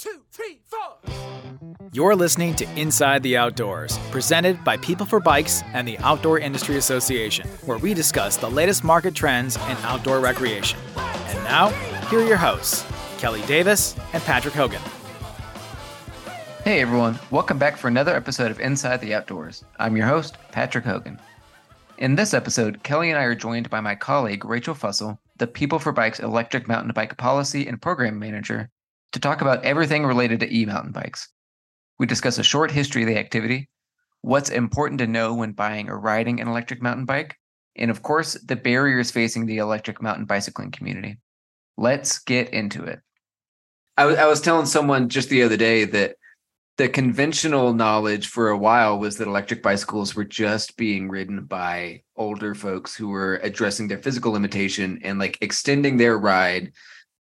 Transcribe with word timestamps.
two, 0.00 0.22
three, 0.32 0.58
four. 0.64 0.96
You're 1.92 2.16
listening 2.16 2.54
to 2.54 2.80
Inside 2.80 3.22
the 3.22 3.36
Outdoors, 3.36 3.98
presented 4.10 4.64
by 4.64 4.78
People 4.78 5.04
for 5.04 5.20
Bikes 5.20 5.62
and 5.74 5.86
the 5.86 5.98
Outdoor 5.98 6.38
Industry 6.38 6.78
Association, 6.78 7.46
where 7.66 7.76
we 7.76 7.92
discuss 7.92 8.38
the 8.38 8.50
latest 8.50 8.82
market 8.82 9.14
trends 9.14 9.56
in 9.56 9.76
outdoor 9.82 10.20
recreation. 10.20 10.78
And 10.96 11.44
now, 11.44 11.68
here 12.08 12.20
are 12.20 12.26
your 12.26 12.38
hosts, 12.38 12.86
Kelly 13.18 13.42
Davis 13.42 13.94
and 14.14 14.22
Patrick 14.22 14.54
Hogan. 14.54 14.80
Hey 16.64 16.80
everyone, 16.80 17.18
welcome 17.30 17.58
back 17.58 17.76
for 17.76 17.88
another 17.88 18.16
episode 18.16 18.50
of 18.50 18.58
Inside 18.58 19.02
the 19.02 19.12
Outdoors. 19.12 19.66
I'm 19.78 19.98
your 19.98 20.06
host, 20.06 20.38
Patrick 20.50 20.84
Hogan. 20.84 21.20
In 21.98 22.14
this 22.14 22.32
episode, 22.32 22.82
Kelly 22.84 23.10
and 23.10 23.18
I 23.18 23.24
are 23.24 23.34
joined 23.34 23.68
by 23.68 23.82
my 23.82 23.96
colleague, 23.96 24.46
Rachel 24.46 24.74
Fussell, 24.74 25.18
the 25.36 25.46
People 25.46 25.78
for 25.78 25.92
Bikes 25.92 26.20
electric 26.20 26.68
mountain 26.68 26.92
bike 26.94 27.18
policy 27.18 27.66
and 27.66 27.82
program 27.82 28.18
manager, 28.18 28.70
to 29.12 29.20
talk 29.20 29.40
about 29.40 29.64
everything 29.64 30.04
related 30.04 30.40
to 30.40 30.54
e 30.54 30.64
mountain 30.64 30.92
bikes. 30.92 31.28
We 31.98 32.06
discuss 32.06 32.38
a 32.38 32.42
short 32.42 32.70
history 32.70 33.02
of 33.02 33.08
the 33.08 33.18
activity, 33.18 33.68
what's 34.22 34.50
important 34.50 34.98
to 35.00 35.06
know 35.06 35.34
when 35.34 35.52
buying 35.52 35.88
or 35.88 35.98
riding 35.98 36.40
an 36.40 36.48
electric 36.48 36.82
mountain 36.82 37.04
bike, 37.04 37.36
and 37.76 37.90
of 37.90 38.02
course, 38.02 38.34
the 38.34 38.56
barriers 38.56 39.10
facing 39.10 39.46
the 39.46 39.58
electric 39.58 40.02
mountain 40.02 40.24
bicycling 40.24 40.70
community. 40.70 41.18
Let's 41.76 42.18
get 42.18 42.50
into 42.50 42.84
it. 42.84 43.00
I, 43.96 44.04
w- 44.04 44.20
I 44.20 44.26
was 44.26 44.40
telling 44.40 44.66
someone 44.66 45.08
just 45.08 45.28
the 45.28 45.42
other 45.42 45.56
day 45.56 45.84
that 45.84 46.16
the 46.78 46.88
conventional 46.88 47.74
knowledge 47.74 48.28
for 48.28 48.48
a 48.48 48.56
while 48.56 48.98
was 48.98 49.18
that 49.18 49.28
electric 49.28 49.62
bicycles 49.62 50.14
were 50.14 50.24
just 50.24 50.78
being 50.78 51.10
ridden 51.10 51.44
by 51.44 52.02
older 52.16 52.54
folks 52.54 52.96
who 52.96 53.08
were 53.08 53.38
addressing 53.42 53.86
their 53.88 53.98
physical 53.98 54.32
limitation 54.32 54.98
and 55.04 55.18
like 55.18 55.36
extending 55.42 55.98
their 55.98 56.16
ride, 56.16 56.72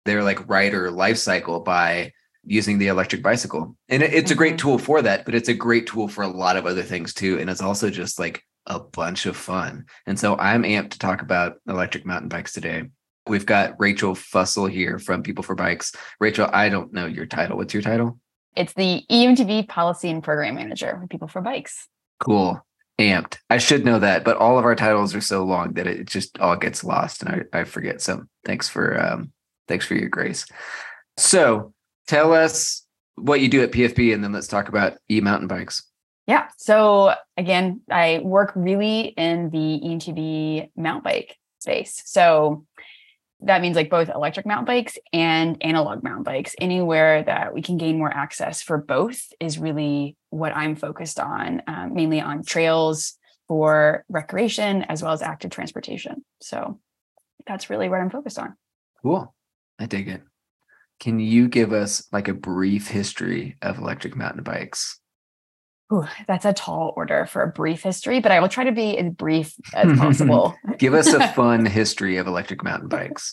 their 0.06 0.24
like 0.24 0.48
rider 0.48 0.92
life 0.92 1.18
cycle 1.18 1.60
by 1.60 2.12
using 2.46 2.78
the 2.78 2.88
electric 2.88 3.24
bicycle. 3.24 3.76
And 3.90 4.04
it, 4.04 4.14
it's 4.14 4.26
mm-hmm. 4.26 4.34
a 4.34 4.38
great 4.38 4.54
mm-hmm. 4.54 4.68
tool 4.68 4.78
for 4.78 5.02
that, 5.02 5.26
but 5.26 5.36
it's 5.36 5.50
a 5.50 5.54
great 5.54 5.88
tool 5.88 6.08
for 6.08 6.24
a 6.24 6.28
lot 6.28 6.58
of 6.58 6.66
other 6.66 6.84
things 6.84 7.14
too. 7.14 7.40
And 7.40 7.50
it's 7.50 7.62
also 7.62 7.90
just 7.90 8.20
like 8.20 8.44
a 8.68 8.80
bunch 8.80 9.26
of 9.26 9.36
fun. 9.36 9.86
And 10.06 10.20
so 10.20 10.38
I'm 10.38 10.64
amped 10.64 10.92
to 10.92 11.00
talk 11.00 11.22
about 11.22 11.58
electric 11.68 12.06
mountain 12.06 12.30
bikes 12.30 12.54
today. 12.54 12.84
We've 13.28 13.46
got 13.46 13.80
Rachel 13.80 14.14
Fussell 14.14 14.70
here 14.72 15.00
from 15.00 15.24
People 15.24 15.44
for 15.44 15.56
Bikes. 15.56 15.94
Rachel, 16.20 16.48
I 16.54 16.70
don't 16.70 16.94
know 16.94 17.08
your 17.08 17.26
title. 17.26 17.58
What's 17.58 17.74
your 17.74 17.82
title? 17.82 18.20
It's 18.56 18.74
the 18.74 19.04
EMTB 19.12 19.68
Policy 19.68 20.10
and 20.10 20.24
Program 20.24 20.56
Manager 20.56 20.98
for 21.02 21.08
People 21.08 21.28
for 21.28 21.42
Bikes. 21.42 21.88
Cool. 22.20 22.64
Amped. 23.00 23.40
I 23.50 23.58
should 23.58 23.84
know 23.84 24.00
that, 24.00 24.24
but 24.24 24.38
all 24.38 24.58
of 24.58 24.64
our 24.64 24.76
titles 24.76 25.16
are 25.16 25.22
so 25.22 25.44
long 25.44 25.74
that 25.74 25.88
it 25.88 26.08
just 26.08 26.40
all 26.40 26.56
gets 26.56 26.84
lost 26.84 27.24
and 27.24 27.46
I, 27.54 27.60
I 27.60 27.64
forget. 27.66 28.02
So 28.02 28.24
thanks 28.46 28.70
for 28.70 29.02
um 29.02 29.34
thanks 29.68 29.86
for 29.86 29.96
your 29.96 30.10
grace. 30.10 30.46
So 31.18 31.74
tell 32.08 32.34
us 32.34 32.86
what 33.16 33.42
you 33.42 33.50
do 33.50 33.64
at 33.64 33.72
PFB 33.72 34.14
and 34.14 34.24
then 34.24 34.32
let's 34.32 34.48
talk 34.48 34.70
about 34.70 34.98
e-mountain 35.10 35.48
bikes. 35.48 35.84
Yeah. 36.28 36.48
So 36.58 37.14
again, 37.38 37.82
I 37.90 38.20
work 38.24 38.52
really 38.56 39.14
in 39.18 39.50
the 39.52 39.80
EMTB 39.84 40.72
mountain 40.76 41.04
bike 41.04 41.38
space. 41.60 42.02
So 42.06 42.66
that 43.42 43.62
means 43.62 43.76
like 43.76 43.90
both 43.90 44.10
electric 44.10 44.46
mountain 44.46 44.66
bikes 44.66 44.98
and 45.14 45.58
analog 45.62 46.04
mountain 46.04 46.24
bikes 46.24 46.56
anywhere 46.60 47.24
that 47.24 47.54
we 47.54 47.62
can 47.62 47.78
gain 47.78 47.98
more 47.98 48.12
access 48.12 48.62
for 48.62 48.78
both 48.78 49.22
is 49.40 49.58
really 49.60 50.16
what 50.30 50.56
i'm 50.56 50.76
focused 50.76 51.20
on 51.20 51.62
um, 51.68 51.94
mainly 51.94 52.22
on 52.22 52.44
trails 52.44 53.18
for 53.48 54.04
recreation 54.10 54.84
as 54.84 55.04
well 55.04 55.12
as 55.12 55.22
active 55.22 55.52
transportation 55.52 56.24
so 56.42 56.80
that's 57.46 57.70
really 57.70 57.90
what 57.90 58.02
i'm 58.02 58.10
focused 58.10 58.40
on 58.40 58.56
cool 59.02 59.34
i 59.80 59.86
dig 59.86 60.08
it 60.08 60.22
can 61.00 61.20
you 61.20 61.48
give 61.48 61.74
us 61.74 62.08
like 62.12 62.28
a 62.28 62.34
brief 62.34 62.88
history 62.88 63.58
of 63.62 63.78
electric 63.78 64.16
mountain 64.16 64.44
bikes 64.44 65.00
Ooh, 65.94 66.08
that's 66.28 66.46
a 66.46 66.54
tall 66.54 66.94
order 66.96 67.28
for 67.28 67.44
a 67.44 67.48
brief 67.48 67.84
history, 67.84 68.20
but 68.20 68.32
I 68.32 68.40
will 68.40 68.50
try 68.50 68.64
to 68.64 68.72
be 68.72 68.98
as 68.98 69.14
brief 69.14 69.54
as 69.74 69.98
possible. 70.00 70.56
Give 70.80 70.96
us 70.96 71.14
a 71.14 71.28
fun 71.34 71.66
history 71.66 72.18
of 72.18 72.26
electric 72.26 72.64
mountain 72.64 72.90
bikes. 72.90 73.32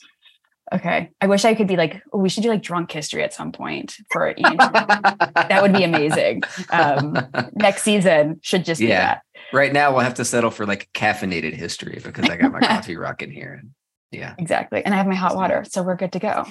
Okay. 0.72 1.10
I 1.20 1.26
wish 1.26 1.44
I 1.44 1.54
could 1.54 1.66
be 1.66 1.76
like, 1.76 2.02
oh, 2.12 2.18
we 2.18 2.28
should 2.28 2.42
do 2.42 2.48
like 2.48 2.62
drunk 2.62 2.90
history 2.90 3.22
at 3.22 3.32
some 3.32 3.52
point 3.52 3.96
for 4.10 4.34
that 4.38 5.58
would 5.60 5.72
be 5.72 5.84
amazing. 5.84 6.42
Um, 6.70 7.16
next 7.54 7.82
season 7.82 8.38
should 8.42 8.64
just 8.64 8.80
yeah. 8.80 8.88
that. 8.88 9.22
Right 9.52 9.72
now, 9.72 9.92
we'll 9.92 10.00
have 10.00 10.14
to 10.14 10.24
settle 10.24 10.50
for 10.50 10.64
like 10.64 10.88
caffeinated 10.94 11.52
history 11.52 12.00
because 12.02 12.28
I 12.28 12.36
got 12.36 12.52
my 12.52 12.60
coffee 12.60 12.96
rocking 12.96 13.30
here. 13.30 13.62
Yeah. 14.12 14.34
Exactly. 14.38 14.84
And 14.84 14.94
I 14.94 14.98
have 14.98 15.06
my 15.06 15.14
hot 15.14 15.34
water. 15.34 15.64
So 15.68 15.82
we're 15.82 15.96
good 15.96 16.12
to 16.12 16.18
go. 16.18 16.46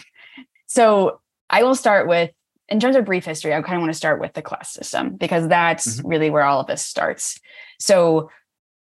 So 0.67 1.22
I 1.49 1.63
will 1.63 1.75
start 1.75 2.07
with 2.07 2.31
in 2.69 2.79
terms 2.79 2.95
of 2.95 3.03
brief 3.05 3.25
history, 3.25 3.53
I 3.53 3.61
kind 3.61 3.75
of 3.75 3.81
want 3.81 3.91
to 3.91 3.97
start 3.97 4.22
with 4.22 4.33
the 4.33 4.41
class 4.41 4.72
system 4.72 5.17
because 5.17 5.47
that's 5.49 5.97
mm-hmm. 5.97 6.07
really 6.07 6.29
where 6.29 6.44
all 6.44 6.61
of 6.61 6.67
this 6.67 6.81
starts. 6.81 7.38
So 7.79 8.29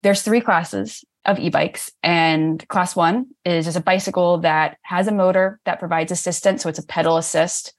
there's 0.03 0.23
three 0.23 0.41
classes 0.41 1.05
of 1.27 1.39
e-bikes 1.39 1.91
and 2.03 2.67
class 2.69 2.97
one 2.97 3.27
is 3.45 3.67
just 3.67 3.77
a 3.77 3.83
bicycle 3.83 4.39
that 4.39 4.79
has 4.83 5.09
a 5.09 5.13
motor 5.13 5.61
that 5.65 5.81
provides 5.81 6.13
assistance. 6.13 6.63
So 6.63 6.69
it's 6.69 6.79
a 6.79 6.87
pedal 6.87 7.17
assist. 7.17 7.75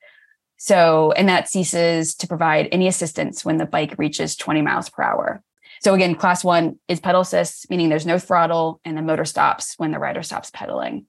So, 0.57 1.11
and 1.13 1.27
that 1.29 1.49
ceases 1.49 2.13
to 2.15 2.27
provide 2.27 2.67
any 2.71 2.87
assistance 2.87 3.43
when 3.43 3.57
the 3.57 3.65
bike 3.65 3.95
reaches 3.97 4.35
20 4.35 4.61
miles 4.61 4.89
per 4.89 5.01
hour. 5.01 5.41
So 5.81 5.93
again, 5.93 6.15
class 6.15 6.43
one 6.43 6.79
is 6.87 6.99
pedal 6.99 7.21
assist, 7.21 7.69
meaning 7.69 7.89
there's 7.89 8.05
no 8.05 8.19
throttle 8.19 8.79
and 8.85 8.97
the 8.97 9.01
motor 9.01 9.25
stops 9.25 9.75
when 9.77 9.91
the 9.91 9.99
rider 9.99 10.23
stops 10.23 10.51
pedaling. 10.51 11.05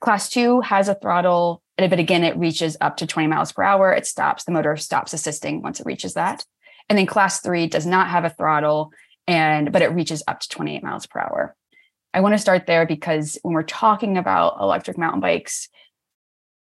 Class 0.00 0.28
two 0.30 0.60
has 0.60 0.88
a 0.88 0.94
throttle 0.94 1.62
but 1.76 1.98
again, 1.98 2.24
it 2.24 2.36
reaches 2.36 2.76
up 2.80 2.98
to 2.98 3.06
20 3.06 3.28
miles 3.28 3.52
per 3.52 3.62
hour. 3.62 3.92
It 3.92 4.06
stops, 4.06 4.44
the 4.44 4.52
motor 4.52 4.76
stops 4.76 5.12
assisting 5.12 5.62
once 5.62 5.80
it 5.80 5.86
reaches 5.86 6.14
that. 6.14 6.44
And 6.88 6.98
then 6.98 7.06
class 7.06 7.40
three 7.40 7.66
does 7.66 7.86
not 7.86 8.08
have 8.08 8.24
a 8.24 8.30
throttle, 8.30 8.92
and 9.26 9.72
but 9.72 9.82
it 9.82 9.92
reaches 9.92 10.22
up 10.26 10.40
to 10.40 10.48
28 10.48 10.82
miles 10.82 11.06
per 11.06 11.20
hour. 11.20 11.56
I 12.12 12.20
want 12.20 12.34
to 12.34 12.38
start 12.38 12.66
there 12.66 12.86
because 12.86 13.38
when 13.42 13.54
we're 13.54 13.62
talking 13.62 14.18
about 14.18 14.60
electric 14.60 14.98
mountain 14.98 15.20
bikes, 15.20 15.68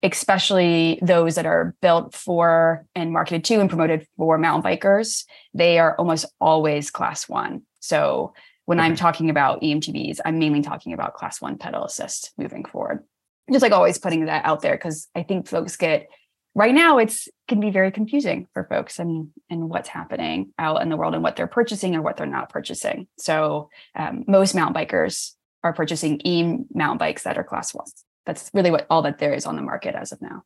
especially 0.03 0.99
those 1.03 1.34
that 1.34 1.47
are 1.47 1.75
built 1.83 2.15
for 2.15 2.87
and 2.94 3.12
marketed 3.12 3.44
to 3.44 3.61
and 3.61 3.69
promoted 3.69 4.06
for 4.16 4.38
mountain 4.38 4.62
bikers, 4.62 5.25
they 5.53 5.78
are 5.78 5.97
almost 5.97 6.27
always 6.41 6.91
class 6.91 7.28
one. 7.28 7.62
So 7.81 8.33
when 8.65 8.78
okay. 8.78 8.87
I'm 8.87 8.97
talking 8.97 9.31
about 9.31 9.61
EMTBs, 9.62 10.21
I'm 10.25 10.38
mainly 10.38 10.62
talking 10.62 10.93
about 10.93 11.15
class 11.15 11.41
one 11.41 11.59
pedal 11.59 11.84
assist 11.84 12.33
moving 12.38 12.65
forward 12.65 13.05
just 13.53 13.62
like 13.62 13.72
always 13.72 13.99
putting 13.99 14.27
that 14.27 14.44
out 14.44 14.62
there 14.62 14.75
because 14.77 15.09
I 15.15 15.22
think 15.22 15.49
folks 15.49 15.77
get 15.77 16.09
right 16.55 16.75
now 16.75 16.99
it's 16.99 17.28
can 17.49 17.61
be 17.61 17.71
very 17.71 17.91
confusing 17.91 18.47
for 18.53 18.65
folks 18.65 18.99
and 18.99 19.28
and 19.49 19.69
what's 19.69 19.88
happening 19.88 20.53
out 20.59 20.82
in 20.82 20.88
the 20.88 20.97
world 20.97 21.15
and 21.15 21.22
what 21.22 21.37
they're 21.37 21.47
purchasing 21.47 21.94
or 21.97 22.03
what 22.03 22.17
they're 22.17 22.27
not 22.27 22.50
purchasing. 22.50 23.09
So 23.19 23.71
um, 23.94 24.25
most 24.27 24.55
mountain 24.55 24.81
bikers 24.81 25.32
are 25.62 25.72
purchasing 25.72 26.21
e 26.25 26.59
mountain 26.72 26.99
bikes 26.99 27.25
that 27.25 27.38
are 27.38 27.44
class 27.44 27.75
one. 27.75 27.87
That's 28.30 28.48
really 28.54 28.70
what 28.70 28.86
all 28.88 29.02
that 29.02 29.18
there 29.18 29.34
is 29.34 29.44
on 29.44 29.56
the 29.56 29.62
market 29.62 29.96
as 29.96 30.12
of 30.12 30.22
now. 30.22 30.44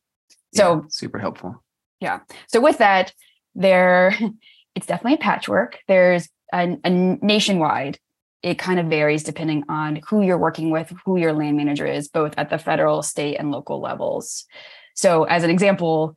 So 0.55 0.75
yeah, 0.75 0.81
super 0.89 1.19
helpful. 1.19 1.63
Yeah. 1.99 2.21
So 2.47 2.59
with 2.59 2.79
that, 2.79 3.13
there 3.53 4.17
it's 4.75 4.87
definitely 4.87 5.15
a 5.15 5.17
patchwork. 5.17 5.79
There's 5.87 6.27
a, 6.51 6.77
a 6.83 6.89
nationwide 6.89 7.99
it 8.41 8.59
kind 8.59 8.79
of 8.79 8.85
varies 8.85 9.23
depending 9.23 9.63
on 9.69 9.99
who 10.07 10.21
you're 10.21 10.37
working 10.37 10.69
with, 10.69 10.93
who 11.03 11.17
your 11.17 11.33
land 11.33 11.57
manager 11.57 11.87
is, 11.87 12.07
both 12.07 12.35
at 12.37 12.51
the 12.51 12.59
federal, 12.59 13.01
state, 13.01 13.37
and 13.37 13.49
local 13.49 13.81
levels. 13.81 14.45
So, 14.93 15.23
as 15.23 15.43
an 15.43 15.49
example, 15.49 16.15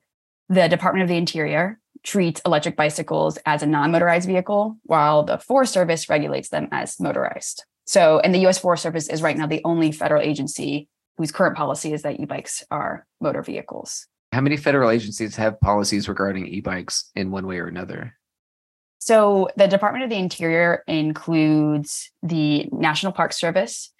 the 0.50 0.68
Department 0.68 1.04
of 1.04 1.08
the 1.08 1.16
Interior 1.16 1.80
treats 2.02 2.42
electric 2.44 2.76
bicycles 2.76 3.38
as 3.46 3.62
a 3.62 3.66
non 3.66 3.92
motorized 3.92 4.28
vehicle, 4.28 4.76
while 4.82 5.22
the 5.22 5.38
Forest 5.38 5.72
Service 5.72 6.10
regulates 6.10 6.50
them 6.50 6.68
as 6.70 7.00
motorized. 7.00 7.64
So, 7.86 8.20
and 8.20 8.34
the 8.34 8.46
US 8.46 8.58
Forest 8.58 8.82
Service 8.82 9.08
is 9.08 9.22
right 9.22 9.36
now 9.36 9.46
the 9.46 9.62
only 9.64 9.90
federal 9.90 10.20
agency 10.20 10.86
whose 11.18 11.32
current 11.32 11.56
policy 11.56 11.92
is 11.92 12.02
that 12.02 12.18
e 12.18 12.24
bikes 12.24 12.64
are 12.70 13.06
motor 13.20 13.42
vehicles. 13.42 14.06
How 14.32 14.40
many 14.40 14.56
federal 14.56 14.90
agencies 14.90 15.36
have 15.36 15.60
policies 15.60 16.08
regarding 16.08 16.46
e 16.46 16.60
bikes 16.60 17.10
in 17.14 17.30
one 17.30 17.46
way 17.46 17.58
or 17.58 17.66
another? 17.66 18.14
So 18.98 19.48
the 19.56 19.66
Department 19.66 20.04
of 20.04 20.10
the 20.10 20.16
Interior 20.16 20.82
includes 20.86 22.10
the 22.22 22.68
National 22.72 23.12
Park 23.12 23.32
Service, 23.32 23.92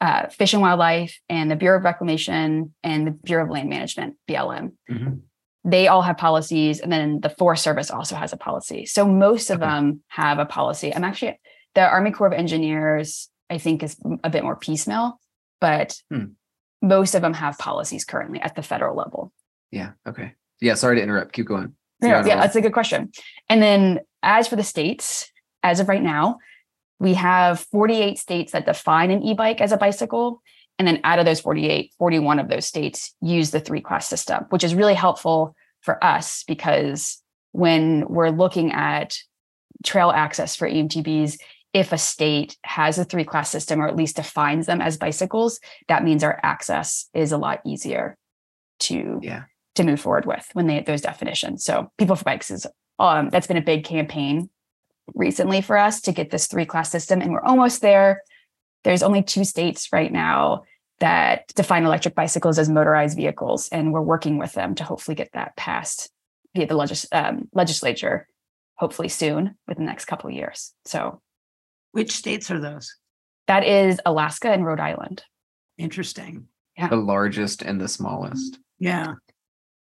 uh, 0.00 0.28
Fish 0.28 0.52
and 0.52 0.62
Wildlife, 0.62 1.18
and 1.28 1.50
the 1.50 1.56
Bureau 1.56 1.78
of 1.78 1.84
Reclamation 1.84 2.74
and 2.82 3.06
the 3.06 3.10
Bureau 3.10 3.44
of 3.44 3.50
Land 3.50 3.68
Management, 3.68 4.16
BLM. 4.28 4.72
Mm-hmm. 4.90 5.14
They 5.64 5.88
all 5.88 6.02
have 6.02 6.16
policies, 6.16 6.80
and 6.80 6.90
then 6.90 7.20
the 7.20 7.28
Forest 7.30 7.62
Service 7.62 7.90
also 7.90 8.16
has 8.16 8.32
a 8.32 8.38
policy. 8.38 8.86
So 8.86 9.06
most 9.06 9.50
of 9.50 9.60
okay. 9.60 9.70
them 9.70 10.02
have 10.08 10.38
a 10.38 10.46
policy. 10.46 10.94
I'm 10.94 11.04
actually 11.04 11.38
the 11.74 11.82
Army 11.82 12.10
Corps 12.10 12.28
of 12.28 12.32
Engineers. 12.32 13.28
I 13.50 13.58
think 13.58 13.82
is 13.82 13.96
a 14.22 14.30
bit 14.30 14.44
more 14.44 14.54
piecemeal, 14.54 15.18
but 15.60 16.00
hmm. 16.10 16.26
Most 16.82 17.14
of 17.14 17.22
them 17.22 17.34
have 17.34 17.58
policies 17.58 18.04
currently 18.04 18.40
at 18.40 18.54
the 18.54 18.62
federal 18.62 18.96
level. 18.96 19.32
Yeah. 19.70 19.92
Okay. 20.06 20.32
Yeah. 20.60 20.74
Sorry 20.74 20.96
to 20.96 21.02
interrupt. 21.02 21.32
Keep 21.32 21.46
going. 21.46 21.74
Yeah, 22.02 22.24
yeah, 22.24 22.36
that's 22.36 22.56
a 22.56 22.62
good 22.62 22.72
question. 22.72 23.12
And 23.48 23.62
then 23.62 24.00
as 24.22 24.48
for 24.48 24.56
the 24.56 24.64
states, 24.64 25.30
as 25.62 25.80
of 25.80 25.88
right 25.88 26.02
now, 26.02 26.38
we 26.98 27.14
have 27.14 27.60
48 27.60 28.18
states 28.18 28.52
that 28.52 28.66
define 28.66 29.10
an 29.10 29.22
e-bike 29.22 29.60
as 29.60 29.72
a 29.72 29.76
bicycle. 29.76 30.42
And 30.78 30.88
then 30.88 31.00
out 31.04 31.18
of 31.18 31.26
those 31.26 31.40
48, 31.40 31.92
41 31.98 32.38
of 32.38 32.48
those 32.48 32.64
states 32.64 33.14
use 33.20 33.50
the 33.50 33.60
three 33.60 33.82
class 33.82 34.08
system, 34.08 34.46
which 34.48 34.64
is 34.64 34.74
really 34.74 34.94
helpful 34.94 35.54
for 35.82 36.02
us 36.02 36.44
because 36.46 37.22
when 37.52 38.06
we're 38.08 38.30
looking 38.30 38.72
at 38.72 39.18
trail 39.84 40.10
access 40.10 40.56
for 40.56 40.68
EMTBs, 40.68 41.38
if 41.72 41.92
a 41.92 41.98
state 41.98 42.56
has 42.64 42.98
a 42.98 43.04
three 43.04 43.24
class 43.24 43.50
system 43.50 43.80
or 43.80 43.86
at 43.88 43.96
least 43.96 44.16
defines 44.16 44.66
them 44.66 44.80
as 44.80 44.96
bicycles, 44.96 45.60
that 45.88 46.02
means 46.04 46.24
our 46.24 46.40
access 46.42 47.08
is 47.14 47.32
a 47.32 47.38
lot 47.38 47.60
easier 47.64 48.16
to 48.80 49.18
Yeah. 49.22 49.44
to 49.76 49.84
move 49.84 50.00
forward 50.00 50.26
with 50.26 50.48
when 50.52 50.66
they 50.66 50.80
those 50.80 51.00
definitions. 51.02 51.64
So 51.64 51.90
people 51.98 52.16
for 52.16 52.24
bikes 52.24 52.50
is 52.50 52.66
um 52.98 53.28
that's 53.30 53.46
been 53.46 53.56
a 53.56 53.62
big 53.62 53.84
campaign 53.84 54.50
recently 55.14 55.60
for 55.60 55.76
us 55.76 56.00
to 56.02 56.12
get 56.12 56.30
this 56.30 56.46
three 56.46 56.66
class 56.66 56.90
system 56.90 57.20
and 57.20 57.32
we're 57.32 57.42
almost 57.42 57.80
there. 57.82 58.22
There's 58.84 59.02
only 59.02 59.22
two 59.22 59.44
states 59.44 59.88
right 59.92 60.12
now 60.12 60.62
that 60.98 61.46
define 61.54 61.84
electric 61.84 62.14
bicycles 62.14 62.58
as 62.58 62.68
motorized 62.68 63.16
vehicles 63.16 63.68
and 63.70 63.92
we're 63.92 64.00
working 64.02 64.38
with 64.38 64.52
them 64.52 64.74
to 64.74 64.84
hopefully 64.84 65.14
get 65.14 65.30
that 65.32 65.56
passed 65.56 66.10
via 66.54 66.66
the 66.66 66.76
legis- 66.76 67.06
um, 67.12 67.48
legislature 67.54 68.26
hopefully 68.76 69.08
soon 69.08 69.56
within 69.68 69.84
the 69.84 69.90
next 69.90 70.06
couple 70.06 70.28
of 70.28 70.34
years. 70.34 70.72
So 70.84 71.20
Which 71.92 72.12
states 72.12 72.50
are 72.50 72.60
those? 72.60 72.94
that 73.46 73.66
is 73.66 73.98
Alaska 74.06 74.48
and 74.52 74.64
Rhode 74.64 74.78
Island. 74.78 75.24
Interesting. 75.76 76.46
The 76.78 76.94
largest 76.96 77.62
and 77.62 77.80
the 77.80 77.88
smallest. 77.88 78.58
Yeah. 78.78 79.14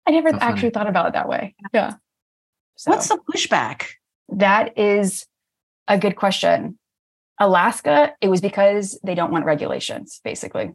I 0.07 0.11
never 0.11 0.31
How 0.33 0.39
funny. 0.39 0.51
actually 0.51 0.69
thought 0.71 0.87
about 0.87 1.07
it 1.09 1.13
that 1.13 1.29
way. 1.29 1.55
Yeah. 1.71 1.93
So 2.75 2.91
What's 2.91 3.07
the 3.07 3.19
pushback? 3.31 3.85
that 4.29 4.77
is 4.79 5.27
a 5.87 5.97
good 5.97 6.15
question. 6.15 6.79
Alaska, 7.39 8.13
it 8.19 8.29
was 8.29 8.41
because 8.41 8.99
they 9.03 9.13
don't 9.15 9.31
want 9.31 9.45
regulations, 9.45 10.19
basically. 10.23 10.71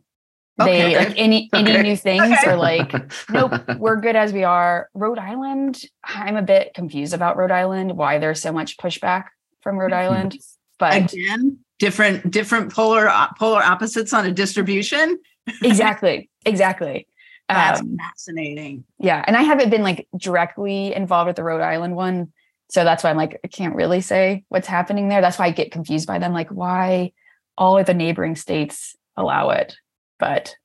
They 0.58 0.94
Okay. 0.94 0.98
like 0.98 1.18
any 1.18 1.50
any 1.52 1.72
Okay. 1.72 1.82
new 1.82 1.96
things 1.96 2.38
Okay. 2.38 2.50
are 2.50 2.56
like, 2.56 2.92
nope, 3.30 3.52
we're 3.78 3.96
good 4.00 4.16
as 4.16 4.32
we 4.32 4.44
are. 4.44 4.88
Rhode 4.94 5.18
Island, 5.18 5.82
I'm 6.04 6.36
a 6.36 6.42
bit 6.42 6.72
confused 6.72 7.12
about 7.14 7.36
Rhode 7.36 7.50
Island, 7.50 7.96
why 7.96 8.18
there's 8.18 8.40
so 8.40 8.52
much 8.52 8.76
pushback 8.78 9.24
from 9.62 9.76
Rhode 9.76 9.90
hmm. 9.90 9.98
Island. 9.98 10.38
But 10.78 11.12
Again, 11.12 11.58
different 11.78 12.30
different 12.30 12.72
polar 12.72 13.10
polar 13.38 13.62
opposites 13.62 14.12
on 14.12 14.26
a 14.26 14.32
distribution. 14.32 15.18
exactly, 15.62 16.28
exactly. 16.44 17.06
That's 17.48 17.80
Um, 17.80 17.96
fascinating. 17.96 18.82
yeah 18.98 19.22
and 19.24 19.36
i 19.36 19.42
haven't 19.42 19.70
been 19.70 19.84
like 19.84 20.08
directly 20.16 20.92
involved 20.92 21.28
with 21.28 21.36
the 21.36 21.44
rhode 21.44 21.60
island 21.60 21.94
one 21.94 22.32
so 22.70 22.82
that's 22.82 23.04
why 23.04 23.10
i'm 23.10 23.16
like 23.16 23.38
i 23.44 23.46
can't 23.46 23.76
really 23.76 24.00
say 24.00 24.42
what's 24.48 24.66
happening 24.66 25.08
there 25.08 25.20
that's 25.20 25.38
why 25.38 25.46
i 25.46 25.50
get 25.52 25.70
confused 25.70 26.08
by 26.08 26.18
them 26.18 26.32
like 26.32 26.48
why 26.48 27.12
all 27.56 27.78
of 27.78 27.86
the 27.86 27.94
neighboring 27.94 28.34
states 28.34 28.96
allow 29.16 29.50
it 29.50 29.76
but 30.18 30.56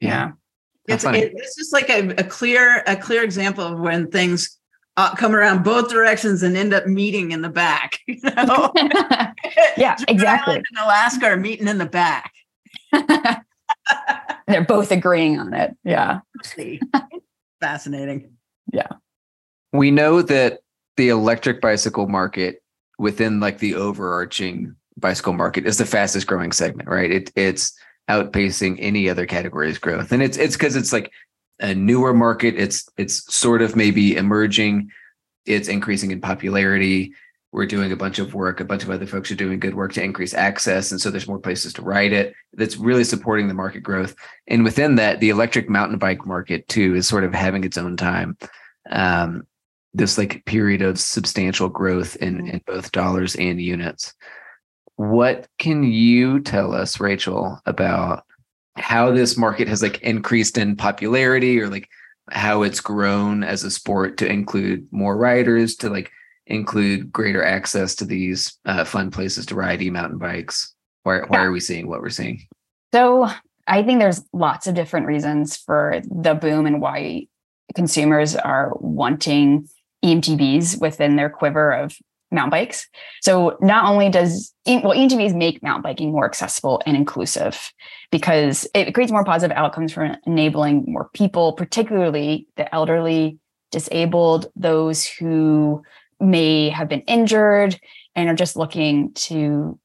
yeah, 0.00 0.28
How 0.28 0.34
It's 0.86 1.02
funny. 1.02 1.18
it, 1.22 1.32
this 1.36 1.58
is 1.58 1.72
like 1.72 1.90
a, 1.90 2.10
a 2.10 2.22
clear 2.22 2.84
a 2.86 2.94
clear 2.94 3.24
example 3.24 3.64
of 3.64 3.80
when 3.80 4.06
things 4.08 4.57
uh, 4.98 5.14
come 5.14 5.34
around 5.34 5.62
both 5.62 5.88
directions 5.88 6.42
and 6.42 6.56
end 6.56 6.74
up 6.74 6.86
meeting 6.86 7.30
in 7.30 7.40
the 7.42 7.48
back. 7.48 8.00
You 8.06 8.18
know? 8.22 8.72
Yeah, 9.76 9.92
Rhode 9.92 10.04
exactly. 10.08 10.52
Island 10.54 10.66
and 10.70 10.84
Alaska 10.84 11.26
are 11.26 11.36
meeting 11.36 11.68
in 11.68 11.78
the 11.78 11.86
back. 11.86 12.32
they're 14.46 14.64
both 14.64 14.90
agreeing 14.90 15.38
on 15.38 15.52
it 15.52 15.76
yeah 15.84 16.20
Fascinating. 17.60 18.32
Yeah. 18.72 18.88
We 19.72 19.90
know 19.90 20.22
that 20.22 20.60
the 20.96 21.08
electric 21.08 21.60
bicycle 21.60 22.08
market 22.08 22.62
within 22.98 23.40
like 23.40 23.58
the 23.58 23.74
overarching 23.74 24.74
bicycle 24.96 25.32
market 25.32 25.66
is 25.66 25.78
the 25.78 25.86
fastest 25.86 26.26
growing 26.26 26.52
segment, 26.52 26.88
right? 26.88 27.10
It 27.10 27.32
it's 27.36 27.78
outpacing 28.08 28.78
any 28.80 29.08
other 29.08 29.26
category's 29.26 29.78
growth. 29.78 30.12
And 30.12 30.22
it's 30.22 30.36
it's 30.36 30.56
because 30.56 30.76
it's 30.76 30.92
like 30.92 31.10
a 31.60 31.74
newer 31.74 32.14
market. 32.14 32.54
It's 32.56 32.88
it's 32.96 33.34
sort 33.34 33.62
of 33.62 33.76
maybe 33.76 34.16
emerging. 34.16 34.90
It's 35.46 35.68
increasing 35.68 36.10
in 36.10 36.20
popularity. 36.20 37.12
We're 37.50 37.66
doing 37.66 37.92
a 37.92 37.96
bunch 37.96 38.18
of 38.18 38.34
work. 38.34 38.60
A 38.60 38.64
bunch 38.64 38.82
of 38.82 38.90
other 38.90 39.06
folks 39.06 39.30
are 39.30 39.36
doing 39.36 39.58
good 39.58 39.74
work 39.74 39.94
to 39.94 40.02
increase 40.02 40.34
access. 40.34 40.90
And 40.90 41.00
so 41.00 41.10
there's 41.10 41.26
more 41.26 41.38
places 41.38 41.72
to 41.74 41.82
ride 41.82 42.12
it. 42.12 42.34
That's 42.52 42.76
really 42.76 43.04
supporting 43.04 43.48
the 43.48 43.54
market 43.54 43.80
growth. 43.80 44.14
And 44.46 44.64
within 44.64 44.96
that, 44.96 45.20
the 45.20 45.30
electric 45.30 45.70
mountain 45.70 45.98
bike 45.98 46.26
market 46.26 46.68
too 46.68 46.94
is 46.94 47.08
sort 47.08 47.24
of 47.24 47.34
having 47.34 47.64
its 47.64 47.78
own 47.78 47.96
time. 47.96 48.36
Um, 48.90 49.46
this 49.94 50.18
like 50.18 50.44
period 50.44 50.82
of 50.82 51.00
substantial 51.00 51.70
growth 51.70 52.16
in, 52.16 52.46
in 52.48 52.60
both 52.66 52.92
dollars 52.92 53.34
and 53.36 53.60
units. 53.60 54.14
What 54.96 55.48
can 55.58 55.82
you 55.84 56.40
tell 56.40 56.74
us, 56.74 57.00
Rachel, 57.00 57.60
about 57.64 58.24
how 58.78 59.10
this 59.10 59.36
market 59.36 59.68
has 59.68 59.82
like 59.82 60.00
increased 60.02 60.58
in 60.58 60.76
popularity 60.76 61.60
or 61.60 61.68
like 61.68 61.88
how 62.30 62.62
it's 62.62 62.80
grown 62.80 63.42
as 63.42 63.64
a 63.64 63.70
sport 63.70 64.18
to 64.18 64.30
include 64.30 64.86
more 64.90 65.16
riders, 65.16 65.76
to 65.76 65.88
like 65.90 66.10
include 66.46 67.12
greater 67.12 67.44
access 67.44 67.94
to 67.96 68.04
these 68.04 68.58
uh, 68.64 68.84
fun 68.84 69.10
places 69.10 69.46
to 69.46 69.54
ride 69.54 69.82
e-mountain 69.82 70.18
bikes? 70.18 70.74
Why, 71.02 71.20
why 71.20 71.38
Yeah. 71.38 71.44
are 71.44 71.52
we 71.52 71.60
seeing 71.60 71.88
what 71.88 72.00
we're 72.00 72.10
seeing? 72.10 72.40
So 72.92 73.28
I 73.66 73.82
think 73.82 74.00
there's 74.00 74.22
lots 74.32 74.66
of 74.66 74.74
different 74.74 75.06
reasons 75.06 75.56
for 75.56 76.00
the 76.10 76.34
boom 76.34 76.66
and 76.66 76.80
why 76.80 77.26
consumers 77.74 78.34
are 78.34 78.72
wanting 78.80 79.68
EMTBs 80.04 80.80
within 80.80 81.16
their 81.16 81.28
quiver 81.28 81.72
of 81.72 81.94
mountain 82.30 82.50
bikes. 82.50 82.88
So 83.22 83.56
not 83.60 83.90
only 83.90 84.10
does 84.10 84.52
well 84.66 84.94
EMTBs 84.94 85.34
make 85.34 85.62
mountain 85.62 85.82
biking 85.82 86.12
more 86.12 86.26
accessible 86.26 86.82
and 86.84 86.96
inclusive 86.96 87.72
because 88.10 88.66
it 88.74 88.92
creates 88.92 89.12
more 89.12 89.24
positive 89.24 89.56
outcomes 89.56 89.92
for 89.92 90.16
enabling 90.26 90.84
more 90.86 91.08
people, 91.14 91.52
particularly 91.52 92.46
the 92.56 92.72
elderly, 92.74 93.38
disabled, 93.70 94.46
those 94.56 95.06
who 95.06 95.82
may 96.20 96.68
have 96.70 96.88
been 96.88 97.02
injured 97.02 97.78
and 98.14 98.28
are 98.28 98.34
just 98.34 98.56
looking 98.56 99.12
to 99.14 99.78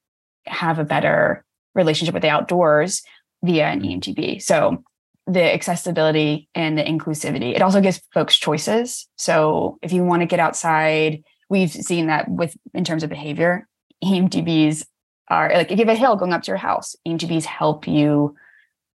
have 0.45 0.79
a 0.79 0.85
better 0.85 1.45
relationship 1.75 2.13
with 2.13 2.23
the 2.23 2.29
outdoors 2.29 3.03
via 3.43 3.67
an 3.67 3.81
mm-hmm. 3.81 3.99
EMTB. 3.99 4.41
So 4.41 4.83
the 5.25 5.53
accessibility 5.53 6.49
and 6.53 6.77
the 6.77 6.83
inclusivity. 6.83 7.55
It 7.55 7.61
also 7.61 7.79
gives 7.79 8.01
folks 8.13 8.37
choices. 8.37 9.07
So 9.17 9.77
if 9.81 9.93
you 9.93 10.03
want 10.03 10.21
to 10.21 10.25
get 10.25 10.39
outside, 10.39 11.23
we've 11.53 11.71
seen 11.71 12.07
that 12.07 12.27
with 12.27 12.57
in 12.73 12.83
terms 12.83 13.03
of 13.03 13.11
behavior, 13.11 13.67
EMTBs 14.03 14.85
are 15.29 15.53
like 15.53 15.71
if 15.71 15.77
you 15.77 15.85
have 15.85 15.95
a 15.95 15.99
hill 15.99 16.15
going 16.15 16.33
up 16.33 16.41
to 16.41 16.47
your 16.47 16.57
house, 16.57 16.95
EMTBs 17.07 17.45
help 17.45 17.87
you 17.87 18.35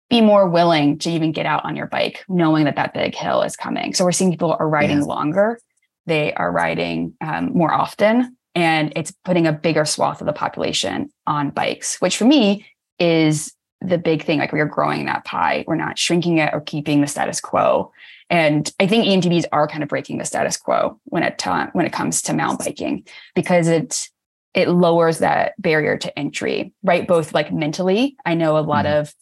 be 0.08 0.22
more 0.22 0.48
willing 0.48 0.98
to 1.00 1.10
even 1.10 1.32
get 1.32 1.44
out 1.44 1.64
on 1.66 1.76
your 1.76 1.86
bike, 1.86 2.24
knowing 2.28 2.64
that 2.64 2.76
that 2.76 2.94
big 2.94 3.14
hill 3.14 3.42
is 3.42 3.56
coming. 3.56 3.92
So 3.92 4.04
we're 4.04 4.12
seeing 4.12 4.30
people 4.30 4.56
are 4.58 4.68
riding 4.68 5.04
longer, 5.04 5.60
they 6.06 6.32
are 6.32 6.50
riding 6.50 7.12
um, 7.20 7.52
more 7.52 7.74
often, 7.74 8.36
and 8.54 8.90
it's 8.96 9.12
putting 9.24 9.46
a 9.46 9.52
bigger 9.52 9.84
swath 9.84 10.22
of 10.22 10.26
the 10.26 10.32
population 10.32 11.12
on 11.26 11.50
bikes, 11.50 12.00
which 12.00 12.16
for 12.16 12.24
me 12.24 12.66
is 12.98 13.52
the 13.82 13.98
big 13.98 14.24
thing. 14.24 14.38
Like 14.38 14.52
we 14.52 14.60
are 14.60 14.66
growing 14.66 15.04
that 15.06 15.26
pie, 15.26 15.64
we're 15.66 15.74
not 15.74 15.98
shrinking 15.98 16.38
it 16.38 16.54
or 16.54 16.62
keeping 16.62 17.02
the 17.02 17.06
status 17.06 17.38
quo. 17.38 17.92
And 18.28 18.70
I 18.80 18.86
think 18.86 19.06
EMTBs 19.06 19.44
are 19.52 19.68
kind 19.68 19.82
of 19.82 19.88
breaking 19.88 20.18
the 20.18 20.24
status 20.24 20.56
quo 20.56 21.00
when 21.04 21.22
it 21.22 21.38
ta- 21.38 21.70
when 21.72 21.86
it 21.86 21.92
comes 21.92 22.22
to 22.22 22.32
mountain 22.32 22.66
biking 22.66 23.04
because 23.34 23.68
it 23.68 24.08
it 24.54 24.68
lowers 24.68 25.18
that 25.18 25.52
barrier 25.58 25.98
to 25.98 26.18
entry, 26.18 26.72
right? 26.82 27.06
Both 27.06 27.34
like 27.34 27.52
mentally. 27.52 28.16
I 28.24 28.34
know 28.34 28.56
a 28.56 28.60
lot 28.60 28.86
Mhm. 28.86 29.00
of 29.00 29.14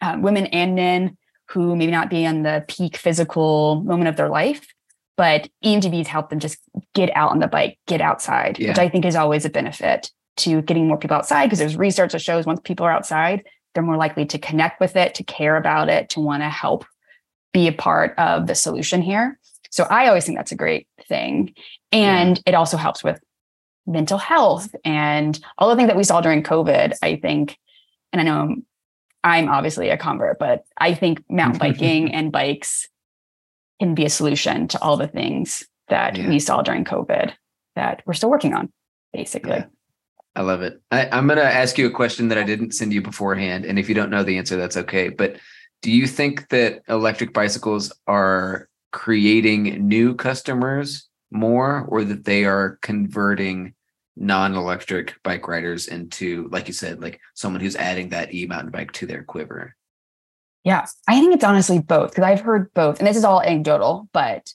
um, 0.00 0.22
women 0.22 0.46
and 0.46 0.74
men 0.74 1.16
who 1.50 1.76
maybe 1.76 1.92
not 1.92 2.08
be 2.10 2.26
on 2.26 2.42
the 2.42 2.64
peak 2.66 2.96
physical 2.96 3.82
moment 3.84 4.08
of 4.08 4.16
their 4.16 4.28
life, 4.30 4.66
but 5.16 5.48
EMTBs 5.62 6.06
help 6.06 6.30
them 6.30 6.40
just 6.40 6.58
get 6.94 7.14
out 7.14 7.30
on 7.30 7.38
the 7.40 7.46
bike, 7.46 7.78
get 7.86 8.00
outside, 8.00 8.58
which 8.58 8.78
I 8.78 8.88
think 8.88 9.04
is 9.04 9.14
always 9.16 9.44
a 9.44 9.50
benefit 9.50 10.10
to 10.38 10.62
getting 10.62 10.88
more 10.88 10.96
people 10.98 11.16
outside 11.16 11.46
because 11.46 11.58
there's 11.58 11.76
research 11.76 12.12
that 12.12 12.20
shows 12.22 12.46
once 12.46 12.60
people 12.64 12.84
are 12.86 12.90
outside, 12.92 13.44
they're 13.74 13.82
more 13.84 13.96
likely 13.98 14.24
to 14.26 14.38
connect 14.38 14.80
with 14.80 14.96
it, 14.96 15.14
to 15.16 15.24
care 15.24 15.56
about 15.56 15.88
it, 15.90 16.08
to 16.10 16.20
want 16.20 16.42
to 16.42 16.48
help 16.48 16.84
be 17.54 17.68
a 17.68 17.72
part 17.72 18.14
of 18.18 18.46
the 18.46 18.54
solution 18.54 19.00
here. 19.00 19.38
So 19.70 19.84
I 19.84 20.08
always 20.08 20.26
think 20.26 20.36
that's 20.36 20.52
a 20.52 20.56
great 20.56 20.86
thing. 21.08 21.54
And 21.90 22.40
it 22.44 22.54
also 22.54 22.76
helps 22.76 23.02
with 23.02 23.18
mental 23.86 24.18
health 24.18 24.74
and 24.84 25.38
all 25.56 25.70
the 25.70 25.76
things 25.76 25.88
that 25.88 25.96
we 25.96 26.04
saw 26.04 26.20
during 26.20 26.42
COVID. 26.42 26.94
I 27.02 27.16
think, 27.16 27.56
and 28.12 28.20
I 28.20 28.24
know 28.24 28.56
I'm 29.22 29.48
obviously 29.48 29.88
a 29.88 29.96
convert, 29.96 30.38
but 30.38 30.64
I 30.76 30.92
think 30.94 31.24
mountain 31.30 31.58
biking 31.72 32.12
and 32.12 32.30
bikes 32.30 32.88
can 33.80 33.94
be 33.94 34.04
a 34.04 34.10
solution 34.10 34.68
to 34.68 34.82
all 34.82 34.96
the 34.96 35.08
things 35.08 35.64
that 35.88 36.16
Yeah. 36.16 36.28
we 36.28 36.38
saw 36.38 36.60
during 36.62 36.84
COVID 36.84 37.32
that 37.76 38.02
we're 38.06 38.14
still 38.14 38.30
working 38.30 38.54
on, 38.54 38.72
basically. 39.12 39.50
Yeah. 39.52 39.66
I 40.36 40.42
love 40.42 40.62
it. 40.62 40.80
I, 40.90 41.08
I'm 41.10 41.26
going 41.28 41.38
to 41.38 41.44
ask 41.44 41.78
you 41.78 41.86
a 41.86 41.90
question 41.90 42.28
that 42.28 42.38
I 42.38 42.42
didn't 42.42 42.72
send 42.74 42.92
you 42.92 43.00
beforehand. 43.02 43.64
And 43.64 43.78
if 43.78 43.88
you 43.88 43.94
don't 43.94 44.10
know 44.10 44.24
the 44.24 44.38
answer, 44.38 44.56
that's 44.56 44.76
okay. 44.76 45.08
But 45.08 45.36
do 45.84 45.92
you 45.92 46.06
think 46.06 46.48
that 46.48 46.80
electric 46.88 47.34
bicycles 47.34 47.92
are 48.06 48.70
creating 48.90 49.86
new 49.86 50.14
customers 50.14 51.10
more 51.30 51.84
or 51.88 52.04
that 52.04 52.24
they 52.24 52.46
are 52.46 52.78
converting 52.80 53.74
non-electric 54.16 55.22
bike 55.22 55.46
riders 55.46 55.86
into, 55.88 56.48
like 56.50 56.68
you 56.68 56.72
said, 56.72 57.02
like 57.02 57.20
someone 57.34 57.60
who's 57.60 57.76
adding 57.76 58.08
that 58.08 58.32
e-mountain 58.32 58.70
bike 58.70 58.92
to 58.92 59.04
their 59.04 59.24
quiver? 59.24 59.76
Yeah, 60.64 60.86
I 61.06 61.20
think 61.20 61.34
it's 61.34 61.44
honestly 61.44 61.80
both 61.80 62.12
because 62.12 62.24
I've 62.24 62.40
heard 62.40 62.72
both, 62.72 62.98
and 62.98 63.06
this 63.06 63.18
is 63.18 63.24
all 63.24 63.42
anecdotal, 63.42 64.08
but 64.14 64.54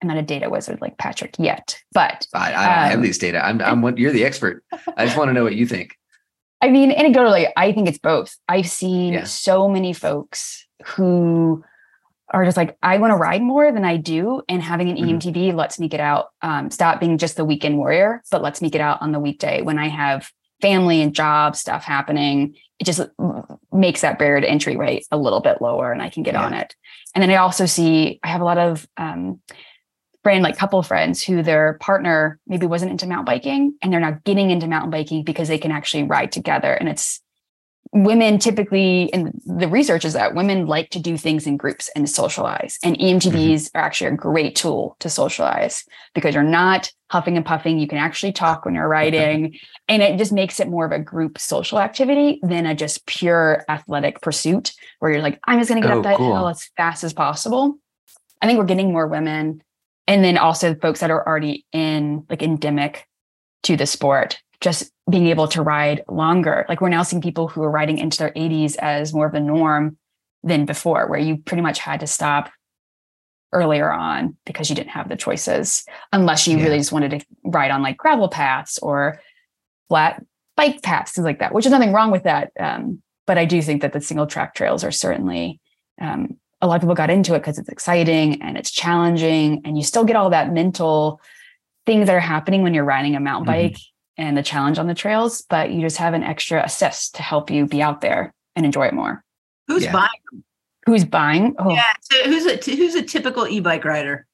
I'm 0.00 0.08
not 0.08 0.16
a 0.16 0.22
data 0.22 0.48
wizard 0.48 0.80
like 0.80 0.96
Patrick 0.96 1.34
yet, 1.38 1.78
but 1.92 2.26
I, 2.32 2.54
I 2.54 2.66
don't 2.66 2.84
um, 2.84 2.90
have 2.92 3.02
these 3.02 3.18
data. 3.18 3.44
I'm, 3.44 3.60
I'm 3.60 3.98
you're 3.98 4.12
the 4.12 4.24
expert. 4.24 4.64
I 4.96 5.04
just 5.04 5.18
want 5.18 5.28
to 5.28 5.34
know 5.34 5.44
what 5.44 5.54
you 5.54 5.66
think. 5.66 5.98
I 6.62 6.70
mean, 6.70 6.92
anecdotally, 6.92 7.50
I 7.56 7.72
think 7.72 7.88
it's 7.88 7.98
both. 7.98 8.36
I've 8.48 8.68
seen 8.68 9.14
yeah. 9.14 9.24
so 9.24 9.68
many 9.68 9.92
folks 9.92 10.64
who 10.84 11.64
are 12.30 12.44
just 12.44 12.56
like, 12.56 12.78
I 12.82 12.98
want 12.98 13.10
to 13.10 13.16
ride 13.16 13.42
more 13.42 13.72
than 13.72 13.84
I 13.84 13.96
do. 13.96 14.42
And 14.48 14.62
having 14.62 14.88
an 14.88 14.96
mm-hmm. 14.96 15.18
EMTB 15.18 15.54
lets 15.54 15.80
me 15.80 15.88
get 15.88 16.00
out, 16.00 16.28
um, 16.40 16.70
stop 16.70 17.00
being 17.00 17.18
just 17.18 17.36
the 17.36 17.44
weekend 17.44 17.76
warrior, 17.76 18.22
but 18.30 18.42
lets 18.42 18.62
me 18.62 18.70
get 18.70 18.80
out 18.80 19.02
on 19.02 19.10
the 19.10 19.18
weekday 19.18 19.60
when 19.60 19.78
I 19.78 19.88
have 19.88 20.30
family 20.62 21.02
and 21.02 21.12
job 21.14 21.56
stuff 21.56 21.82
happening. 21.82 22.54
It 22.78 22.84
just 22.84 23.02
makes 23.72 24.00
that 24.02 24.18
barrier 24.18 24.40
to 24.40 24.48
entry 24.48 24.76
rate 24.76 25.04
a 25.10 25.18
little 25.18 25.40
bit 25.40 25.60
lower 25.60 25.92
and 25.92 26.00
I 26.00 26.08
can 26.08 26.22
get 26.22 26.34
yeah. 26.34 26.44
on 26.44 26.54
it. 26.54 26.74
And 27.14 27.22
then 27.22 27.30
I 27.30 27.36
also 27.36 27.66
see, 27.66 28.20
I 28.22 28.28
have 28.28 28.40
a 28.40 28.44
lot 28.44 28.58
of, 28.58 28.86
um, 28.96 29.40
friend, 30.22 30.42
like 30.42 30.56
couple 30.56 30.82
friends 30.82 31.22
who 31.22 31.42
their 31.42 31.74
partner 31.74 32.38
maybe 32.46 32.66
wasn't 32.66 32.90
into 32.90 33.06
mountain 33.06 33.24
biking 33.24 33.74
and 33.82 33.92
they're 33.92 34.00
now 34.00 34.18
getting 34.24 34.50
into 34.50 34.66
mountain 34.66 34.90
biking 34.90 35.24
because 35.24 35.48
they 35.48 35.58
can 35.58 35.72
actually 35.72 36.04
ride 36.04 36.32
together. 36.32 36.72
And 36.72 36.88
it's 36.88 37.20
women 37.92 38.38
typically, 38.38 39.12
and 39.12 39.38
the 39.44 39.68
research 39.68 40.04
is 40.04 40.14
that 40.14 40.34
women 40.34 40.66
like 40.66 40.90
to 40.90 40.98
do 40.98 41.18
things 41.18 41.46
in 41.46 41.58
groups 41.58 41.90
and 41.94 42.08
socialize. 42.08 42.78
And 42.82 42.96
EMTBs 42.96 43.32
mm-hmm. 43.32 43.78
are 43.78 43.82
actually 43.82 44.08
a 44.08 44.16
great 44.16 44.56
tool 44.56 44.96
to 45.00 45.10
socialize 45.10 45.84
because 46.14 46.34
you're 46.34 46.42
not 46.42 46.90
huffing 47.10 47.36
and 47.36 47.44
puffing. 47.44 47.78
You 47.78 47.86
can 47.86 47.98
actually 47.98 48.32
talk 48.32 48.64
when 48.64 48.74
you're 48.74 48.88
riding. 48.88 49.58
and 49.88 50.02
it 50.02 50.16
just 50.16 50.32
makes 50.32 50.58
it 50.58 50.68
more 50.68 50.86
of 50.86 50.92
a 50.92 50.98
group 50.98 51.38
social 51.38 51.78
activity 51.78 52.40
than 52.42 52.64
a 52.64 52.74
just 52.74 53.04
pure 53.06 53.64
athletic 53.68 54.22
pursuit 54.22 54.72
where 55.00 55.10
you're 55.10 55.22
like, 55.22 55.38
I'm 55.46 55.58
just 55.58 55.68
going 55.68 55.82
to 55.82 55.86
get 55.86 55.94
oh, 55.94 55.98
up 55.98 56.04
that 56.04 56.16
cool. 56.16 56.34
hill 56.34 56.48
as 56.48 56.70
fast 56.76 57.04
as 57.04 57.12
possible. 57.12 57.76
I 58.40 58.46
think 58.46 58.58
we're 58.58 58.64
getting 58.64 58.92
more 58.92 59.06
women 59.06 59.62
and 60.06 60.24
then 60.24 60.38
also 60.38 60.74
folks 60.74 61.00
that 61.00 61.10
are 61.10 61.26
already 61.26 61.64
in 61.72 62.24
like 62.28 62.42
endemic 62.42 63.06
to 63.62 63.76
the 63.76 63.86
sport 63.86 64.38
just 64.60 64.92
being 65.10 65.26
able 65.26 65.48
to 65.48 65.62
ride 65.62 66.02
longer 66.08 66.64
like 66.68 66.80
we're 66.80 66.88
now 66.88 67.02
seeing 67.02 67.22
people 67.22 67.48
who 67.48 67.62
are 67.62 67.70
riding 67.70 67.98
into 67.98 68.18
their 68.18 68.32
80s 68.32 68.76
as 68.76 69.12
more 69.12 69.26
of 69.26 69.32
the 69.32 69.40
norm 69.40 69.96
than 70.42 70.64
before 70.64 71.08
where 71.08 71.18
you 71.18 71.36
pretty 71.38 71.62
much 71.62 71.78
had 71.78 72.00
to 72.00 72.06
stop 72.06 72.50
earlier 73.52 73.92
on 73.92 74.36
because 74.46 74.70
you 74.70 74.76
didn't 74.76 74.90
have 74.90 75.08
the 75.08 75.16
choices 75.16 75.84
unless 76.12 76.48
you 76.48 76.56
yeah. 76.56 76.64
really 76.64 76.78
just 76.78 76.92
wanted 76.92 77.10
to 77.10 77.26
ride 77.44 77.70
on 77.70 77.82
like 77.82 77.96
gravel 77.96 78.28
paths 78.28 78.78
or 78.78 79.20
flat 79.88 80.24
bike 80.56 80.82
paths 80.82 81.12
things 81.12 81.24
like 81.24 81.38
that 81.38 81.52
which 81.52 81.66
is 81.66 81.72
nothing 81.72 81.92
wrong 81.92 82.10
with 82.10 82.22
that 82.22 82.50
um, 82.58 83.02
but 83.26 83.38
i 83.38 83.44
do 83.44 83.60
think 83.60 83.82
that 83.82 83.92
the 83.92 84.00
single 84.00 84.26
track 84.26 84.54
trails 84.54 84.84
are 84.84 84.90
certainly 84.90 85.60
um, 86.00 86.38
a 86.62 86.66
lot 86.66 86.76
of 86.76 86.80
people 86.80 86.94
got 86.94 87.10
into 87.10 87.34
it 87.34 87.40
because 87.40 87.58
it's 87.58 87.68
exciting 87.68 88.40
and 88.40 88.56
it's 88.56 88.70
challenging 88.70 89.60
and 89.64 89.76
you 89.76 89.82
still 89.82 90.04
get 90.04 90.16
all 90.16 90.30
that 90.30 90.52
mental 90.52 91.20
things 91.84 92.06
that 92.06 92.14
are 92.14 92.20
happening 92.20 92.62
when 92.62 92.72
you're 92.72 92.84
riding 92.84 93.16
a 93.16 93.20
mountain 93.20 93.52
mm-hmm. 93.52 93.68
bike 93.68 93.78
and 94.16 94.36
the 94.36 94.42
challenge 94.42 94.78
on 94.78 94.86
the 94.86 94.94
trails 94.94 95.42
but 95.50 95.72
you 95.72 95.80
just 95.80 95.96
have 95.96 96.14
an 96.14 96.22
extra 96.22 96.62
assist 96.64 97.16
to 97.16 97.22
help 97.22 97.50
you 97.50 97.66
be 97.66 97.82
out 97.82 98.00
there 98.00 98.32
and 98.54 98.64
enjoy 98.64 98.86
it 98.86 98.94
more. 98.94 99.24
Who's 99.66 99.84
yeah. 99.84 99.92
buying? 99.92 100.44
Who's 100.86 101.04
buying? 101.04 101.54
Oh. 101.58 101.70
yeah 101.70 101.92
so 102.00 102.22
who's 102.24 102.46
a 102.46 102.56
who's 102.76 102.94
a 102.94 103.02
typical 103.02 103.46
e-bike 103.48 103.84
rider? 103.84 104.26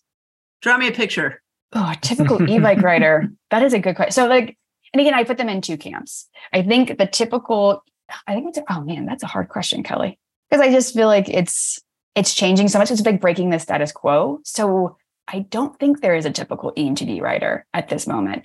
Draw 0.61 0.77
me 0.77 0.89
a 0.89 0.93
picture. 0.93 1.43
Oh 1.73 1.91
a 1.91 1.97
typical 2.01 2.49
e-bike 2.49 2.83
rider. 2.83 3.31
That 3.51 3.63
is 3.63 3.73
a 3.73 3.79
good 3.79 3.97
question 3.97 4.13
so 4.13 4.27
like 4.29 4.57
and 4.93 5.01
again 5.01 5.15
i 5.15 5.25
put 5.25 5.39
them 5.39 5.49
in 5.49 5.63
two 5.63 5.79
camps. 5.79 6.29
I 6.53 6.63
think 6.63 6.99
the 6.99 7.07
typical 7.07 7.83
i 8.27 8.35
think 8.35 8.49
it's 8.49 8.59
oh 8.69 8.83
man 8.83 9.07
that's 9.07 9.23
a 9.23 9.27
hard 9.27 9.51
question 9.51 9.83
kelly 9.83 10.19
because 10.49 10.67
i 10.67 10.73
just 10.73 10.95
feel 10.95 11.09
like 11.09 11.29
it's 11.29 11.79
it's 12.19 12.35
changing 12.35 12.67
so 12.67 12.81
much. 12.81 12.91
It's 12.91 13.01
like 13.03 13.21
breaking 13.21 13.51
the 13.51 13.61
status 13.61 13.93
quo. 13.93 14.41
So 14.45 14.97
I 15.29 15.41
don't 15.51 15.79
think 15.79 16.01
there 16.01 16.17
is 16.17 16.27
a 16.27 16.33
typical 16.33 16.73
EMTB 16.77 17.23
rider 17.23 17.65
at 17.73 17.89
this 17.89 18.09
moment. 18.09 18.45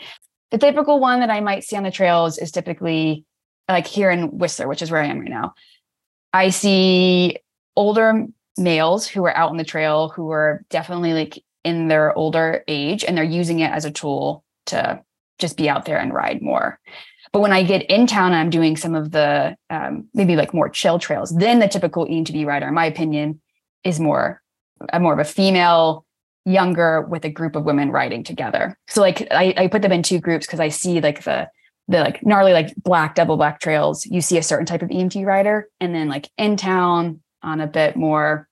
The 0.52 0.60
typical 0.60 1.00
one 1.00 1.22
that 1.22 1.32
I 1.32 1.42
might 1.42 1.64
see 1.64 1.76
on 1.76 1.82
the 1.82 1.90
trails 1.90 2.38
is 2.38 2.52
typically 2.52 3.26
like 3.68 3.88
here 3.88 4.12
in 4.12 4.38
Whistler, 4.38 4.68
which 4.68 4.84
is 4.84 4.92
where 4.92 5.02
I 5.02 5.08
am 5.08 5.22
right 5.22 5.30
now. 5.30 5.56
I 6.32 6.50
see 6.50 7.38
older 7.76 8.28
males 8.58 9.08
who 9.08 9.26
are 9.26 9.36
out 9.36 9.50
on 9.50 9.58
the 9.58 9.64
trail 9.64 10.10
who 10.10 10.30
are 10.30 10.64
definitely 10.70 11.14
like 11.14 11.44
in 11.64 11.88
their 11.88 12.16
older 12.16 12.64
age 12.68 13.04
and 13.04 13.18
they're 13.18 13.24
using 13.24 13.60
it 13.60 13.72
as 13.72 13.86
a 13.86 13.92
tool 13.92 14.44
to 14.68 15.02
just 15.40 15.58
be 15.58 15.68
out 15.68 15.86
there 15.86 15.98
and 15.98 16.14
ride 16.14 16.44
more. 16.44 16.80
But 17.32 17.40
when 17.40 17.54
I 17.54 17.64
get 17.64 17.90
in 17.90 18.06
town, 18.06 18.34
I'm 18.34 18.52
doing 18.52 18.78
some 18.78 18.94
of 18.94 19.10
the 19.10 19.58
um, 19.72 20.10
maybe 20.14 20.36
like 20.36 20.54
more 20.54 20.70
chill 20.70 21.00
trails. 21.00 21.36
Then 21.36 21.58
the 21.58 21.68
typical 21.68 22.06
EMTB 22.06 22.46
rider, 22.46 22.68
in 22.68 22.76
my 22.76 22.86
opinion, 22.86 23.42
is 23.84 24.00
more 24.00 24.42
a 24.92 25.00
more 25.00 25.14
of 25.14 25.20
a 25.20 25.24
female 25.24 26.06
younger 26.46 27.02
with 27.02 27.24
a 27.24 27.30
group 27.30 27.56
of 27.56 27.64
women 27.64 27.92
riding 27.92 28.24
together. 28.24 28.78
So 28.88 29.02
like 29.02 29.28
i, 29.32 29.54
I 29.58 29.68
put 29.68 29.82
them 29.82 29.92
in 29.92 30.04
two 30.04 30.20
groups 30.20 30.46
because 30.46 30.60
i 30.60 30.70
see 30.70 31.00
like 31.02 31.24
the 31.24 31.50
the 31.88 32.00
like 32.00 32.26
gnarly 32.26 32.54
like 32.54 32.74
black 32.78 33.16
double 33.16 33.38
black 33.38 33.60
trails. 33.60 34.06
You 34.06 34.22
see 34.22 34.38
a 34.38 34.44
certain 34.44 34.66
type 34.66 34.82
of 34.82 34.90
emt 34.90 35.26
rider 35.26 35.70
and 35.80 35.94
then 35.94 36.10
like 36.10 36.30
in 36.38 36.58
town 36.58 37.22
on 37.42 37.60
a 37.60 37.68
bit 37.68 37.96
more 37.96 38.48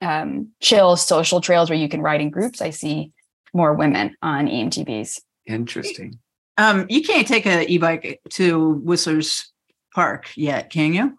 um 0.00 0.48
chill 0.60 0.96
social 0.96 1.40
trails 1.40 1.70
where 1.70 1.78
you 1.78 1.88
can 1.88 2.02
ride 2.02 2.20
in 2.20 2.30
groups 2.30 2.60
i 2.60 2.70
see 2.70 3.12
more 3.54 3.72
women 3.72 4.14
on 4.22 4.46
emtbs 4.46 5.20
interesting. 5.46 6.18
Um 6.58 6.86
you 6.88 7.02
can't 7.02 7.26
take 7.26 7.46
an 7.46 7.68
e-bike 7.68 8.20
to 8.30 8.74
whistler's 8.84 9.50
park 9.94 10.30
yet 10.36 10.70
can 10.70 10.92
you 10.92 11.18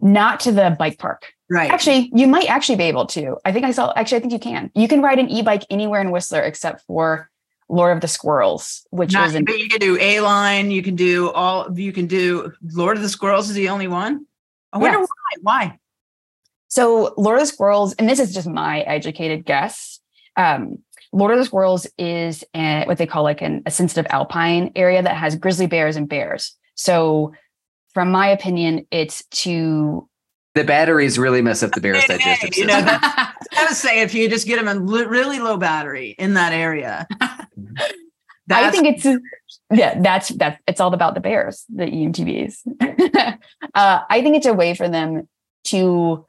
not 0.00 0.40
to 0.40 0.52
the 0.52 0.76
bike 0.78 0.98
park 0.98 1.32
Right. 1.50 1.70
Actually, 1.70 2.12
you 2.14 2.28
might 2.28 2.48
actually 2.48 2.76
be 2.76 2.84
able 2.84 3.06
to. 3.06 3.36
I 3.44 3.52
think 3.52 3.64
I 3.64 3.72
saw, 3.72 3.92
actually, 3.96 4.18
I 4.18 4.20
think 4.20 4.32
you 4.32 4.38
can. 4.38 4.70
You 4.76 4.86
can 4.86 5.02
ride 5.02 5.18
an 5.18 5.28
e 5.28 5.42
bike 5.42 5.64
anywhere 5.68 6.00
in 6.00 6.12
Whistler 6.12 6.40
except 6.42 6.86
for 6.86 7.28
Lord 7.68 7.96
of 7.96 8.00
the 8.00 8.06
Squirrels, 8.06 8.86
which 8.90 9.12
Not, 9.12 9.28
is. 9.28 9.34
An- 9.34 9.44
but 9.44 9.58
you 9.58 9.68
can 9.68 9.80
do 9.80 9.98
A 10.00 10.20
line, 10.20 10.70
you 10.70 10.80
can 10.80 10.94
do 10.94 11.30
all, 11.32 11.76
you 11.76 11.92
can 11.92 12.06
do 12.06 12.52
Lord 12.72 12.96
of 12.96 13.02
the 13.02 13.08
Squirrels 13.08 13.48
is 13.48 13.56
the 13.56 13.68
only 13.68 13.88
one. 13.88 14.26
I 14.72 14.78
wonder 14.78 15.00
why. 15.00 15.06
Why? 15.42 15.78
So, 16.68 17.14
Lord 17.16 17.38
of 17.38 17.42
the 17.42 17.52
Squirrels, 17.52 17.94
and 17.94 18.08
this 18.08 18.20
is 18.20 18.32
just 18.32 18.46
my 18.46 18.82
educated 18.82 19.44
guess. 19.44 19.98
Um, 20.36 20.78
Lord 21.12 21.32
of 21.32 21.38
the 21.38 21.44
Squirrels 21.44 21.88
is 21.98 22.44
a, 22.54 22.84
what 22.84 22.98
they 22.98 23.06
call 23.06 23.24
like 23.24 23.42
an, 23.42 23.64
a 23.66 23.72
sensitive 23.72 24.06
alpine 24.10 24.70
area 24.76 25.02
that 25.02 25.16
has 25.16 25.34
grizzly 25.34 25.66
bears 25.66 25.96
and 25.96 26.08
bears. 26.08 26.56
So, 26.76 27.32
from 27.94 28.10
my 28.10 28.28
opinion, 28.28 28.86
it's 28.90 29.24
to 29.30 30.08
the 30.54 30.64
batteries 30.64 31.18
really 31.18 31.42
mess 31.42 31.62
up 31.62 31.72
the 31.72 31.80
bear's 31.80 32.04
digestive 32.06 32.54
system. 32.54 32.62
You 32.62 32.66
know, 32.66 32.84
I 32.86 33.66
was 33.68 33.78
saying 33.78 34.02
if 34.02 34.14
you 34.14 34.28
just 34.28 34.46
get 34.46 34.62
them 34.62 34.68
a 34.68 34.80
really 34.80 35.38
low 35.38 35.56
battery 35.56 36.14
in 36.18 36.34
that 36.34 36.52
area. 36.52 37.06
I 38.52 38.70
think 38.70 38.98
it's 38.98 39.06
yeah, 39.72 40.00
that's 40.00 40.30
that's 40.30 40.60
it's 40.66 40.80
all 40.80 40.92
about 40.92 41.14
the 41.14 41.20
bears, 41.20 41.64
the 41.68 41.84
EMTBs. 41.84 42.56
uh, 43.74 44.00
I 44.08 44.22
think 44.22 44.36
it's 44.36 44.46
a 44.46 44.52
way 44.52 44.74
for 44.74 44.88
them 44.88 45.28
to 45.64 46.26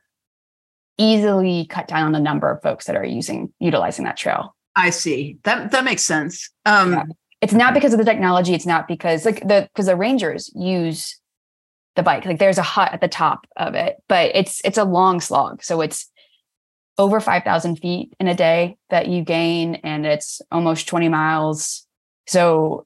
easily 0.97 1.65
cut 1.65 1.87
down 1.87 2.05
on 2.05 2.11
the 2.11 2.19
number 2.19 2.51
of 2.51 2.61
folks 2.61 2.85
that 2.85 2.95
are 2.95 3.03
using 3.03 3.51
utilizing 3.59 4.05
that 4.05 4.17
trail. 4.17 4.55
I 4.75 4.91
see 4.91 5.39
that 5.43 5.71
that 5.71 5.83
makes 5.83 6.03
sense. 6.03 6.49
Um, 6.65 6.93
yeah. 6.93 7.03
It's 7.41 7.53
not 7.53 7.73
because 7.73 7.93
of 7.93 7.97
the 7.97 8.05
technology. 8.05 8.53
It's 8.53 8.67
not 8.67 8.87
because 8.87 9.25
like 9.25 9.39
the 9.39 9.67
because 9.73 9.87
the 9.87 9.95
rangers 9.95 10.51
use 10.53 11.19
the 11.95 12.03
bike. 12.03 12.25
Like 12.25 12.39
there's 12.39 12.57
a 12.57 12.63
hut 12.63 12.91
at 12.93 13.01
the 13.01 13.07
top 13.07 13.47
of 13.57 13.75
it, 13.75 13.97
but 14.07 14.31
it's 14.33 14.61
it's 14.63 14.77
a 14.77 14.83
long 14.83 15.19
slog. 15.19 15.63
So 15.63 15.81
it's 15.81 16.09
over 16.97 17.19
5,000 17.19 17.77
feet 17.77 18.13
in 18.19 18.27
a 18.27 18.35
day 18.35 18.77
that 18.89 19.07
you 19.07 19.23
gain, 19.23 19.75
and 19.75 20.05
it's 20.05 20.41
almost 20.51 20.87
20 20.87 21.09
miles. 21.09 21.87
So 22.27 22.85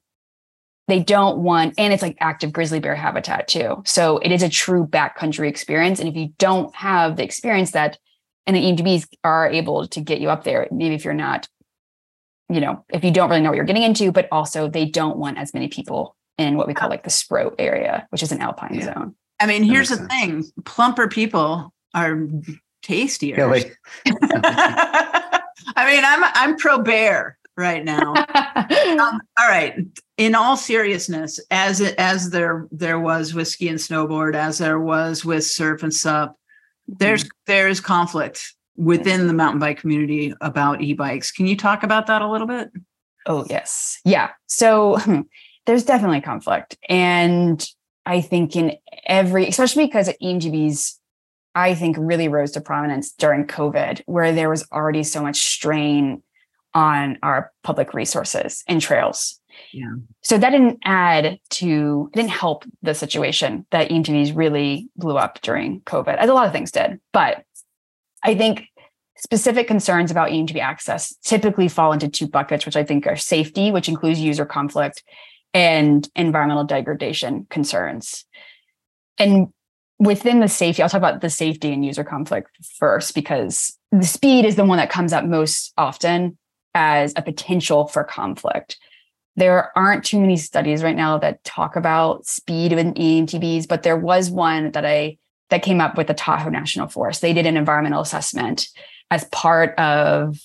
they 0.88 1.00
don't 1.02 1.40
want, 1.40 1.74
and 1.78 1.92
it's 1.92 2.04
like 2.04 2.18
active 2.20 2.54
grizzly 2.54 2.80
bear 2.80 2.96
habitat 2.96 3.48
too. 3.48 3.82
So 3.86 4.20
it 4.20 4.32
is 4.32 4.44
a 4.44 4.50
true 4.50 4.86
backcountry 4.86 5.50
experience. 5.50 6.00
And 6.00 6.08
if 6.08 6.16
you 6.16 6.34
don't 6.38 6.74
have 6.76 7.18
the 7.18 7.24
experience 7.24 7.72
that, 7.72 7.98
and 8.46 8.56
the 8.56 8.62
EMTBs 8.62 9.08
are 9.24 9.50
able 9.50 9.88
to 9.88 10.00
get 10.00 10.22
you 10.22 10.30
up 10.30 10.44
there, 10.44 10.68
maybe 10.72 10.94
if 10.94 11.04
you're 11.04 11.16
not, 11.16 11.50
you 12.48 12.62
know, 12.62 12.86
if 12.94 13.04
you 13.04 13.10
don't 13.10 13.30
really 13.30 13.42
know 13.42 13.50
what 13.50 13.56
you're 13.56 13.66
getting 13.66 13.84
into, 13.84 14.12
but 14.12 14.28
also 14.32 14.70
they 14.70 14.86
don't 14.86 15.18
want 15.18 15.40
as 15.40 15.54
many 15.54 15.68
people 15.68 16.16
in 16.38 16.58
what 16.58 16.68
we 16.68 16.74
call 16.74 16.90
like 16.90 17.04
the 17.04 17.10
Sproatt 17.10 17.56
area, 17.60 18.08
which 18.10 18.24
is 18.24 18.32
an 18.32 18.42
alpine 18.42 18.76
yeah. 18.76 18.94
zone. 18.94 19.16
I 19.40 19.48
mean, 19.48 19.64
here's 19.64 19.90
the 19.90 19.98
sense. 19.98 20.08
thing 20.08 20.46
plumper 20.64 21.08
people 21.08 21.74
are 21.94 22.20
tastier. 22.84 23.36
Really? 23.36 23.72
I 24.06 25.86
mean, 25.86 26.04
I'm 26.06 26.24
I'm 26.24 26.58
pro 26.58 26.80
bear 26.80 27.38
right 27.58 27.84
now. 27.84 28.14
um, 29.00 29.22
all 29.40 29.48
right. 29.48 29.76
In 30.18 30.36
all 30.36 30.56
seriousness, 30.56 31.40
as 31.52 31.82
it, 31.82 31.96
as 31.98 32.30
there 32.30 32.68
there 32.72 33.00
was 33.00 33.34
with 33.34 33.48
ski 33.48 33.68
and 33.70 33.80
snowboard, 33.80 34.36
as 34.36 34.58
there 34.60 34.80
was 34.80 35.26
with 35.26 35.44
surf 35.44 35.84
and 35.84 35.94
sup, 35.94 36.38
there's 36.88 37.24
mm-hmm. 37.24 37.38
there's 37.48 37.80
conflict 37.80 38.54
within 38.78 39.28
the 39.28 39.34
mountain 39.34 39.60
bike 39.60 39.80
community 39.80 40.34
about 40.42 40.82
e-bikes. 40.82 41.32
Can 41.32 41.48
you 41.48 41.56
talk 41.56 41.84
about 41.84 42.08
that 42.08 42.22
a 42.22 42.30
little 42.30 42.48
bit? 42.48 42.72
Oh 43.26 43.46
yes, 43.50 44.00
yeah. 44.06 44.32
So 44.48 44.98
there's 45.66 45.84
definitely 45.84 46.22
conflict. 46.22 46.78
And 46.88 47.66
I 48.06 48.22
think 48.22 48.56
in 48.56 48.78
every, 49.06 49.48
especially 49.48 49.86
because 49.86 50.10
EMTBs, 50.22 50.98
I 51.56 51.74
think 51.74 51.96
really 52.00 52.28
rose 52.28 52.52
to 52.52 52.62
prominence 52.62 53.12
during 53.14 53.48
COVID, 53.48 54.02
where 54.06 54.34
there 54.34 54.50
was 54.50 54.68
already 54.72 55.04
so 55.04 55.22
much 55.22 55.46
strain 55.46 56.22
on 56.74 57.18
our 57.24 57.52
public 57.64 57.94
resources 57.94 58.64
and 58.68 58.82
trails. 58.82 59.40
Yeah. 59.72 59.94
So 60.22 60.38
that 60.38 60.50
didn't 60.50 60.80
add 60.84 61.40
to, 61.52 62.10
didn't 62.14 62.32
help 62.32 62.66
the 62.82 62.94
situation 62.94 63.66
that 63.72 63.90
EMTBs 63.90 64.36
really 64.36 64.90
blew 64.98 65.18
up 65.18 65.42
during 65.42 65.80
COVID, 65.82 66.18
as 66.18 66.30
a 66.30 66.34
lot 66.34 66.46
of 66.46 66.52
things 66.52 66.72
did. 66.72 67.00
But 67.14 67.46
I 68.22 68.36
think 68.36 68.66
specific 69.16 69.68
concerns 69.68 70.12
about 70.12 70.30
EMTB 70.30 70.60
access 70.60 71.16
typically 71.24 71.70
fall 71.70 71.94
into 71.94 72.10
two 72.10 72.28
buckets, 72.28 72.66
which 72.66 72.76
I 72.76 72.84
think 72.84 73.08
are 73.08 73.16
safety, 73.16 73.72
which 73.72 73.88
includes 73.88 74.20
user 74.20 74.46
conflict, 74.46 75.04
and 75.56 76.08
environmental 76.18 76.66
degradation 76.66 77.48
concerns. 77.50 78.26
And 79.18 79.48
within 79.98 80.42
the 80.42 80.50
safety, 80.50 80.84
I'll 80.84 80.90
talk 80.90 80.98
about 80.98 81.22
the 81.22 81.30
safety 81.30 81.72
and 81.72 81.84
user 81.84 82.04
conflict 82.04 82.50
first, 82.78 83.16
because 83.16 83.76
the 83.94 84.04
speed 84.04 84.44
is 84.44 84.58
the 84.58 84.66
one 84.66 84.78
that 84.78 84.90
comes 84.90 85.14
up 85.14 85.24
most 85.24 85.72
often 85.78 86.38
as 86.74 87.14
a 87.16 87.22
potential 87.22 87.88
for 87.88 88.04
conflict. 88.04 88.78
There 89.38 89.72
aren't 89.78 90.04
too 90.04 90.20
many 90.20 90.36
studies 90.36 90.84
right 90.84 90.96
now 90.96 91.18
that 91.20 91.44
talk 91.46 91.78
about 91.78 92.26
speed 92.26 92.74
in 92.74 92.94
EMTBs, 92.94 93.66
but 93.66 93.84
there 93.84 93.98
was 93.98 94.30
one 94.30 94.72
that 94.72 94.86
I 94.86 95.18
that 95.52 95.64
came 95.64 95.80
up 95.80 95.96
with 95.96 96.08
the 96.08 96.14
Tahoe 96.14 96.50
National 96.50 96.88
Forest. 96.88 97.22
They 97.22 97.32
did 97.32 97.46
an 97.46 97.56
environmental 97.56 98.02
assessment 98.02 98.68
as 99.10 99.24
part 99.26 99.78
of 99.78 100.38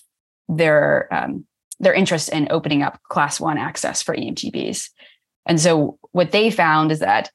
their 0.49 1.09
um, 1.13 1.47
their 1.81 1.95
interest 1.95 2.29
in 2.29 2.47
opening 2.51 2.83
up 2.83 3.03
class 3.05 3.41
one 3.41 3.59
access 3.59 4.03
for 4.03 4.15
EMTBs. 4.15 4.91
And 5.47 5.59
so 5.59 5.99
what 6.13 6.31
they 6.31 6.51
found 6.51 6.93
is 6.93 7.01
that 7.01 7.31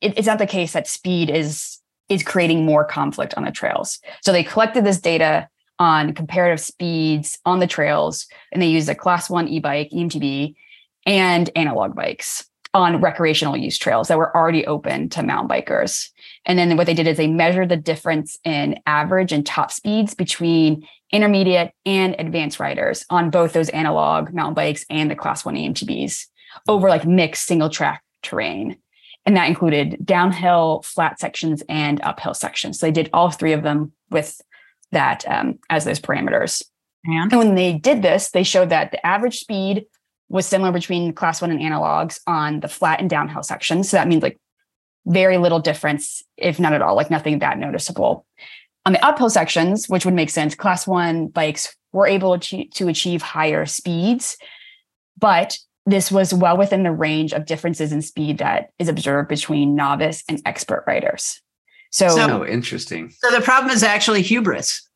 it, 0.00 0.16
it's 0.16 0.26
not 0.26 0.38
the 0.38 0.46
case 0.46 0.72
that 0.72 0.86
speed 0.86 1.28
is 1.28 1.78
is 2.08 2.22
creating 2.24 2.64
more 2.64 2.84
conflict 2.84 3.34
on 3.34 3.44
the 3.44 3.52
trails. 3.52 4.00
So 4.22 4.32
they 4.32 4.42
collected 4.42 4.84
this 4.84 5.00
data 5.00 5.48
on 5.78 6.12
comparative 6.12 6.60
speeds 6.60 7.38
on 7.44 7.60
the 7.60 7.68
trails, 7.68 8.26
and 8.50 8.60
they 8.60 8.66
used 8.66 8.88
a 8.88 8.94
class 8.94 9.30
one 9.30 9.46
e-bike, 9.46 9.90
EMTB, 9.90 10.54
and 11.06 11.50
analog 11.54 11.94
bikes 11.94 12.49
on 12.72 13.00
recreational 13.00 13.56
use 13.56 13.78
trails 13.78 14.08
that 14.08 14.18
were 14.18 14.34
already 14.36 14.66
open 14.66 15.08
to 15.10 15.22
mountain 15.22 15.48
bikers. 15.48 16.08
And 16.46 16.58
then 16.58 16.76
what 16.76 16.86
they 16.86 16.94
did 16.94 17.06
is 17.06 17.16
they 17.16 17.26
measured 17.26 17.68
the 17.68 17.76
difference 17.76 18.38
in 18.44 18.78
average 18.86 19.32
and 19.32 19.44
top 19.44 19.72
speeds 19.72 20.14
between 20.14 20.86
intermediate 21.12 21.72
and 21.84 22.14
advanced 22.18 22.60
riders 22.60 23.04
on 23.10 23.30
both 23.30 23.52
those 23.52 23.68
analog 23.70 24.32
mountain 24.32 24.54
bikes 24.54 24.84
and 24.88 25.10
the 25.10 25.16
class 25.16 25.44
one 25.44 25.56
EMTBs 25.56 26.26
over 26.68 26.88
like 26.88 27.04
mixed 27.04 27.46
single 27.46 27.68
track 27.68 28.02
terrain. 28.22 28.76
And 29.26 29.36
that 29.36 29.48
included 29.48 29.98
downhill, 30.04 30.82
flat 30.84 31.20
sections, 31.20 31.62
and 31.68 32.00
uphill 32.02 32.34
sections. 32.34 32.78
So 32.78 32.86
they 32.86 32.92
did 32.92 33.10
all 33.12 33.30
three 33.30 33.52
of 33.52 33.62
them 33.62 33.92
with 34.10 34.40
that 34.92 35.24
um, 35.28 35.58
as 35.68 35.84
those 35.84 36.00
parameters. 36.00 36.62
And? 37.04 37.32
and 37.32 37.38
when 37.38 37.54
they 37.54 37.74
did 37.74 38.02
this, 38.02 38.30
they 38.30 38.42
showed 38.42 38.70
that 38.70 38.92
the 38.92 39.04
average 39.06 39.40
speed 39.40 39.86
was 40.30 40.46
similar 40.46 40.72
between 40.72 41.12
class 41.12 41.42
one 41.42 41.50
and 41.50 41.60
analogs 41.60 42.20
on 42.26 42.60
the 42.60 42.68
flat 42.68 43.00
and 43.00 43.10
downhill 43.10 43.42
sections. 43.42 43.90
So 43.90 43.96
that 43.96 44.08
means 44.08 44.22
like 44.22 44.38
very 45.04 45.36
little 45.36 45.58
difference, 45.58 46.22
if 46.36 46.60
not 46.60 46.72
at 46.72 46.80
all, 46.80 46.94
like 46.94 47.10
nothing 47.10 47.40
that 47.40 47.58
noticeable. 47.58 48.24
On 48.86 48.92
the 48.92 49.04
uphill 49.04 49.28
sections, 49.28 49.88
which 49.88 50.04
would 50.04 50.14
make 50.14 50.30
sense, 50.30 50.54
class 50.54 50.86
one 50.86 51.26
bikes 51.26 51.74
were 51.92 52.06
able 52.06 52.38
to, 52.38 52.64
to 52.64 52.88
achieve 52.88 53.20
higher 53.20 53.66
speeds, 53.66 54.36
but 55.18 55.58
this 55.84 56.12
was 56.12 56.32
well 56.32 56.56
within 56.56 56.84
the 56.84 56.92
range 56.92 57.32
of 57.32 57.44
differences 57.44 57.92
in 57.92 58.00
speed 58.00 58.38
that 58.38 58.70
is 58.78 58.88
observed 58.88 59.28
between 59.28 59.74
novice 59.74 60.22
and 60.28 60.40
expert 60.46 60.84
riders. 60.86 61.42
So, 61.90 62.08
so 62.08 62.46
interesting. 62.46 63.10
So 63.10 63.30
the 63.32 63.40
problem 63.40 63.74
is 63.74 63.82
actually 63.82 64.22
hubris. 64.22 64.88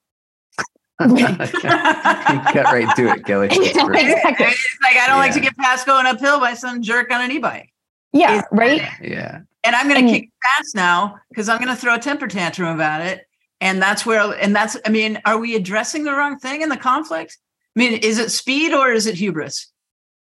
Got 0.99 1.11
right 2.55 2.97
to 2.97 3.09
it, 3.09 3.25
Kelly. 3.25 3.47
exactly. 3.51 3.99
It's 4.01 4.79
like 4.83 4.97
I 4.97 5.07
don't 5.07 5.17
yeah. 5.17 5.17
like 5.17 5.35
to 5.35 5.41
get 5.41 5.57
past 5.57 5.87
going 5.87 6.07
uphill 6.07 6.39
by 6.39 6.55
some 6.55 6.83
jerk 6.83 7.11
on 7.11 7.21
an 7.21 7.33
e-bike. 7.33 7.73
Yeah, 8.13 8.39
it's, 8.39 8.49
right. 8.53 8.83
Yeah. 9.03 9.41
And 9.65 9.75
I'm 9.75 9.89
going 9.89 10.07
to 10.07 10.13
kick 10.13 10.31
fast 10.43 10.75
now 10.75 11.17
because 11.31 11.49
I'm 11.49 11.59
going 11.59 11.75
to 11.75 11.77
throw 11.77 11.95
a 11.95 11.99
temper 11.99 12.29
tantrum 12.29 12.75
about 12.75 13.01
it. 13.01 13.27
And 13.61 13.81
that's 13.83 14.05
where, 14.05 14.21
and 14.39 14.55
that's, 14.55 14.77
I 14.87 14.91
mean, 14.91 15.21
are 15.25 15.39
we 15.39 15.57
addressing 15.57 16.05
the 16.05 16.13
wrong 16.13 16.39
thing 16.39 16.63
in 16.63 16.69
the 16.69 16.77
conflict? 16.77 17.39
I 17.75 17.81
mean, 17.81 17.95
is 17.95 18.19
it 18.19 18.31
speed 18.31 18.73
or 18.73 18.93
is 18.93 19.07
it 19.07 19.15
hubris? 19.15 19.73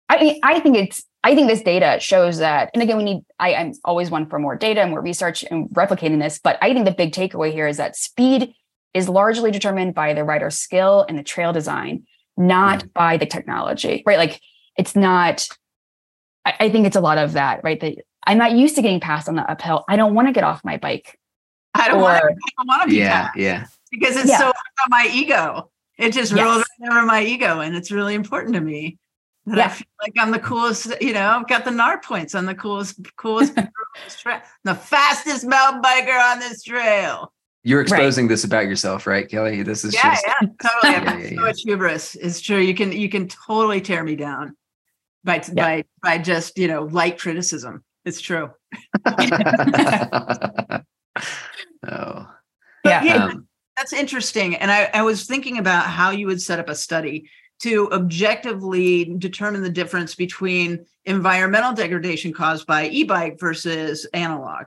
I 0.08 0.22
mean, 0.22 0.40
I 0.42 0.60
think 0.60 0.76
it's, 0.76 1.04
I 1.22 1.34
think 1.34 1.48
this 1.48 1.62
data 1.62 1.98
shows 2.00 2.38
that, 2.38 2.70
and 2.74 2.82
again, 2.82 2.96
we 2.96 3.04
need, 3.04 3.22
I, 3.38 3.54
I'm 3.54 3.72
always 3.84 4.10
one 4.10 4.28
for 4.28 4.38
more 4.38 4.56
data 4.56 4.80
and 4.80 4.90
more 4.90 5.00
research 5.00 5.44
and 5.50 5.68
replicating 5.70 6.20
this, 6.20 6.38
but 6.38 6.58
I 6.60 6.72
think 6.72 6.84
the 6.84 6.92
big 6.92 7.12
takeaway 7.12 7.52
here 7.52 7.68
is 7.68 7.76
that 7.76 7.96
speed 7.96 8.54
is 8.94 9.08
largely 9.08 9.50
determined 9.50 9.94
by 9.94 10.14
the 10.14 10.24
rider's 10.24 10.58
skill 10.58 11.04
and 11.08 11.18
the 11.18 11.22
trail 11.22 11.52
design, 11.52 12.04
not 12.36 12.80
mm-hmm. 12.80 12.88
by 12.94 13.16
the 13.16 13.26
technology, 13.26 14.02
right? 14.06 14.18
Like 14.18 14.40
it's 14.76 14.96
not, 14.96 15.48
I, 16.44 16.54
I 16.60 16.70
think 16.70 16.86
it's 16.86 16.96
a 16.96 17.00
lot 17.00 17.18
of 17.18 17.32
that, 17.32 17.62
right? 17.62 17.80
That 17.80 17.96
I'm 18.24 18.38
not 18.38 18.52
used 18.52 18.76
to 18.76 18.82
getting 18.82 19.00
past 19.00 19.28
on 19.28 19.36
the 19.36 19.50
uphill. 19.50 19.84
I 19.88 19.96
don't 19.96 20.14
want 20.14 20.28
to 20.28 20.32
get 20.32 20.44
off 20.44 20.64
my 20.64 20.76
bike. 20.76 21.18
I 21.74 21.88
don't 21.88 22.00
want 22.00 22.22
to 22.82 22.88
be 22.88 22.96
yeah, 22.96 23.26
past 23.26 23.38
yeah. 23.38 23.66
Because 23.90 24.16
it's 24.16 24.28
yeah. 24.28 24.38
so 24.38 24.44
about 24.48 24.88
my 24.88 25.08
ego. 25.12 25.70
It 25.98 26.12
just 26.12 26.32
yes. 26.32 26.44
rolls 26.44 26.64
over 26.90 27.06
my 27.06 27.22
ego 27.22 27.60
and 27.60 27.74
it's 27.74 27.90
really 27.90 28.14
important 28.14 28.54
to 28.54 28.60
me 28.60 28.98
that 29.46 29.56
yeah. 29.56 29.64
I 29.64 29.68
feel 29.68 29.86
like 30.02 30.12
I'm 30.18 30.30
the 30.30 30.38
coolest, 30.38 31.00
you 31.00 31.12
know, 31.12 31.26
I've 31.28 31.48
got 31.48 31.64
the 31.64 31.70
gnar 31.70 32.02
points. 32.02 32.34
I'm 32.34 32.46
the 32.46 32.54
coolest, 32.54 33.00
coolest, 33.16 33.54
the 34.64 34.74
fastest 34.74 35.46
mountain 35.46 35.82
biker 35.82 36.18
on 36.32 36.38
this 36.38 36.62
trail. 36.62 37.32
You're 37.64 37.80
exposing 37.80 38.26
right. 38.26 38.30
this 38.30 38.44
about 38.44 38.66
yourself, 38.66 39.06
right, 39.06 39.28
Kelly? 39.28 39.62
This 39.62 39.84
is 39.84 39.94
yeah, 39.94 40.14
just 40.14 40.26
yeah, 40.26 40.48
totally. 40.62 40.92
yeah, 40.92 41.18
yeah, 41.18 41.36
so 41.36 41.42
much 41.42 41.60
hubris. 41.62 42.14
It's 42.14 42.40
true. 42.40 42.58
You 42.58 42.74
can 42.74 42.92
you 42.92 43.08
can 43.08 43.28
totally 43.28 43.80
tear 43.80 44.04
me 44.04 44.16
down 44.16 44.56
by 45.24 45.42
by 45.54 45.84
by 46.02 46.18
just 46.18 46.56
you 46.56 46.68
know 46.68 46.84
light 46.84 47.18
criticism. 47.18 47.84
It's 48.04 48.20
true. 48.20 48.50
oh, 49.06 49.20
yeah. 52.84 53.28
Um, 53.30 53.48
that's 53.76 53.92
interesting. 53.92 54.56
And 54.56 54.70
I, 54.70 54.90
I 54.94 55.02
was 55.02 55.26
thinking 55.26 55.58
about 55.58 55.86
how 55.86 56.10
you 56.10 56.26
would 56.26 56.40
set 56.40 56.58
up 56.58 56.68
a 56.68 56.74
study 56.74 57.28
to 57.60 57.90
objectively 57.92 59.16
determine 59.18 59.62
the 59.62 59.70
difference 59.70 60.14
between 60.14 60.84
environmental 61.04 61.72
degradation 61.72 62.32
caused 62.32 62.66
by 62.66 62.88
e-bike 62.88 63.38
versus 63.38 64.06
analog. 64.14 64.66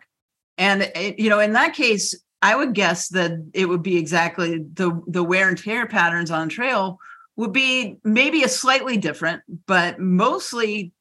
And 0.57 0.83
it, 0.95 1.17
you 1.17 1.29
know, 1.29 1.39
in 1.39 1.53
that 1.53 1.73
case, 1.73 2.13
I 2.41 2.55
would 2.55 2.73
guess 2.73 3.09
that 3.09 3.31
it 3.53 3.67
would 3.67 3.83
be 3.83 3.97
exactly 3.97 4.59
the 4.73 5.01
the 5.07 5.23
wear 5.23 5.49
and 5.49 5.57
tear 5.57 5.87
patterns 5.87 6.31
on 6.31 6.49
trail 6.49 6.97
would 7.35 7.53
be 7.53 7.97
maybe 8.03 8.43
a 8.43 8.49
slightly 8.49 8.97
different, 8.97 9.41
but 9.67 9.99
mostly 9.99 10.91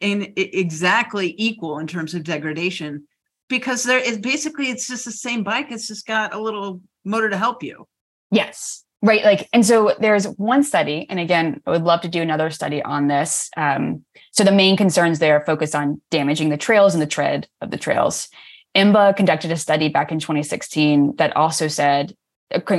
in 0.00 0.32
exactly 0.36 1.34
equal 1.38 1.78
in 1.78 1.86
terms 1.86 2.14
of 2.14 2.24
degradation 2.24 3.06
because 3.48 3.84
there 3.84 3.98
is 3.98 4.18
basically 4.18 4.70
it's 4.70 4.88
just 4.88 5.04
the 5.04 5.12
same 5.12 5.44
bike 5.44 5.70
it's 5.70 5.86
just 5.86 6.06
got 6.06 6.34
a 6.34 6.40
little 6.40 6.80
motor 7.04 7.28
to 7.28 7.36
help 7.36 7.62
you. 7.62 7.86
Yes 8.30 8.84
right 9.02 9.24
like 9.24 9.48
and 9.52 9.64
so 9.64 9.94
there's 10.00 10.26
one 10.36 10.62
study 10.62 11.06
and 11.08 11.18
again 11.18 11.60
i 11.66 11.70
would 11.70 11.84
love 11.84 12.00
to 12.00 12.08
do 12.08 12.20
another 12.20 12.50
study 12.50 12.82
on 12.82 13.08
this 13.08 13.50
um, 13.56 14.04
so 14.30 14.44
the 14.44 14.52
main 14.52 14.76
concerns 14.76 15.18
there 15.18 15.42
focus 15.46 15.74
on 15.74 16.00
damaging 16.10 16.50
the 16.50 16.56
trails 16.56 16.94
and 16.94 17.02
the 17.02 17.06
tread 17.06 17.48
of 17.60 17.70
the 17.70 17.78
trails 17.78 18.28
IMBA 18.76 19.16
conducted 19.16 19.50
a 19.50 19.56
study 19.56 19.88
back 19.88 20.12
in 20.12 20.20
2016 20.20 21.16
that 21.16 21.36
also 21.36 21.68
said 21.68 22.14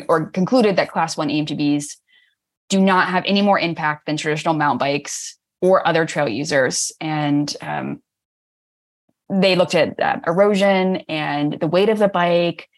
or 0.08 0.25
concluded 0.27 0.75
that 0.75 0.91
class 0.91 1.15
one 1.15 1.30
EMTBs 1.30 1.97
do 2.69 2.80
not 2.80 3.10
have 3.10 3.23
any 3.25 3.41
more 3.41 3.60
impact 3.60 4.06
than 4.06 4.17
traditional 4.17 4.54
mountain 4.54 4.77
bikes 4.77 5.38
or 5.62 5.86
other 5.86 6.06
trail 6.06 6.27
users. 6.27 6.91
And 6.99 7.54
um, 7.62 8.01
they 9.30 9.56
looked 9.56 9.75
at 9.75 9.99
uh, 9.99 10.19
erosion 10.25 10.97
and 11.08 11.60
the 11.60 11.67
weight 11.67 11.89
of 11.89 11.99
the 11.99 12.08
bike, 12.08 12.69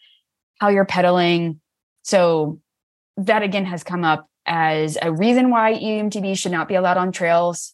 how 0.59 0.69
you're 0.69 0.85
pedaling. 0.85 1.61
So 2.03 2.59
that 3.17 3.43
again 3.43 3.65
has 3.65 3.83
come 3.83 4.03
up 4.03 4.27
as 4.45 4.97
a 5.01 5.11
reason 5.11 5.49
why 5.49 5.73
EMTBs 5.73 6.37
should 6.37 6.51
not 6.51 6.67
be 6.67 6.75
allowed 6.75 6.97
on 6.97 7.11
trails 7.11 7.73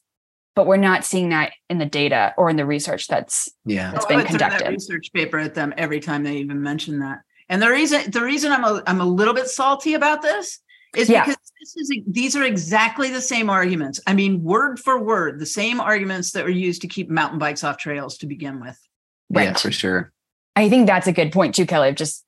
but 0.59 0.67
we're 0.67 0.75
not 0.75 1.05
seeing 1.05 1.29
that 1.29 1.53
in 1.69 1.77
the 1.77 1.85
data 1.85 2.33
or 2.37 2.49
in 2.49 2.57
the 2.57 2.65
research 2.65 3.07
that's 3.07 3.47
yeah 3.63 3.91
that's 3.93 4.03
oh, 4.03 4.09
been 4.09 4.25
conducted. 4.25 4.67
research 4.67 5.09
paper 5.13 5.39
at 5.39 5.55
them 5.55 5.73
every 5.77 6.01
time 6.01 6.21
they 6.21 6.35
even 6.35 6.61
mention 6.61 6.99
that. 6.99 7.19
And 7.47 7.61
the 7.61 7.69
reason 7.69 8.11
the 8.11 8.21
reason 8.21 8.51
I'm 8.51 8.65
a, 8.65 8.83
I'm 8.85 8.99
a 8.99 9.05
little 9.05 9.33
bit 9.33 9.47
salty 9.47 9.93
about 9.93 10.21
this 10.21 10.59
is 10.97 11.07
yeah. 11.07 11.23
because 11.23 11.37
this 11.61 11.77
is 11.77 11.93
these 12.07 12.35
are 12.35 12.43
exactly 12.43 13.09
the 13.09 13.21
same 13.21 13.49
arguments. 13.49 14.01
I 14.05 14.13
mean, 14.13 14.43
word 14.43 14.81
for 14.81 15.01
word, 15.01 15.39
the 15.39 15.45
same 15.45 15.79
arguments 15.79 16.31
that 16.31 16.43
were 16.43 16.49
used 16.49 16.81
to 16.81 16.89
keep 16.89 17.09
mountain 17.09 17.39
bikes 17.39 17.63
off 17.63 17.77
trails 17.77 18.17
to 18.17 18.27
begin 18.27 18.59
with. 18.59 18.77
Right. 19.29 19.45
Yeah, 19.45 19.53
for 19.53 19.71
sure. 19.71 20.11
I 20.57 20.67
think 20.67 20.87
that's 20.87 21.07
a 21.07 21.13
good 21.13 21.31
point 21.31 21.55
too, 21.55 21.65
Kelly. 21.65 21.93
Just 21.93 22.25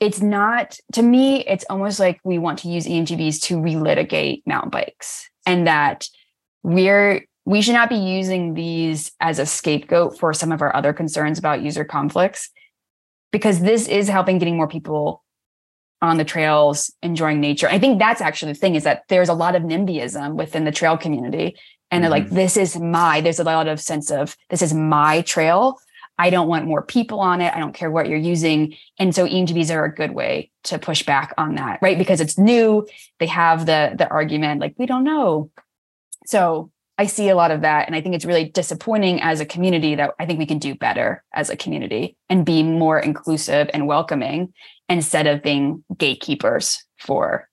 it's 0.00 0.22
not 0.22 0.78
to 0.94 1.02
me, 1.02 1.44
it's 1.44 1.66
almost 1.68 2.00
like 2.00 2.18
we 2.24 2.38
want 2.38 2.60
to 2.60 2.68
use 2.68 2.86
EMTBs 2.86 3.42
to 3.42 3.58
relitigate 3.58 4.40
mountain 4.46 4.70
bikes 4.70 5.28
and 5.44 5.66
that 5.66 6.08
we're 6.62 7.27
we 7.48 7.62
should 7.62 7.72
not 7.72 7.88
be 7.88 7.96
using 7.96 8.52
these 8.52 9.10
as 9.20 9.38
a 9.38 9.46
scapegoat 9.46 10.18
for 10.18 10.34
some 10.34 10.52
of 10.52 10.60
our 10.60 10.76
other 10.76 10.92
concerns 10.92 11.38
about 11.38 11.62
user 11.62 11.82
conflicts 11.82 12.50
because 13.32 13.60
this 13.60 13.88
is 13.88 14.06
helping 14.06 14.36
getting 14.36 14.58
more 14.58 14.68
people 14.68 15.24
on 16.02 16.18
the 16.18 16.26
trails, 16.26 16.92
enjoying 17.02 17.40
nature. 17.40 17.66
I 17.66 17.78
think 17.78 17.98
that's 17.98 18.20
actually 18.20 18.52
the 18.52 18.58
thing 18.58 18.74
is 18.74 18.84
that 18.84 19.04
there's 19.08 19.30
a 19.30 19.34
lot 19.34 19.56
of 19.56 19.62
NIMBYism 19.62 20.34
within 20.34 20.64
the 20.64 20.70
trail 20.70 20.98
community. 20.98 21.56
And 21.90 22.04
they're 22.04 22.10
Mm-hmm. 22.10 22.24
like, 22.26 22.30
this 22.30 22.58
is 22.58 22.78
my, 22.78 23.22
there's 23.22 23.40
a 23.40 23.44
lot 23.44 23.66
of 23.66 23.80
sense 23.80 24.10
of 24.10 24.36
this 24.50 24.60
is 24.60 24.74
my 24.74 25.22
trail. 25.22 25.78
I 26.18 26.28
don't 26.28 26.48
want 26.48 26.66
more 26.66 26.82
people 26.82 27.18
on 27.20 27.40
it. 27.40 27.54
I 27.54 27.60
don't 27.60 27.72
care 27.72 27.90
what 27.90 28.10
you're 28.10 28.18
using. 28.18 28.76
And 28.98 29.14
so 29.14 29.26
EMTBs 29.26 29.74
are 29.74 29.86
a 29.86 29.94
good 29.94 30.12
way 30.12 30.50
to 30.64 30.78
push 30.78 31.02
back 31.02 31.32
on 31.38 31.54
that, 31.54 31.78
right? 31.80 31.96
Because 31.96 32.20
it's 32.20 32.36
new. 32.36 32.86
They 33.20 33.26
have 33.26 33.64
the 33.64 33.94
the 33.96 34.06
argument 34.06 34.60
like 34.60 34.74
we 34.76 34.84
don't 34.84 35.04
know. 35.04 35.50
So 36.26 36.70
I 36.98 37.06
see 37.06 37.28
a 37.28 37.36
lot 37.36 37.52
of 37.52 37.60
that. 37.60 37.86
And 37.86 37.94
I 37.94 38.00
think 38.00 38.16
it's 38.16 38.24
really 38.24 38.44
disappointing 38.44 39.22
as 39.22 39.40
a 39.40 39.46
community 39.46 39.94
that 39.94 40.14
I 40.18 40.26
think 40.26 40.40
we 40.40 40.46
can 40.46 40.58
do 40.58 40.74
better 40.74 41.22
as 41.32 41.48
a 41.48 41.56
community 41.56 42.16
and 42.28 42.44
be 42.44 42.64
more 42.64 42.98
inclusive 42.98 43.70
and 43.72 43.86
welcoming 43.86 44.52
instead 44.88 45.28
of 45.28 45.42
being 45.42 45.84
gatekeepers 45.96 46.84
for 46.98 47.48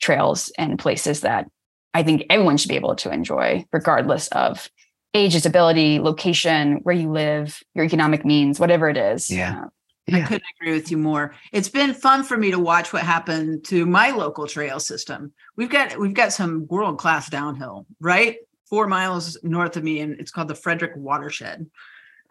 trails 0.00 0.52
and 0.58 0.78
places 0.78 1.20
that 1.20 1.46
I 1.94 2.02
think 2.02 2.24
everyone 2.28 2.56
should 2.56 2.70
be 2.70 2.76
able 2.76 2.96
to 2.96 3.12
enjoy, 3.12 3.64
regardless 3.72 4.26
of 4.28 4.68
age, 5.14 5.34
disability, 5.34 6.00
location, 6.00 6.80
where 6.82 6.94
you 6.94 7.10
live, 7.10 7.62
your 7.74 7.84
economic 7.84 8.24
means, 8.24 8.58
whatever 8.58 8.88
it 8.88 8.96
is. 8.96 9.30
Yeah. 9.30 9.60
Uh, 9.60 10.16
I 10.16 10.20
couldn't 10.22 10.42
agree 10.60 10.72
with 10.72 10.90
you 10.90 10.96
more. 10.96 11.34
It's 11.52 11.68
been 11.68 11.94
fun 11.94 12.24
for 12.24 12.36
me 12.36 12.50
to 12.50 12.58
watch 12.58 12.92
what 12.92 13.02
happened 13.02 13.64
to 13.66 13.86
my 13.86 14.10
local 14.10 14.48
trail 14.48 14.80
system. 14.80 15.32
We've 15.56 15.70
got 15.70 15.96
we've 15.96 16.14
got 16.14 16.32
some 16.32 16.66
world 16.66 16.98
class 16.98 17.30
downhill, 17.30 17.86
right? 18.00 18.38
Four 18.72 18.86
miles 18.86 19.36
north 19.42 19.76
of 19.76 19.84
me, 19.84 20.00
and 20.00 20.18
it's 20.18 20.30
called 20.30 20.48
the 20.48 20.54
Frederick 20.54 20.92
Watershed. 20.96 21.66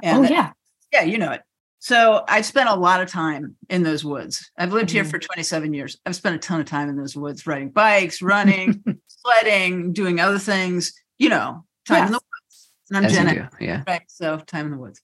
And 0.02 0.26
oh 0.26 0.28
yeah. 0.28 0.54
yeah, 0.92 1.04
you 1.04 1.20
know 1.20 1.34
it. 1.34 1.42
So 1.78 2.26
I've 2.28 2.48
spent 2.48 2.68
a 2.68 2.74
lot 2.76 3.00
of 3.00 3.08
time 3.12 3.56
in 3.70 3.84
those 3.84 4.04
woods. 4.04 4.50
I've 4.58 4.74
lived 4.74 4.90
here 4.90 5.04
Mhm. 5.04 5.12
for 5.12 5.20
27 5.20 5.72
years. 5.72 5.98
I've 6.04 6.16
spent 6.16 6.36
a 6.36 6.40
ton 6.40 6.60
of 6.60 6.66
time 6.66 6.90
in 6.90 6.98
those 6.98 7.16
woods, 7.16 7.46
riding 7.46 7.70
bikes, 7.70 8.24
running, 8.24 8.84
sledding, 9.08 9.94
doing 9.94 10.20
other 10.20 10.40
things. 10.40 10.94
You 11.20 11.30
know, 11.30 11.64
time 11.86 12.08
in 12.08 12.12
the 12.14 12.18
woods. 12.18 12.72
And 12.90 12.98
I'm 12.98 13.06
As 13.06 13.14
Gen. 13.14 13.50
Yeah. 13.60 13.84
right 13.88 14.02
so 14.08 14.38
time 14.40 14.66
in 14.66 14.72
the 14.72 14.78
woods 14.80 15.00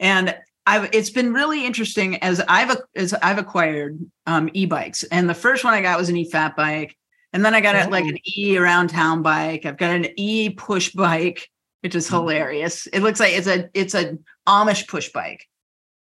and 0.00 0.34
i've 0.66 0.90
it's 0.92 1.10
been 1.10 1.32
really 1.32 1.64
interesting 1.64 2.16
as 2.22 2.40
i've 2.48 2.76
as 2.96 3.14
i've 3.14 3.38
acquired 3.38 3.96
um 4.26 4.50
e-bikes 4.54 5.04
and 5.04 5.30
the 5.30 5.34
first 5.34 5.62
one 5.64 5.72
i 5.72 5.80
got 5.80 5.96
was 5.98 6.08
an 6.08 6.16
e-fat 6.16 6.56
bike 6.56 6.96
and 7.32 7.44
then 7.44 7.54
i 7.54 7.60
got 7.60 7.76
a, 7.76 7.88
like 7.90 8.04
an 8.06 8.18
e 8.26 8.56
around 8.56 8.88
town 8.90 9.22
bike. 9.22 9.66
I've 9.66 9.76
got 9.76 9.94
an 9.96 10.06
e 10.16 10.50
push 10.50 10.90
bike 10.92 11.48
which 11.82 11.94
is 11.94 12.08
Mhm. 12.08 12.12
hilarious. 12.12 12.86
It 12.88 13.00
looks 13.02 13.20
like 13.20 13.32
it's 13.34 13.46
a 13.46 13.68
it's 13.72 13.94
a 13.94 14.18
amish 14.48 14.88
push 14.88 15.10
bike. 15.10 15.46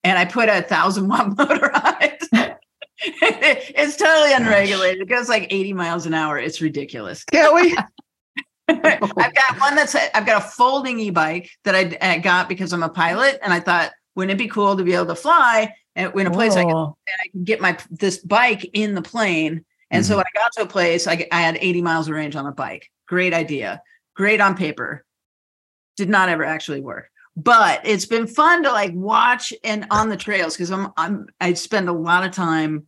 And 0.04 0.18
i 0.18 0.26
put 0.26 0.50
a 0.50 0.62
thousand 0.64 1.08
watt 1.10 1.38
motor 1.38 1.72
on 1.76 1.96
it. 2.02 2.24
It's 3.00 3.96
totally 3.96 4.34
unregulated. 4.34 5.02
It 5.04 5.08
goes 5.08 5.30
like 5.30 5.54
80 5.54 5.74
miles 5.74 6.08
an 6.08 6.16
hour. 6.16 6.40
It's 6.40 6.62
ridiculous. 6.62 7.24
Can 7.26 7.54
we? 7.54 7.78
I've 8.70 9.36
got 9.36 9.60
one 9.60 9.76
that's 9.76 9.96
I've 9.96 10.26
got 10.26 10.44
a 10.44 10.48
folding 10.48 11.00
e-bike 11.00 11.50
that 11.64 11.76
I, 11.76 11.96
I 12.02 12.18
got 12.18 12.50
because 12.50 12.74
I'm 12.74 12.82
a 12.82 12.90
pilot, 12.90 13.38
and 13.44 13.54
I 13.54 13.60
thought, 13.60 13.92
wouldn't 14.16 14.32
it 14.32 14.44
be 14.44 14.50
cool 14.50 14.76
to 14.76 14.84
be 14.84 14.94
able 14.94 15.06
to 15.06 15.16
fly 15.16 15.74
and 15.96 16.12
in 16.20 16.26
a 16.28 16.32
place 16.32 16.56
I 16.56 16.64
can, 16.64 16.72
Oh, 16.76 16.98
and 17.08 17.22
I 17.24 17.28
can 17.30 17.44
get 17.44 17.62
my 17.62 17.78
this 17.92 18.18
bike 18.18 18.68
in 18.74 18.96
the 18.96 19.04
plane. 19.04 19.64
And 19.90 20.06
so 20.06 20.18
when 20.18 20.26
I 20.26 20.40
got 20.40 20.52
to 20.54 20.64
a 20.64 20.68
place, 20.68 21.08
I, 21.08 21.28
I 21.32 21.42
had 21.42 21.58
80 21.60 21.82
miles 21.82 22.08
of 22.08 22.16
range 22.16 22.36
on 22.36 22.46
the 22.46 22.52
bike. 22.52 22.90
Great 23.08 23.34
idea, 23.34 23.82
great 24.16 24.42
on 24.42 24.56
paper. 24.56 25.06
Did 25.96 26.10
not 26.10 26.30
ever 26.30 26.44
actually 26.44 26.82
work, 26.82 27.10
but 27.36 27.82
it's 27.86 28.06
been 28.06 28.28
fun 28.28 28.64
to 28.64 28.72
like 28.72 28.94
watch 28.94 29.54
and 29.64 29.88
on 29.90 30.10
the 30.10 30.18
trails 30.18 30.56
because 30.56 30.72
I'm 30.72 30.92
I'm 30.96 31.28
I 31.40 31.54
spend 31.54 31.90
a 31.90 31.94
lot 31.94 32.24
of 32.24 32.32
time 32.32 32.88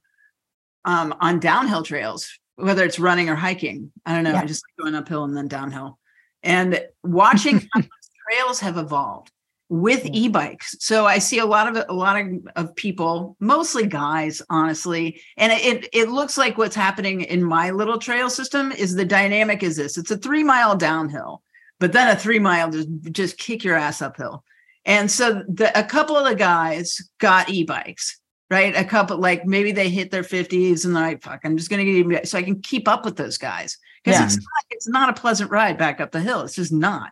um, 0.86 1.16
on 1.20 1.40
downhill 1.40 1.84
trails, 1.84 2.30
whether 2.56 2.84
it's 2.84 3.00
running 3.00 3.30
or 3.30 3.36
hiking. 3.36 3.92
I 4.06 4.14
don't 4.14 4.24
know. 4.24 4.34
Yeah. 4.34 4.42
I 4.42 4.46
just 4.46 4.64
like 4.64 4.86
going 4.86 4.96
uphill 4.96 5.24
and 5.24 5.36
then 5.36 5.48
downhill. 5.48 5.98
And 6.44 6.86
watching 7.04 7.68
how 7.74 7.82
trails 8.30 8.60
have 8.60 8.78
evolved 8.78 9.32
with 9.70 10.04
e-bikes. 10.08 10.76
So 10.80 11.06
I 11.06 11.20
see 11.20 11.38
a 11.38 11.46
lot 11.46 11.68
of 11.68 11.86
a 11.88 11.94
lot 11.94 12.20
of, 12.20 12.28
of 12.56 12.76
people, 12.76 13.38
mostly 13.40 13.86
guys, 13.86 14.42
honestly. 14.50 15.22
And 15.38 15.54
it 15.54 15.88
it 15.94 16.10
looks 16.10 16.38
like 16.38 16.58
what's 16.58 16.76
happening 16.76 17.22
in 17.22 17.44
my 17.44 17.70
little 17.70 18.00
trail 18.00 18.30
system 18.30 18.72
is 18.72 18.96
the 18.96 19.06
dynamic 19.06 19.62
is 19.64 19.78
this. 19.78 19.98
It's 19.98 20.12
a 20.12 20.18
three 20.18 20.44
mile 20.44 20.76
downhill, 20.76 21.44
but 21.80 21.94
then 21.94 22.08
a 22.10 22.20
three 22.20 22.40
mile 22.40 22.72
just 22.72 22.90
just 23.12 23.38
kick 23.38 23.64
your 23.64 23.76
ass 23.76 24.02
uphill. 24.02 24.44
And 24.86 25.10
so 25.12 25.44
the, 25.48 25.78
a 25.78 25.84
couple 25.84 26.18
of 26.18 26.28
the 26.28 26.36
guys 26.36 27.00
got 27.20 27.50
e-bikes 27.50 28.20
right? 28.52 28.76
A 28.76 28.84
couple, 28.84 29.18
like 29.18 29.46
maybe 29.46 29.72
they 29.72 29.90
hit 29.90 30.10
their 30.12 30.24
50s 30.24 30.86
and 30.86 30.96
they're 30.96 31.04
like, 31.04 31.22
fuck, 31.22 31.42
I'm 31.44 31.56
just 31.56 31.70
going 31.70 31.86
to 31.86 32.10
get 32.10 32.28
so 32.28 32.38
I 32.38 32.42
can 32.44 32.62
keep 32.62 32.88
up 32.88 33.06
with 33.06 33.16
those 33.16 33.38
guys. 33.38 33.78
Because 34.04 34.20
Yeah. 34.20 34.26
it's, 34.26 34.36
not, 34.38 34.64
it's 34.72 34.88
not 34.88 35.10
a 35.10 35.22
pleasant 35.22 35.52
ride 35.52 35.78
back 35.78 36.00
up 36.02 36.12
the 36.12 36.20
hill. 36.20 36.42
It's 36.42 36.56
just 36.56 36.72
not. 36.72 37.12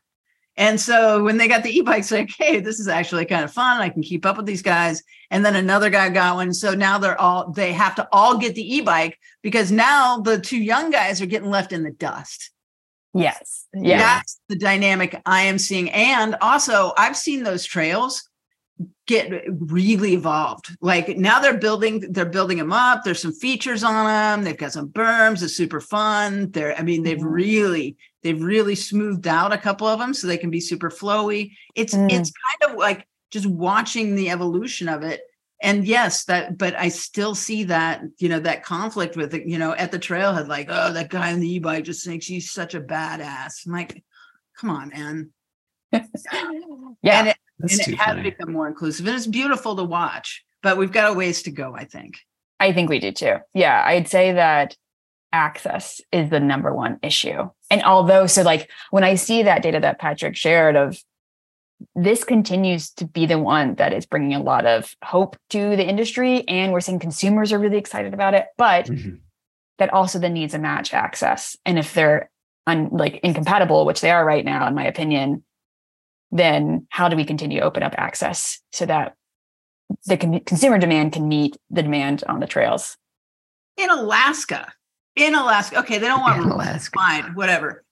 And 0.58 0.80
so 0.82 1.24
when 1.24 1.38
they 1.38 1.48
got 1.48 1.64
the 1.64 1.70
e-bikes, 1.78 2.12
like, 2.12 2.32
hey, 2.38 2.60
this 2.60 2.80
is 2.80 2.88
actually 2.88 3.26
kind 3.26 3.44
of 3.44 3.54
fun. 3.54 3.80
I 3.80 3.90
can 3.90 4.02
keep 4.02 4.26
up 4.26 4.38
with 4.38 4.48
these 4.48 4.64
guys. 4.64 5.04
And 5.30 5.46
then 5.46 5.56
another 5.56 5.90
guy 5.92 6.10
got 6.10 6.36
one. 6.36 6.54
So 6.54 6.74
now 6.74 6.98
they're 6.98 7.20
all, 7.20 7.52
they 7.52 7.74
have 7.74 7.94
to 7.96 8.08
all 8.12 8.38
get 8.40 8.56
the 8.56 8.76
e-bike 8.76 9.20
because 9.44 9.72
now 9.72 10.20
the 10.20 10.40
two 10.40 10.58
young 10.58 10.90
guys 10.90 11.22
are 11.22 11.28
getting 11.28 11.50
left 11.52 11.74
in 11.74 11.84
the 11.84 11.92
dust. 11.92 12.52
yes. 13.14 13.66
Yeah. 13.74 13.98
That's 14.00 14.40
the 14.50 14.56
dynamic 14.58 15.22
I 15.26 15.44
am 15.44 15.60
seeing. 15.60 15.92
And 15.92 16.36
also, 16.42 16.94
I've 16.98 17.16
seen 17.18 17.44
those 17.44 17.64
trails 17.64 18.28
get 19.08 19.32
really 19.50 20.14
evolved. 20.14 20.76
Like 20.82 21.18
now 21.18 21.40
they're 21.40 21.58
building, 21.58 22.00
they're 22.12 22.26
building 22.26 22.58
them 22.58 22.72
up. 22.74 23.04
There's 23.04 23.22
some 23.22 23.34
features 23.34 23.84
on 23.84 24.06
them. 24.06 24.44
They've 24.44 24.58
got 24.58 24.74
some 24.74 24.90
berms. 24.90 25.44
It's 25.44 25.56
super 25.56 25.80
fun. 25.82 26.52
They're, 26.52 26.76
I 26.78 26.82
mean, 26.84 27.04
they've 27.04 27.18
Mhm. 27.18 27.32
really, 27.32 27.98
they've 28.24 28.42
really 28.42 28.76
smoothed 28.76 29.28
out 29.28 29.54
a 29.54 29.58
couple 29.58 29.88
of 29.88 30.00
them 30.00 30.14
so 30.14 30.28
they 30.28 30.38
can 30.38 30.50
be 30.50 30.60
super 30.60 30.90
flowy. 30.90 31.52
It's 31.76 31.94
Mm. 31.94 32.12
it's 32.12 32.32
kind 32.32 32.72
of 32.72 32.78
like 32.80 33.08
just 33.32 33.46
watching 33.46 34.16
the 34.16 34.30
evolution 34.30 34.90
of 34.90 35.04
it. 35.04 35.22
And 35.62 35.86
yes, 35.88 36.26
that, 36.26 36.58
but 36.58 36.76
I 36.76 36.90
still 36.90 37.34
see 37.34 37.64
that, 37.66 38.02
you 38.20 38.30
know, 38.30 38.40
that 38.42 38.64
conflict 38.64 39.18
with 39.18 39.34
it, 39.34 39.48
you 39.48 39.58
know, 39.58 39.74
at 39.74 39.92
the 39.92 39.98
trailhead, 40.00 40.48
like, 40.48 40.68
oh, 40.70 40.94
that 40.94 41.10
guy 41.10 41.34
on 41.34 41.40
the 41.40 41.52
e-bike 41.56 41.84
just 41.84 42.06
thinks 42.06 42.28
he's 42.28 42.52
such 42.52 42.76
a 42.76 42.80
badass. 42.82 43.66
I'm 43.66 43.72
like, 43.72 44.04
come 44.60 44.70
on, 44.70 44.90
man. 44.90 45.32
yeah. 45.92 46.00
And 47.20 47.28
it, 47.30 47.38
That's 47.60 47.80
and 47.80 47.94
it 47.94 47.98
has 48.00 48.08
funny. 48.16 48.22
become 48.24 48.52
more 48.54 48.68
inclusive 48.68 49.08
and 49.08 49.16
it's 49.16 49.28
beautiful 49.28 49.76
to 49.76 49.84
watch, 49.84 50.46
but 50.62 50.78
we've 50.78 50.92
got 50.92 51.10
a 51.12 51.14
ways 51.14 51.42
to 51.44 51.52
go, 51.52 51.76
I 51.76 51.86
think. 51.86 52.18
I 52.60 52.72
think 52.74 52.90
we 52.90 53.00
do 53.00 53.12
too. 53.12 53.38
Yeah, 53.54 53.84
I'd 53.86 54.08
say 54.08 54.34
that 54.34 54.76
access 55.32 56.02
is 56.12 56.30
the 56.30 56.40
number 56.40 56.74
one 56.74 57.00
issue. 57.02 57.50
And 57.70 57.84
although, 57.84 58.28
so 58.28 58.44
like 58.44 58.70
when 58.92 59.04
I 59.04 59.16
see 59.16 59.44
that 59.44 59.62
data 59.62 59.80
that 59.80 60.00
Patrick 60.00 60.36
shared 60.36 60.76
of 60.76 60.98
this 61.96 62.24
continues 62.24 62.90
to 62.92 63.06
be 63.06 63.26
the 63.28 63.38
one 63.38 63.76
that 63.76 63.94
is 63.94 64.06
bringing 64.06 64.34
a 64.36 64.42
lot 64.42 64.66
of 64.66 64.96
hope 65.04 65.36
to 65.52 65.76
the 65.76 65.88
industry, 65.88 66.44
and 66.48 66.72
we're 66.72 66.80
seeing 66.82 66.98
consumers 67.00 67.54
are 67.54 67.60
really 67.60 67.78
excited 67.78 68.14
about 68.16 68.34
it, 68.34 68.48
but 68.58 68.88
Mhm. 68.88 69.20
that 69.78 69.94
also 69.94 70.18
then 70.18 70.34
needs 70.34 70.56
a 70.56 70.60
match 70.60 70.94
access. 70.94 71.56
And 71.66 71.78
if 71.78 71.94
they're 71.94 72.32
un, 72.66 72.90
like 72.92 73.18
incompatible, 73.18 73.86
which 73.86 74.02
they 74.02 74.10
are 74.10 74.26
right 74.26 74.44
now, 74.44 74.68
in 74.68 74.74
my 74.74 74.86
opinion, 74.88 75.44
then 76.32 76.88
how 76.90 77.10
do 77.10 77.16
we 77.16 77.24
continue 77.26 77.60
to 77.60 77.66
open 77.66 77.84
up 77.84 77.94
access 77.98 78.60
so 78.72 78.86
that 78.88 79.14
the 80.06 80.18
con- 80.18 80.40
consumer 80.42 80.78
demand 80.80 81.14
can 81.14 81.28
meet 81.28 81.58
the 81.70 81.84
demand 81.84 82.24
on 82.28 82.40
the 82.40 82.48
trails? 82.48 82.98
In 83.78 83.90
Alaska, 83.92 84.74
in 85.18 85.36
Alaska, 85.36 85.80
okay, 85.80 85.98
they 85.98 86.08
don't 86.08 86.22
want 86.22 86.38
In 86.38 86.44
rules, 86.44 86.54
Alaska. 86.56 86.98
fine, 86.98 87.34
whatever. 87.34 87.84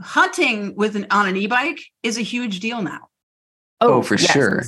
Hunting 0.00 0.74
with 0.76 0.96
an 0.96 1.06
on 1.10 1.28
an 1.28 1.36
e-bike 1.36 1.80
is 2.02 2.16
a 2.18 2.22
huge 2.22 2.60
deal 2.60 2.82
now. 2.82 3.08
Oh, 3.80 4.02
for 4.02 4.14
yes. 4.16 4.30
sure. 4.32 4.62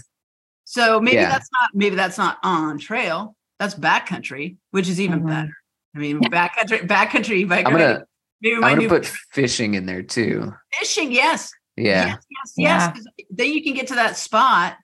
So 0.64 1.00
maybe 1.00 1.16
Yeah. 1.16 1.30
that's 1.30 1.48
not 1.60 1.70
maybe 1.74 1.96
that's 1.96 2.18
not 2.18 2.38
on 2.42 2.78
trail. 2.78 3.34
That's 3.58 3.74
backcountry, 3.74 4.56
which 4.70 4.88
is 4.88 5.00
even 5.00 5.22
Mhm. 5.22 5.26
better. 5.28 5.56
I 5.94 5.98
mean, 5.98 6.20
backcountry, 6.20 6.86
backcountry 6.86 7.36
e-bike. 7.38 7.66
I'm 7.66 7.72
gonna 7.72 8.04
maybe 8.40 8.56
my 8.58 8.70
I'm 8.70 8.76
gonna 8.78 8.88
put 8.88 9.06
fishing 9.32 9.74
in 9.74 9.86
there 9.86 10.02
too. 10.02 10.52
fishing. 10.78 11.12
Yes, 11.12 11.50
Yeah. 11.76 12.06
yes, 12.06 12.16
yes, 12.30 12.52
Yeah. 12.56 12.78
yes. 12.78 12.92
'cause 12.96 13.06
Then 13.30 13.52
you 13.52 13.62
can 13.62 13.74
get 13.74 13.86
to 13.88 13.94
that 13.96 14.16
spot. 14.16 14.76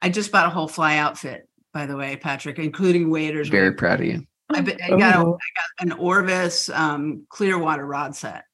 I 0.00 0.08
just 0.08 0.32
bought 0.32 0.46
a 0.46 0.50
whole 0.50 0.66
fly 0.68 0.96
outfit, 0.96 1.48
by 1.72 1.86
the 1.86 1.96
way, 1.96 2.16
Patrick, 2.16 2.58
including 2.58 3.10
waders. 3.10 3.48
Very 3.48 3.72
proud 3.74 4.00
of 4.00 4.06
you. 4.06 4.26
I, 4.54 4.58
I 4.58 4.62
got, 4.62 5.16
I 5.16 5.22
Ooh. 5.22 5.38
got 5.38 5.38
an 5.80 5.92
Orvis 5.92 6.68
um, 6.70 7.26
Clearwater 7.28 7.86
rod 7.86 8.14
set. 8.16 8.44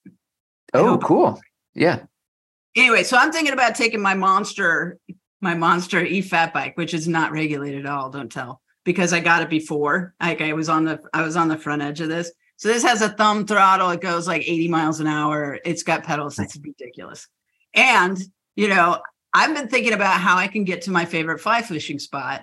Oh, 0.75 0.99
cool. 0.99 1.41
Yeah. 1.75 2.01
Anyway, 2.77 3.03
so 3.03 3.17
I'm 3.17 3.33
thinking 3.33 3.53
about 3.53 3.75
taking 3.75 4.01
my 4.01 4.15
monster, 4.15 4.99
my 5.41 5.55
monster 5.55 6.05
e 6.05 6.21
fat 6.21 6.53
bike, 6.53 6.77
which 6.77 6.95
is 6.95 7.09
not 7.09 7.33
regulated 7.33 7.87
at 7.87 7.91
all. 7.91 8.11
Don't 8.11 8.31
tell 8.31 8.61
because 8.85 9.13
I 9.13 9.21
got 9.21 9.43
it 9.43 9.51
before. 9.51 10.15
Like 10.21 10.41
I 10.41 10.53
was 10.53 10.69
on 10.69 10.85
the 10.85 11.01
I 11.13 11.23
was 11.23 11.37
on 11.37 11.49
the 11.49 11.59
front 11.59 11.83
edge 11.83 12.01
of 12.01 12.09
this. 12.09 12.31
So 12.57 12.69
this 12.69 12.83
has 12.83 13.03
a 13.03 13.11
thumb 13.11 13.47
throttle. 13.47 13.91
It 13.91 14.01
goes 14.01 14.27
like 14.27 14.43
80 14.43 14.69
miles 14.69 15.01
an 15.01 15.07
hour. 15.07 15.59
It's 15.65 15.83
got 15.83 16.05
pedals. 16.05 16.39
It's 16.39 16.57
ridiculous. 16.57 17.29
And 17.75 18.19
you 18.57 18.69
know, 18.69 19.01
I've 19.33 19.55
been 19.55 19.69
thinking 19.69 19.93
about 19.93 20.21
how 20.21 20.37
I 20.37 20.49
can 20.49 20.65
get 20.65 20.83
to 20.83 20.91
my 20.91 21.05
favorite 21.05 21.41
fly 21.41 21.63
fishing 21.63 21.99
spot 21.99 22.43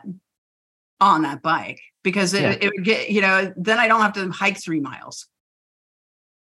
on 1.01 1.23
that 1.23 1.41
bike 1.41 1.81
because 2.05 2.33
it, 2.33 2.41
yeah. 2.41 2.55
it 2.61 2.71
would 2.73 2.85
get 2.85 3.09
you 3.09 3.19
know 3.19 3.51
then 3.57 3.79
I 3.79 3.89
don't 3.89 3.99
have 3.99 4.13
to 4.13 4.29
hike 4.29 4.61
three 4.61 4.79
miles. 4.79 5.27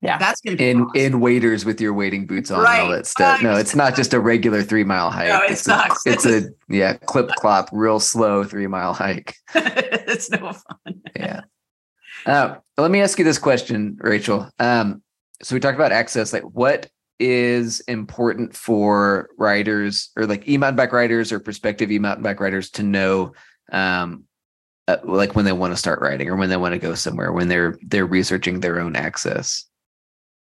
Yeah, 0.01 0.19
that's 0.19 0.39
going 0.41 0.55
to 0.55 0.63
be 0.63 0.69
in 0.69 0.81
awesome. 0.83 0.95
in 0.95 1.19
waders 1.19 1.65
with 1.65 1.81
your 1.81 1.91
wading 1.91 2.27
boots 2.27 2.51
on 2.51 2.61
right. 2.61 2.75
and 2.75 2.83
all 2.83 2.95
that 2.95 3.07
stuff. 3.07 3.41
no, 3.41 3.55
it's 3.55 3.75
not 3.75 3.95
just 3.95 4.13
a 4.13 4.19
regular 4.19 4.61
three 4.61 4.83
mile 4.83 5.09
hike. 5.09 5.27
No, 5.27 5.41
it 5.41 5.51
it's 5.51 5.63
sucks. 5.63 6.05
A, 6.05 6.11
it's 6.11 6.25
a 6.25 6.43
yeah 6.69 6.93
clip 6.93 7.29
clop, 7.29 7.69
real 7.73 7.99
slow 7.99 8.43
three 8.43 8.67
mile 8.67 8.93
hike. 8.93 9.35
it's 9.55 10.29
no 10.29 10.53
fun. 10.53 11.01
yeah. 11.15 11.41
Uh, 12.25 12.57
let 12.77 12.91
me 12.91 13.01
ask 13.01 13.17
you 13.17 13.25
this 13.25 13.39
question, 13.39 13.97
Rachel. 13.99 14.49
Um, 14.59 15.01
so 15.41 15.55
we 15.55 15.59
talked 15.59 15.77
about 15.77 15.91
access. 15.91 16.31
Like, 16.31 16.43
what 16.43 16.89
is 17.19 17.79
important 17.81 18.55
for 18.55 19.29
riders 19.37 20.11
or 20.15 20.27
like 20.27 20.47
e-mountain 20.47 20.75
bike 20.75 20.93
riders 20.93 21.31
or 21.31 21.39
prospective 21.39 21.89
e-mountain 21.89 22.21
bike 22.21 22.39
riders 22.39 22.69
to 22.69 22.83
know 22.83 23.33
um, 23.71 24.26
uh, 24.87 24.97
like 25.03 25.35
when 25.35 25.45
they 25.45 25.51
want 25.51 25.73
to 25.73 25.77
start 25.77 26.01
riding 26.01 26.29
or 26.29 26.35
when 26.35 26.49
they 26.49 26.57
want 26.57 26.73
to 26.73 26.79
go 26.79 26.93
somewhere 26.95 27.31
when 27.31 27.47
they're 27.47 27.77
they're 27.81 28.05
researching 28.05 28.59
their 28.59 28.79
own 28.79 28.95
access. 28.95 29.65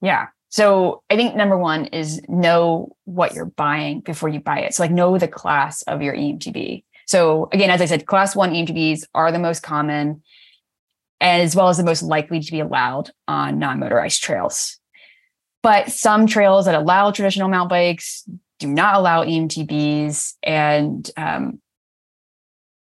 Yeah. 0.00 0.28
So 0.48 1.02
i 1.10 1.16
think 1.16 1.34
number 1.34 1.58
one 1.58 1.86
is 1.86 2.22
know 2.28 2.96
what 3.04 3.34
you're 3.34 3.46
buying 3.46 4.00
before 4.00 4.28
you 4.28 4.40
buy 4.40 4.60
it. 4.60 4.74
So 4.74 4.82
like 4.82 4.92
know 4.92 5.18
the 5.18 5.28
class 5.28 5.82
of 5.82 6.02
your 6.02 6.14
emtb 6.14 6.84
so 7.06 7.48
again 7.52 7.70
as 7.70 7.80
i 7.80 7.86
said 7.86 8.06
class 8.06 8.36
one 8.36 8.52
emtbs 8.52 9.04
are 9.14 9.32
the 9.32 9.38
most 9.38 9.62
common 9.62 10.22
as 11.20 11.56
well 11.56 11.68
as 11.68 11.78
the 11.78 11.84
most 11.84 12.02
likely 12.02 12.38
to 12.40 12.52
be 12.52 12.60
allowed 12.60 13.10
on 13.26 13.58
non-motorized 13.58 14.22
trails. 14.22 14.78
But 15.62 15.90
some 15.90 16.26
trails 16.26 16.66
that 16.66 16.74
allow 16.74 17.10
traditional 17.10 17.48
mountain 17.48 17.70
bikes 17.70 18.28
do 18.58 18.68
not 18.68 18.94
allow 18.94 19.24
EMTBs. 19.24 20.34
And 20.42 21.10
um, 21.16 21.60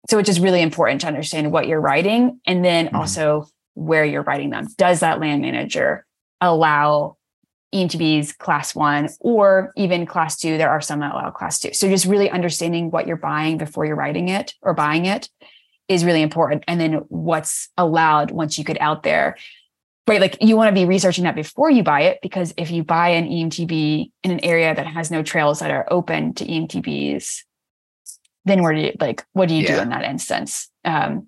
so 0.10 0.20
it's 0.20 0.28
just 0.28 0.42
really 0.42 0.62
important 0.62 1.02
to 1.02 1.08
understand 1.08 1.52
what 1.52 1.68
you're 1.68 1.82
writing 1.82 2.40
and 2.46 2.64
then 2.64 2.88
mm-hmm. 2.88 2.96
also 2.96 3.48
where 3.74 4.06
you're 4.06 4.24
writing 4.24 4.50
them. 4.50 4.68
Does 4.78 5.00
that 5.00 5.20
land 5.20 5.42
manager 5.42 6.06
allow 6.42 7.18
EMTBs 7.74 8.38
class 8.38 8.76
one 8.76 9.10
or 9.20 9.72
even 9.76 10.06
class 10.06 10.38
two? 10.38 10.58
There 10.58 10.70
are 10.70 10.82
some 10.82 11.00
that 11.00 11.14
allow 11.14 11.32
class 11.32 11.60
two. 11.60 11.74
So 11.74 11.88
just 11.90 12.06
really 12.06 12.30
understanding 12.30 12.92
what 12.92 13.08
you're 13.08 13.18
buying 13.18 13.58
before 13.58 13.86
you're 13.86 13.96
writing 13.96 14.30
it 14.30 14.54
or 14.62 14.74
buying 14.74 15.06
it 15.06 15.30
is 15.88 16.06
really 16.06 16.22
important. 16.22 16.64
And 16.68 16.80
then 16.80 16.94
what's 17.08 17.70
allowed 17.78 18.32
once 18.32 18.58
you 18.58 18.64
get 18.64 18.80
out 18.82 19.04
there 19.04 19.38
right 20.08 20.20
like 20.20 20.38
you 20.42 20.58
want 20.58 20.70
to 20.70 20.80
be 20.80 20.86
researching 20.86 21.24
that 21.24 21.36
before 21.36 21.70
you 21.72 21.84
buy 21.84 22.02
it 22.02 22.20
because 22.22 22.54
if 22.58 22.72
you 22.72 22.84
buy 22.84 23.10
an 23.10 23.26
emtb 23.26 24.12
in 24.24 24.32
an 24.32 24.40
area 24.44 24.76
that 24.76 24.86
has 24.86 25.10
no 25.10 25.24
trails 25.24 25.60
that 25.60 25.72
are 25.72 25.88
open 25.90 26.34
to 26.34 26.46
emtbs 26.46 27.44
then 28.46 28.62
where 28.62 28.74
do 28.74 28.82
you 28.82 28.94
like 29.00 29.26
what 29.34 29.48
do 29.48 29.56
you 29.56 29.64
yeah. 29.64 29.76
do 29.76 29.82
in 29.82 29.90
that 29.90 30.04
instance 30.04 30.70
um, 30.86 31.28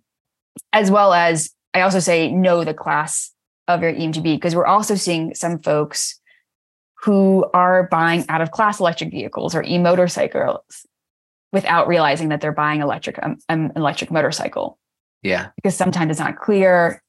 as 0.73 0.91
well 0.91 1.13
as 1.13 1.51
i 1.73 1.81
also 1.81 1.99
say 1.99 2.31
know 2.31 2.63
the 2.63 2.73
class 2.73 3.31
of 3.67 3.81
your 3.81 3.93
emtb 3.93 4.23
because 4.23 4.55
we're 4.55 4.65
also 4.65 4.95
seeing 4.95 5.33
some 5.33 5.59
folks 5.59 6.19
who 7.03 7.45
are 7.53 7.87
buying 7.87 8.25
out 8.29 8.41
of 8.41 8.51
class 8.51 8.79
electric 8.79 9.11
vehicles 9.11 9.53
or 9.53 9.63
e-motorcycles 9.63 10.85
without 11.51 11.87
realizing 11.87 12.29
that 12.29 12.41
they're 12.41 12.51
buying 12.51 12.81
electric 12.81 13.17
um, 13.23 13.37
an 13.49 13.71
electric 13.75 14.11
motorcycle 14.11 14.77
yeah 15.21 15.49
because 15.55 15.75
sometimes 15.75 16.11
it's 16.11 16.19
not 16.19 16.37
clear 16.37 17.01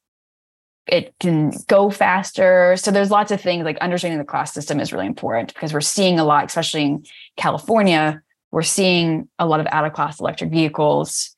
it 0.87 1.14
can 1.19 1.53
go 1.66 1.90
faster. 1.90 2.77
So 2.77 2.90
there's 2.90 3.11
lots 3.11 3.33
of 3.33 3.40
things 3.40 3.64
like 3.64 3.79
understanding 3.79 4.19
the 4.19 4.25
class 4.25 4.53
system 4.53 4.79
is 4.79 4.92
really 4.92 5.07
important 5.07 5.53
because 5.53 5.73
we're 5.73 5.81
seeing 5.81 6.19
a 6.19 6.25
lot, 6.25 6.45
especially 6.45 6.85
in 6.85 7.05
California, 7.37 8.23
we're 8.57 8.62
seeing 8.62 9.29
a 9.38 9.45
lot 9.45 9.61
of 9.61 9.66
out 9.71 9.85
of 9.85 9.92
class 9.92 10.19
electric 10.19 10.51
vehicles 10.51 11.37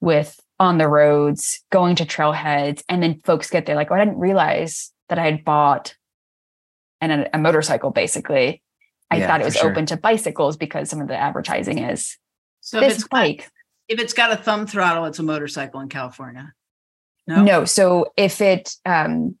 with 0.00 0.40
on 0.58 0.78
the 0.78 0.88
roads 0.88 1.62
going 1.70 1.96
to 1.96 2.06
trailheads. 2.06 2.82
And 2.88 3.02
then 3.02 3.20
folks 3.26 3.50
get 3.50 3.66
there 3.66 3.76
like, 3.76 3.90
oh, 3.90 3.94
I 3.94 3.98
didn't 3.98 4.18
realize 4.18 4.90
that 5.10 5.18
I 5.18 5.26
had 5.26 5.44
bought 5.44 5.94
an, 7.02 7.10
a, 7.10 7.28
a 7.34 7.38
motorcycle 7.38 7.90
basically. 7.90 8.62
I 9.10 9.18
yeah, 9.18 9.26
thought 9.26 9.42
it 9.42 9.44
was 9.44 9.56
sure. 9.56 9.70
open 9.70 9.84
to 9.84 9.98
bicycles 9.98 10.56
because 10.56 10.88
some 10.88 11.02
of 11.02 11.08
the 11.08 11.16
advertising 11.18 11.80
is 11.80 12.16
so 12.62 12.80
this 12.80 13.02
if 13.02 13.10
bike. 13.10 13.50
If 13.86 14.00
it's 14.00 14.14
got 14.14 14.32
a 14.32 14.36
thumb 14.36 14.66
throttle, 14.66 15.04
it's 15.04 15.18
a 15.18 15.22
motorcycle 15.22 15.80
in 15.80 15.90
California. 15.90 16.54
No. 17.26 17.44
No. 17.44 17.64
So 17.66 18.14
if 18.16 18.40
it 18.40 18.76
um 18.86 19.36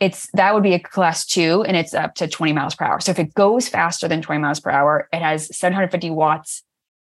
it's 0.00 0.28
that 0.34 0.54
would 0.54 0.62
be 0.62 0.74
a 0.74 0.78
class 0.78 1.24
two 1.24 1.64
and 1.66 1.76
it's 1.76 1.94
up 1.94 2.14
to 2.16 2.28
20 2.28 2.52
miles 2.52 2.74
per 2.74 2.84
hour. 2.84 3.00
So 3.00 3.10
if 3.10 3.18
it 3.18 3.34
goes 3.34 3.68
faster 3.68 4.08
than 4.08 4.20
20 4.20 4.40
miles 4.40 4.60
per 4.60 4.70
hour, 4.70 5.08
it 5.12 5.22
has 5.22 5.54
750 5.56 6.10
watts, 6.10 6.62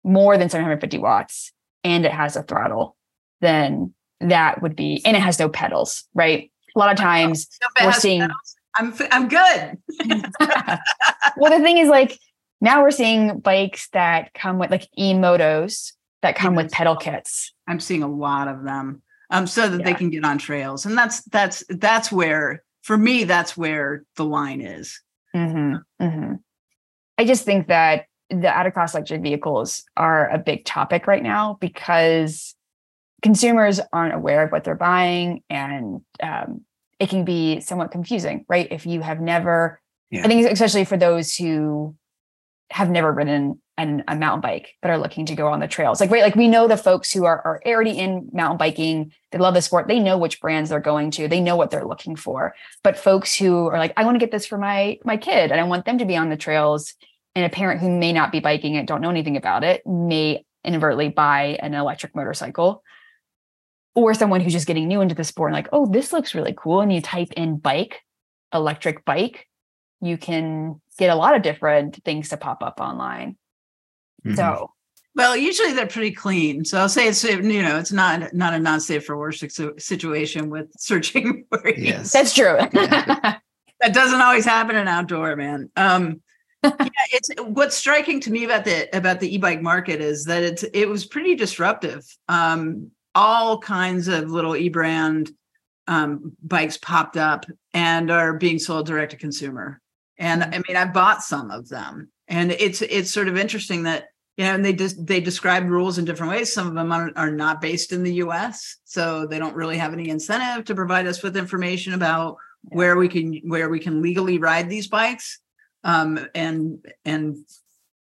more 0.02 0.36
than 0.36 0.48
750 0.48 0.98
watts, 0.98 1.52
and 1.84 2.04
it 2.04 2.12
has 2.12 2.36
a 2.36 2.42
throttle, 2.42 2.96
then 3.40 3.94
that 4.20 4.62
would 4.62 4.74
be, 4.74 5.00
and 5.04 5.16
it 5.16 5.20
has 5.20 5.38
no 5.38 5.48
pedals, 5.48 6.04
right? 6.14 6.50
A 6.74 6.78
lot 6.78 6.90
of 6.90 6.98
times 6.98 7.48
we're 7.80 7.92
seeing. 7.92 8.20
Pedals, 8.20 8.56
I'm 8.76 8.94
I'm 9.10 9.28
good. 9.28 9.78
well, 11.36 11.50
the 11.50 11.62
thing 11.62 11.78
is, 11.78 11.88
like 11.88 12.18
now 12.60 12.82
we're 12.82 12.90
seeing 12.90 13.38
bikes 13.40 13.88
that 13.90 14.32
come 14.34 14.58
with 14.58 14.70
like 14.70 14.88
e-motos 14.96 15.92
that 16.22 16.36
come 16.36 16.54
with 16.54 16.72
pedal 16.72 16.96
kits. 16.96 17.52
I'm 17.68 17.80
seeing 17.80 18.02
a 18.02 18.08
lot 18.08 18.48
of 18.48 18.64
them 18.64 19.02
um, 19.30 19.46
so 19.46 19.68
that 19.68 19.80
yeah. 19.80 19.84
they 19.84 19.94
can 19.94 20.10
get 20.10 20.24
on 20.24 20.38
trails. 20.38 20.86
And 20.86 20.96
that's 20.96 21.22
that's 21.24 21.64
that's 21.68 22.10
where 22.12 22.62
for 22.82 22.98
me 22.98 23.24
that's 23.24 23.56
where 23.56 24.04
the 24.16 24.24
line 24.24 24.60
is. 24.60 25.00
Mm-hmm. 25.34 26.04
Mm-hmm. 26.04 26.34
I 27.18 27.24
just 27.24 27.44
think 27.44 27.68
that 27.68 28.06
the 28.28 28.48
out 28.48 28.66
of 28.66 28.74
class 28.74 28.94
electric 28.94 29.22
vehicles 29.22 29.84
are 29.96 30.28
a 30.30 30.38
big 30.38 30.64
topic 30.64 31.06
right 31.06 31.22
now 31.22 31.58
because 31.60 32.54
consumers 33.22 33.80
aren't 33.92 34.14
aware 34.14 34.42
of 34.42 34.52
what 34.52 34.64
they're 34.64 34.74
buying 34.74 35.42
and 35.48 36.00
um, 36.22 36.62
it 36.98 37.08
can 37.08 37.24
be 37.24 37.60
somewhat 37.60 37.90
confusing, 37.90 38.44
right? 38.48 38.68
If 38.70 38.86
you 38.86 39.00
have 39.00 39.20
never, 39.20 39.80
yeah. 40.10 40.24
I 40.24 40.28
think 40.28 40.50
especially 40.50 40.84
for 40.84 40.96
those 40.96 41.34
who 41.34 41.94
have 42.70 42.90
never 42.90 43.12
ridden 43.12 43.61
an, 43.78 44.04
a 44.08 44.14
mountain 44.14 44.40
bike 44.40 44.74
but 44.82 44.90
are 44.90 44.98
looking 44.98 45.26
to 45.26 45.34
go 45.34 45.48
on 45.48 45.60
the 45.60 45.68
trails. 45.68 46.00
Like, 46.00 46.10
right, 46.10 46.22
like 46.22 46.36
we 46.36 46.48
know 46.48 46.68
the 46.68 46.76
folks 46.76 47.12
who 47.12 47.24
are, 47.24 47.40
are 47.44 47.60
already 47.66 47.98
in 47.98 48.28
mountain 48.32 48.58
biking, 48.58 49.12
they 49.30 49.38
love 49.38 49.54
the 49.54 49.62
sport, 49.62 49.88
they 49.88 49.98
know 49.98 50.18
which 50.18 50.40
brands 50.40 50.70
they're 50.70 50.80
going 50.80 51.10
to, 51.12 51.28
they 51.28 51.40
know 51.40 51.56
what 51.56 51.70
they're 51.70 51.86
looking 51.86 52.16
for. 52.16 52.54
But 52.82 52.98
folks 52.98 53.34
who 53.34 53.66
are 53.68 53.78
like, 53.78 53.92
I 53.96 54.04
want 54.04 54.14
to 54.16 54.18
get 54.18 54.30
this 54.30 54.46
for 54.46 54.58
my 54.58 54.98
my 55.04 55.16
kid 55.16 55.50
and 55.50 55.60
I 55.60 55.64
want 55.64 55.84
them 55.84 55.98
to 55.98 56.04
be 56.04 56.16
on 56.16 56.30
the 56.30 56.36
trails. 56.36 56.94
And 57.34 57.46
a 57.46 57.48
parent 57.48 57.80
who 57.80 57.88
may 57.88 58.12
not 58.12 58.30
be 58.30 58.40
biking 58.40 58.74
it, 58.74 58.86
don't 58.86 59.00
know 59.00 59.08
anything 59.08 59.38
about 59.38 59.64
it, 59.64 59.86
may 59.86 60.44
inadvertently 60.64 61.08
buy 61.08 61.58
an 61.60 61.74
electric 61.74 62.14
motorcycle. 62.14 62.82
Or 63.94 64.14
someone 64.14 64.40
who's 64.40 64.52
just 64.52 64.66
getting 64.66 64.88
new 64.88 65.00
into 65.00 65.14
the 65.14 65.24
sport 65.24 65.50
and 65.50 65.54
like, 65.54 65.68
oh, 65.72 65.86
this 65.86 66.12
looks 66.12 66.34
really 66.34 66.54
cool. 66.56 66.80
And 66.80 66.92
you 66.92 67.00
type 67.00 67.32
in 67.34 67.58
bike, 67.58 68.00
electric 68.52 69.04
bike, 69.04 69.48
you 70.00 70.16
can 70.16 70.80
get 70.98 71.10
a 71.10 71.14
lot 71.14 71.36
of 71.36 71.42
different 71.42 72.02
things 72.04 72.30
to 72.30 72.36
pop 72.36 72.62
up 72.62 72.80
online. 72.80 73.36
Mm-hmm. 74.24 74.36
So, 74.36 74.70
well, 75.14 75.36
usually 75.36 75.72
they're 75.72 75.86
pretty 75.86 76.12
clean. 76.12 76.64
So 76.64 76.78
I'll 76.78 76.88
say 76.88 77.08
it's 77.08 77.22
you 77.24 77.62
know 77.62 77.78
it's 77.78 77.92
not 77.92 78.32
not 78.32 78.54
a 78.54 78.58
not 78.58 78.82
safe 78.82 79.04
for 79.04 79.16
work 79.16 79.34
situation 79.34 80.50
with 80.50 80.68
searching 80.78 81.44
for 81.50 81.68
yes. 81.68 82.12
That's 82.12 82.34
true. 82.34 82.56
that 82.72 83.40
doesn't 83.92 84.20
always 84.20 84.44
happen 84.44 84.76
in 84.76 84.88
outdoor, 84.88 85.36
man. 85.36 85.70
Um, 85.76 86.22
yeah, 86.64 86.88
it's 87.12 87.28
what's 87.40 87.76
striking 87.76 88.20
to 88.20 88.30
me 88.30 88.44
about 88.44 88.64
the 88.64 88.88
about 88.96 89.20
the 89.20 89.34
e-bike 89.34 89.60
market 89.60 90.00
is 90.00 90.24
that 90.26 90.42
it's 90.42 90.62
it 90.62 90.88
was 90.88 91.04
pretty 91.04 91.34
disruptive. 91.34 92.04
Um, 92.28 92.90
all 93.14 93.58
kinds 93.58 94.08
of 94.08 94.30
little 94.30 94.56
e-brand 94.56 95.30
um, 95.88 96.36
bikes 96.42 96.78
popped 96.78 97.16
up 97.16 97.44
and 97.74 98.10
are 98.10 98.34
being 98.34 98.58
sold 98.58 98.86
direct 98.86 99.10
to 99.10 99.16
consumer. 99.16 99.80
And 100.18 100.44
I 100.44 100.62
mean, 100.68 100.76
I 100.76 100.84
bought 100.84 101.22
some 101.22 101.50
of 101.50 101.68
them, 101.68 102.10
and 102.28 102.52
it's 102.52 102.80
it's 102.80 103.10
sort 103.10 103.28
of 103.28 103.36
interesting 103.36 103.82
that 103.84 104.08
you 104.36 104.44
know, 104.44 104.54
and 104.54 104.64
they 104.64 104.72
just 104.72 105.04
they 105.06 105.20
describe 105.20 105.68
rules 105.68 105.98
in 105.98 106.04
different 106.04 106.32
ways. 106.32 106.52
Some 106.52 106.66
of 106.66 106.74
them 106.74 106.90
are, 106.90 107.10
are 107.16 107.30
not 107.30 107.60
based 107.60 107.92
in 107.92 108.02
the 108.02 108.14
U.S., 108.14 108.78
so 108.84 109.26
they 109.26 109.38
don't 109.38 109.54
really 109.54 109.76
have 109.76 109.92
any 109.92 110.08
incentive 110.08 110.64
to 110.66 110.74
provide 110.74 111.06
us 111.06 111.22
with 111.22 111.36
information 111.36 111.92
about 111.92 112.36
yeah. 112.70 112.76
where 112.76 112.96
we 112.96 113.08
can 113.08 113.40
where 113.44 113.68
we 113.68 113.78
can 113.78 114.00
legally 114.00 114.38
ride 114.38 114.70
these 114.70 114.88
bikes, 114.88 115.40
um, 115.84 116.18
and 116.34 116.84
and 117.04 117.36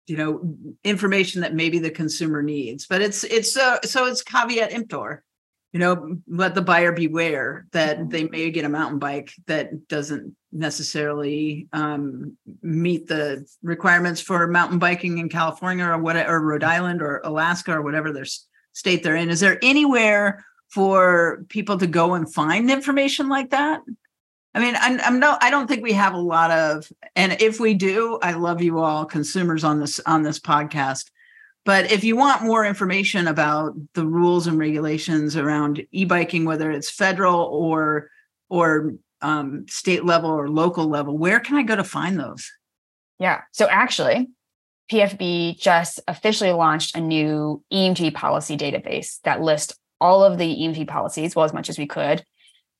you 0.06 0.17
know 0.17 0.56
information 0.84 1.41
that 1.41 1.56
maybe 1.56 1.80
the 1.80 1.89
consumer 1.91 2.43
needs. 2.43 2.86
But 2.86 3.02
it's 3.02 3.23
it's 3.23 3.52
so 3.52 3.80
so 3.84 4.06
it's 4.06 4.21
caveat 4.21 4.71
emptor 4.71 5.23
you 5.74 5.80
know 5.80 6.18
let 6.28 6.56
the 6.56 6.62
buyer 6.62 6.92
beware 6.92 7.66
that 7.72 7.98
mm-hmm. 7.98 8.10
they 8.10 8.24
may 8.26 8.50
get 8.52 8.66
a 8.66 8.70
mountain 8.70 9.00
bike 9.00 9.34
that 9.48 9.88
doesn't 9.88 10.36
necessarily 10.52 11.68
um, 11.74 12.38
meet 12.62 13.08
the 13.08 13.44
requirements 13.64 14.22
for 14.22 14.48
mountain 14.48 14.80
biking 14.80 15.18
in 15.18 15.28
california 15.28 15.86
or 15.86 15.98
what 15.98 16.16
or 16.16 16.40
rhode 16.40 16.64
island 16.64 17.02
or 17.02 17.22
alaska 17.26 17.74
or 17.74 17.82
whatever 17.82 18.14
their 18.14 18.26
state 18.74 19.04
they're 19.04 19.16
in. 19.16 19.30
Is 19.30 19.40
there 19.40 19.60
anywhere 19.62 20.46
for 20.70 21.46
people 21.50 21.78
to 21.78 21.88
go 21.88 22.16
and 22.16 22.32
find 22.32 22.70
information 22.70 23.30
like 23.30 23.52
that? 23.52 23.82
I 24.56 24.60
mean 24.60 24.76
i'm, 24.80 25.00
I'm 25.02 25.20
no 25.20 25.36
i 25.42 25.50
don't 25.50 25.68
think 25.68 25.82
we 25.82 25.94
have 25.94 26.14
a 26.14 26.20
lot 26.20 26.52
of 26.52 26.88
and 27.16 27.42
if 27.42 27.60
we 27.60 27.74
do 27.74 28.20
i 28.22 28.34
love 28.34 28.62
you 28.62 28.80
all 28.80 29.04
consumers 29.04 29.64
on 29.64 29.80
this 29.80 30.00
on 30.06 30.22
this 30.22 30.40
podcast 30.40 31.10
but 31.65 31.91
if 31.91 32.04
you 32.04 32.15
want 32.15 32.43
more 32.43 32.65
information 32.65 33.28
about 33.28 33.73
the 33.93 34.06
rules 34.06 34.47
and 34.47 34.58
regulations 34.58 35.38
around 35.38 35.86
e-biking, 35.91 36.45
whether 36.45 36.69
it's 36.71 36.89
federal 36.89 37.39
or 37.39 38.10
or 38.49 38.93
um, 39.21 39.65
state 39.69 40.04
level 40.04 40.30
or 40.30 40.49
local 40.49 40.88
level, 40.88 41.17
where 41.17 41.39
can 41.39 41.56
I 41.56 41.63
go 41.63 41.76
to 41.76 41.84
find 41.84 42.19
those? 42.19 42.52
Yeah. 43.19 43.41
So 43.52 43.67
actually, 43.69 44.30
PFB 44.91 45.60
just 45.60 46.02
officially 46.08 46.52
launched 46.52 46.95
a 46.95 47.02
new 47.02 47.63
EMTB 47.71 48.13
policy 48.13 48.58
database 48.58 49.21
that 49.23 49.41
lists 49.41 49.73
all 50.02 50.23
of 50.23 50.38
the 50.38 50.56
EMT 50.56 50.88
policies, 50.89 51.36
well, 51.36 51.45
as 51.45 51.54
much 51.54 51.69
as 51.69 51.80
we 51.80 51.88
could, 51.88 52.26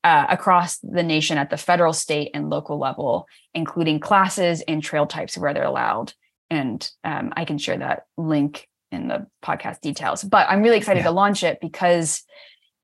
uh, 0.04 0.26
across 0.28 0.78
the 0.78 1.02
nation 1.02 1.38
at 1.38 1.48
the 1.48 1.56
federal, 1.56 1.94
state, 1.94 2.30
and 2.34 2.50
local 2.50 2.78
level, 2.78 3.26
including 3.54 3.98
classes 3.98 4.60
and 4.68 4.82
trail 4.82 5.06
types 5.06 5.38
where 5.38 5.54
they're 5.54 5.64
allowed. 5.64 6.12
And 6.50 6.88
um, 7.02 7.32
I 7.34 7.46
can 7.46 7.56
share 7.56 7.78
that 7.78 8.04
link 8.18 8.68
in 8.94 9.08
the 9.08 9.26
podcast 9.44 9.80
details. 9.80 10.24
But 10.24 10.48
I'm 10.48 10.62
really 10.62 10.78
excited 10.78 11.00
yeah. 11.00 11.06
to 11.06 11.10
launch 11.10 11.42
it 11.42 11.58
because, 11.60 12.22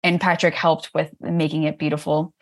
and 0.03 0.21
Patrick 0.21 0.55
helped 0.55 0.91
with 0.95 1.11
making 1.21 1.63
it 1.63 1.79
beautiful. 1.79 2.35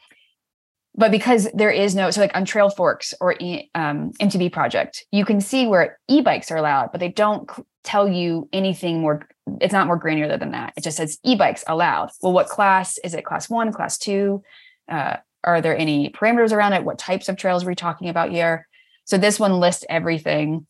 But 0.96 1.12
because 1.12 1.48
there 1.54 1.70
is 1.70 1.94
no 1.94 2.11
so 2.11 2.20
like 2.20 2.37
on 2.37 2.44
Trailforks 2.44 3.14
or 3.20 3.37
e, 3.38 3.70
um, 3.76 4.11
mtb 4.20 4.52
project 4.52 5.07
you 5.12 5.24
can 5.24 5.40
see 5.40 5.64
where 5.64 6.00
e-bikes 6.09 6.50
are 6.50 6.57
allowed 6.57 6.90
but 6.90 6.98
they 6.98 7.09
don't 7.09 7.48
tell 7.85 8.09
you 8.09 8.48
anything 8.52 9.00
more 9.00 9.28
it's 9.61 9.72
not 9.72 9.87
more 9.87 9.96
granular 9.96 10.37
than 10.37 10.50
that. 10.50 10.72
It 10.76 10.83
just 10.83 10.96
says 10.96 11.18
e-bikes 11.22 11.62
allowed. 11.68 12.11
Well 12.20 12.33
what 12.33 12.48
class 12.48 12.98
is 13.04 13.14
it 13.14 13.24
class 13.24 13.48
one 13.48 13.72
class 13.72 13.96
two? 13.96 14.42
Uh, 14.88 15.18
are 15.44 15.61
there 15.61 15.78
any 15.78 16.11
parameters 16.11 16.52
around 16.52 16.72
it? 16.72 16.85
What 16.85 16.98
types 16.98 17.28
of 17.28 17.37
trails 17.37 17.64
are 17.64 17.68
we 17.68 17.76
talking 17.76 18.09
about 18.09 18.33
here? 18.33 18.66
So 19.04 19.18
this 19.18 19.38
one 19.38 19.61
lists 19.61 19.85
everything 19.88 20.66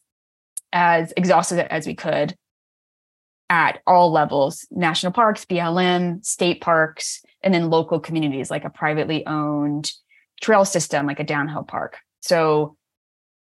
as 0.72 1.12
exhaustive 1.16 1.58
as 1.58 1.86
we 1.86 1.94
could 1.94 2.36
at 3.50 3.80
all 3.86 4.12
levels 4.12 4.66
national 4.70 5.12
parks 5.12 5.44
blm 5.46 6.24
state 6.24 6.60
parks 6.60 7.22
and 7.42 7.54
then 7.54 7.70
local 7.70 8.00
communities 8.00 8.50
like 8.50 8.64
a 8.64 8.70
privately 8.70 9.26
owned 9.26 9.92
trail 10.40 10.64
system 10.64 11.06
like 11.06 11.20
a 11.20 11.24
downhill 11.24 11.62
park. 11.62 11.98
So 12.20 12.76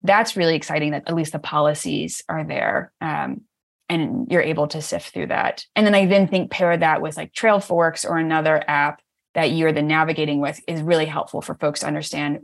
that's 0.03 0.37
really 0.37 0.55
exciting 0.55 0.93
that 0.93 1.05
at 1.07 1.15
least 1.15 1.33
the 1.33 1.39
policies 1.39 2.23
are 2.29 2.45
there 2.45 2.93
um, 3.01 3.43
and 3.89 4.31
you're 4.31 4.43
able 4.43 4.69
to 4.69 4.83
sift 4.83 5.13
through 5.13 5.29
that. 5.29 5.65
And 5.75 5.87
then 5.87 5.95
I 5.95 6.07
then 6.07 6.29
think 6.29 6.51
pair 6.51 6.77
that 6.77 7.03
with 7.03 7.17
like 7.17 7.33
Trailforks 7.33 8.09
or 8.09 8.19
another 8.19 8.63
app 8.69 9.01
that 9.35 9.51
you're 9.51 9.73
the 9.73 9.83
navigating 9.83 10.41
with 10.41 10.61
is 10.69 10.83
really 10.83 11.07
helpful 11.07 11.41
for 11.41 11.55
folks 11.55 11.81
to 11.81 11.87
understand 11.87 12.41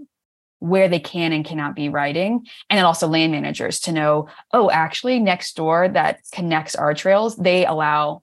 where 0.60 0.88
they 0.88 1.00
can 1.00 1.32
and 1.32 1.44
cannot 1.44 1.74
be 1.74 1.88
riding. 1.88 2.46
And 2.68 2.78
then 2.78 2.84
also 2.84 3.08
land 3.08 3.32
managers 3.32 3.80
to 3.80 3.92
know 3.92 4.28
oh 4.52 4.70
actually 4.70 5.18
next 5.18 5.56
door 5.56 5.88
that 5.88 6.20
connects 6.32 6.74
our 6.74 6.94
trails 6.94 7.36
they 7.36 7.66
allow 7.66 8.22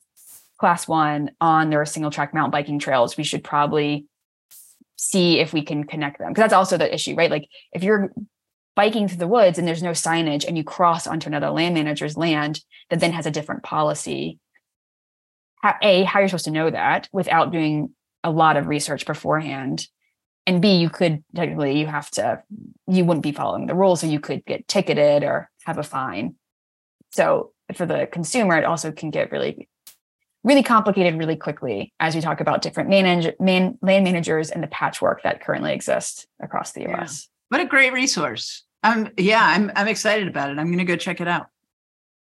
class 0.58 0.88
one 0.88 1.32
on 1.42 1.70
their 1.70 1.86
single 1.86 2.12
track 2.12 2.34
mountain 2.34 2.52
biking 2.52 2.80
trails. 2.80 3.18
We 3.18 3.24
should 3.24 3.44
probably 3.44 4.06
see 4.96 5.40
if 5.40 5.54
we 5.54 5.62
can 5.64 5.84
connect 5.84 6.18
them. 6.18 6.30
Because 6.30 6.44
that's 6.44 6.54
also 6.54 6.78
the 6.78 6.92
issue 6.92 7.16
right? 7.16 7.30
Like 7.30 7.48
if 7.74 7.84
you're 7.84 8.12
biking 8.76 9.08
through 9.08 9.18
the 9.18 9.28
woods 9.28 9.58
and 9.58 9.68
there's 9.68 9.84
no 9.84 9.92
signage 9.92 10.48
and 10.48 10.56
you 10.56 10.64
cross 10.64 11.08
onto 11.08 11.28
another 11.28 11.50
land 11.50 11.74
manager's 11.74 12.16
land 12.16 12.62
that 12.90 13.00
then 13.00 13.12
has 13.12 13.26
a 13.26 13.32
different 13.32 13.64
policy. 13.64 14.40
How, 15.64 15.76
a 15.82 16.04
how 16.04 16.20
are 16.20 16.22
you're 16.22 16.30
supposed 16.30 16.46
to 16.46 16.52
know 16.52 16.70
that 16.70 17.10
without 17.12 17.52
doing 17.52 17.96
a 18.24 18.30
lot 18.30 18.58
of 18.58 18.68
research 18.68 19.06
beforehand 19.08 19.88
and 20.48 20.62
b 20.62 20.78
you 20.78 20.90
could 20.90 21.24
technically 21.36 21.80
you 21.80 21.86
have 21.86 22.10
to 22.10 22.42
you 22.88 23.06
wouldn't 23.06 23.24
be 23.24 23.32
following 23.32 23.68
the 23.68 23.76
rules 23.76 24.02
so 24.02 24.08
you 24.08 24.20
could 24.20 24.44
get 24.46 24.68
ticketed 24.68 25.24
or 25.24 25.52
have 25.66 25.78
a 25.78 25.84
fine 25.84 26.34
so 27.12 27.52
for 27.76 27.86
the 27.86 28.08
consumer 28.12 28.58
it 28.58 28.66
also 28.66 28.92
can 28.92 29.12
get 29.12 29.32
really 29.32 29.70
really 30.48 30.64
complicated 30.64 31.20
really 31.20 31.36
quickly 31.36 31.94
as 32.00 32.16
we 32.16 32.22
talk 32.22 32.40
about 32.40 32.62
different 32.62 32.90
manage, 32.90 33.34
man, 33.40 33.78
land 33.82 34.06
managers 34.06 34.50
and 34.50 34.64
the 34.64 34.68
patchwork 34.68 35.22
that 35.24 35.42
currently 35.42 35.74
exists 35.74 36.26
across 36.42 36.72
the 36.72 36.88
US. 36.88 37.28
Yeah. 37.52 37.58
What 37.58 37.66
a 37.66 37.70
great 37.70 37.92
resource. 37.92 38.64
Um, 38.82 39.10
yeah, 39.18 39.44
I'm, 39.44 39.72
I'm 39.76 39.90
excited 39.90 40.28
about 40.28 40.50
it. 40.50 40.58
I'm 40.58 40.68
going 40.68 40.78
to 40.78 40.86
go 40.86 40.96
check 40.96 41.20
it 41.20 41.28
out. 41.28 41.48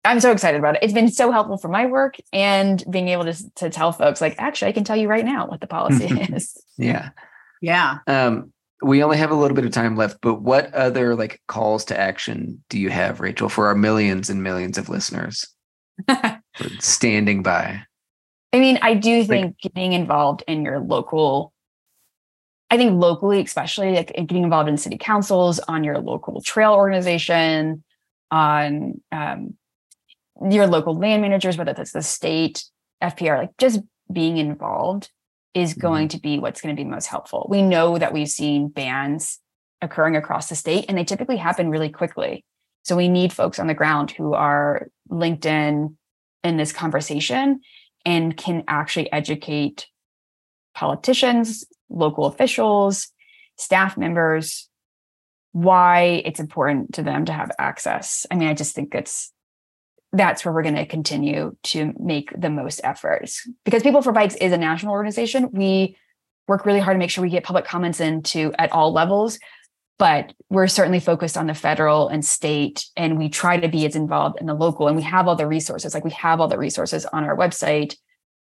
I'm 0.06 0.22
so 0.22 0.32
excited 0.32 0.58
about 0.58 0.76
it. 0.76 0.84
It's 0.84 0.94
been 0.94 1.10
so 1.10 1.32
helpful 1.32 1.58
for 1.58 1.68
my 1.68 1.86
work 1.86 2.16
and 2.32 2.84
being 2.90 3.10
able 3.10 3.26
to, 3.26 3.54
to 3.56 3.70
tell 3.70 3.92
folks 3.92 4.22
like, 4.22 4.36
actually, 4.38 4.70
I 4.70 4.74
can 4.74 4.84
tell 4.84 4.98
you 4.98 5.08
right 5.10 5.26
now 5.26 5.48
what 5.48 5.60
the 5.60 5.68
policy 5.68 6.06
is. 6.34 6.58
Yeah. 6.78 7.10
Yeah. 7.64 8.00
Um, 8.08 8.52
we 8.82 9.02
only 9.02 9.16
have 9.16 9.32
a 9.32 9.36
little 9.36 9.56
bit 9.56 9.64
of 9.64 9.72
time 9.72 9.96
left, 9.96 10.18
but 10.22 10.42
what 10.42 10.74
other 10.74 11.16
like 11.16 11.42
calls 11.48 11.86
to 11.86 11.98
action 11.98 12.62
do 12.68 12.78
you 12.78 12.90
have, 12.90 13.22
Rachel, 13.22 13.48
for 13.48 13.68
our 13.68 13.76
millions 13.76 14.30
and 14.30 14.44
millions 14.44 14.78
of 14.78 14.90
listeners 14.90 15.48
standing 16.80 17.42
by? 17.42 17.82
I 18.52 18.60
mean, 18.60 18.80
I 18.82 18.96
do 18.96 19.24
think 19.24 19.56
like, 19.64 19.74
getting 19.74 19.94
involved 19.94 20.44
in 20.46 20.66
your 20.66 20.82
local, 20.82 21.54
I 22.70 22.76
think 22.76 23.00
locally, 23.02 23.42
especially 23.42 23.94
like 23.94 24.14
getting 24.14 24.44
involved 24.44 24.68
in 24.68 24.76
city 24.76 24.98
councils, 24.98 25.60
on 25.60 25.86
your 25.86 26.00
local 26.00 26.42
trail 26.42 26.74
organization, 26.74 27.82
on 28.30 29.02
um, 29.14 29.54
your 30.50 30.68
local 30.68 30.98
land 30.98 31.22
managers, 31.22 31.58
whether 31.58 31.72
that's 31.72 31.94
the 31.94 32.02
state, 32.02 32.66
FPR, 33.02 33.38
like 33.38 33.52
just 33.58 33.80
being 34.12 34.36
involved 34.36 35.10
is 35.54 35.72
mm-hmm. 35.72 35.82
going 35.82 36.08
to 36.10 36.20
be 36.20 36.40
what's 36.40 36.62
going 36.62 36.76
to 36.76 36.82
be 36.82 36.88
most 36.88 37.08
helpful. 37.08 37.48
We 37.50 37.62
know 37.62 37.98
that 37.98 38.14
we've 38.14 38.30
seen 38.30 38.70
bans 38.70 39.40
occurring 39.82 40.16
across 40.16 40.50
the 40.50 40.56
state, 40.56 40.86
and 40.88 40.98
they 40.98 41.04
typically 41.04 41.38
happen 41.38 41.70
really 41.70 41.90
quickly. 41.90 42.46
So 42.84 42.96
we 42.96 43.08
need 43.08 43.32
folks 43.32 43.60
on 43.60 43.68
the 43.68 43.74
ground 43.74 44.12
who 44.12 44.34
are 44.34 44.88
linked 45.10 45.46
in 45.46 45.98
in 46.44 46.58
this 46.58 46.74
conversation 46.74 47.62
and 48.06 48.36
can 48.36 48.64
actually 48.68 49.12
educate 49.12 49.88
politicians, 50.76 51.64
local 51.90 52.26
officials, 52.26 53.10
staff 53.58 53.98
members 53.98 54.70
why 55.54 56.24
it's 56.26 56.40
important 56.40 56.96
to 56.96 57.04
them 57.04 57.26
to 57.26 57.32
have 57.32 57.52
access. 57.60 58.26
I 58.30 58.36
mean, 58.36 58.50
I 58.50 58.56
just 58.56 58.76
think 58.76 58.94
it's 58.96 59.32
that's 60.14 60.46
where 60.46 60.54
we're 60.54 60.64
going 60.64 60.76
to 60.76 60.86
continue 60.86 61.58
to 61.64 61.92
make 62.00 62.30
the 62.40 62.50
most 62.50 62.80
efforts. 62.84 63.48
Because 63.66 63.82
PeopleForBikes 63.82 64.38
is 64.40 64.52
a 64.52 64.58
national 64.58 64.94
organization. 64.94 65.50
We 65.52 65.98
work 66.48 66.66
really 66.66 66.80
hard 66.80 66.96
to 66.96 67.00
make 67.00 67.10
sure 67.10 67.24
we 67.24 67.30
get 67.30 67.44
public 67.44 67.66
comments 67.66 68.00
into 68.00 68.54
at 68.60 68.72
all 68.72 68.94
levels, 68.94 69.40
but 69.98 70.34
we're 70.50 70.68
certainly 70.68 71.00
focused 71.00 71.36
on 71.36 71.48
the 71.48 71.56
federal 71.56 72.10
and 72.10 72.24
state 72.24 72.86
and 72.96 73.18
we 73.18 73.28
try 73.28 73.60
to 73.60 73.68
be 73.68 73.86
as 73.88 73.96
involved 73.96 74.40
in 74.40 74.46
the 74.46 74.54
local 74.54 74.88
and 74.88 74.96
we 74.96 75.02
have 75.02 75.28
all 75.28 75.36
the 75.36 75.48
resources 75.48 75.96
like 75.96 76.04
we 76.04 76.12
have 76.12 76.40
all 76.40 76.48
the 76.48 76.60
resources 76.60 77.06
on 77.08 77.24
our 77.24 77.36
website. 77.36 77.96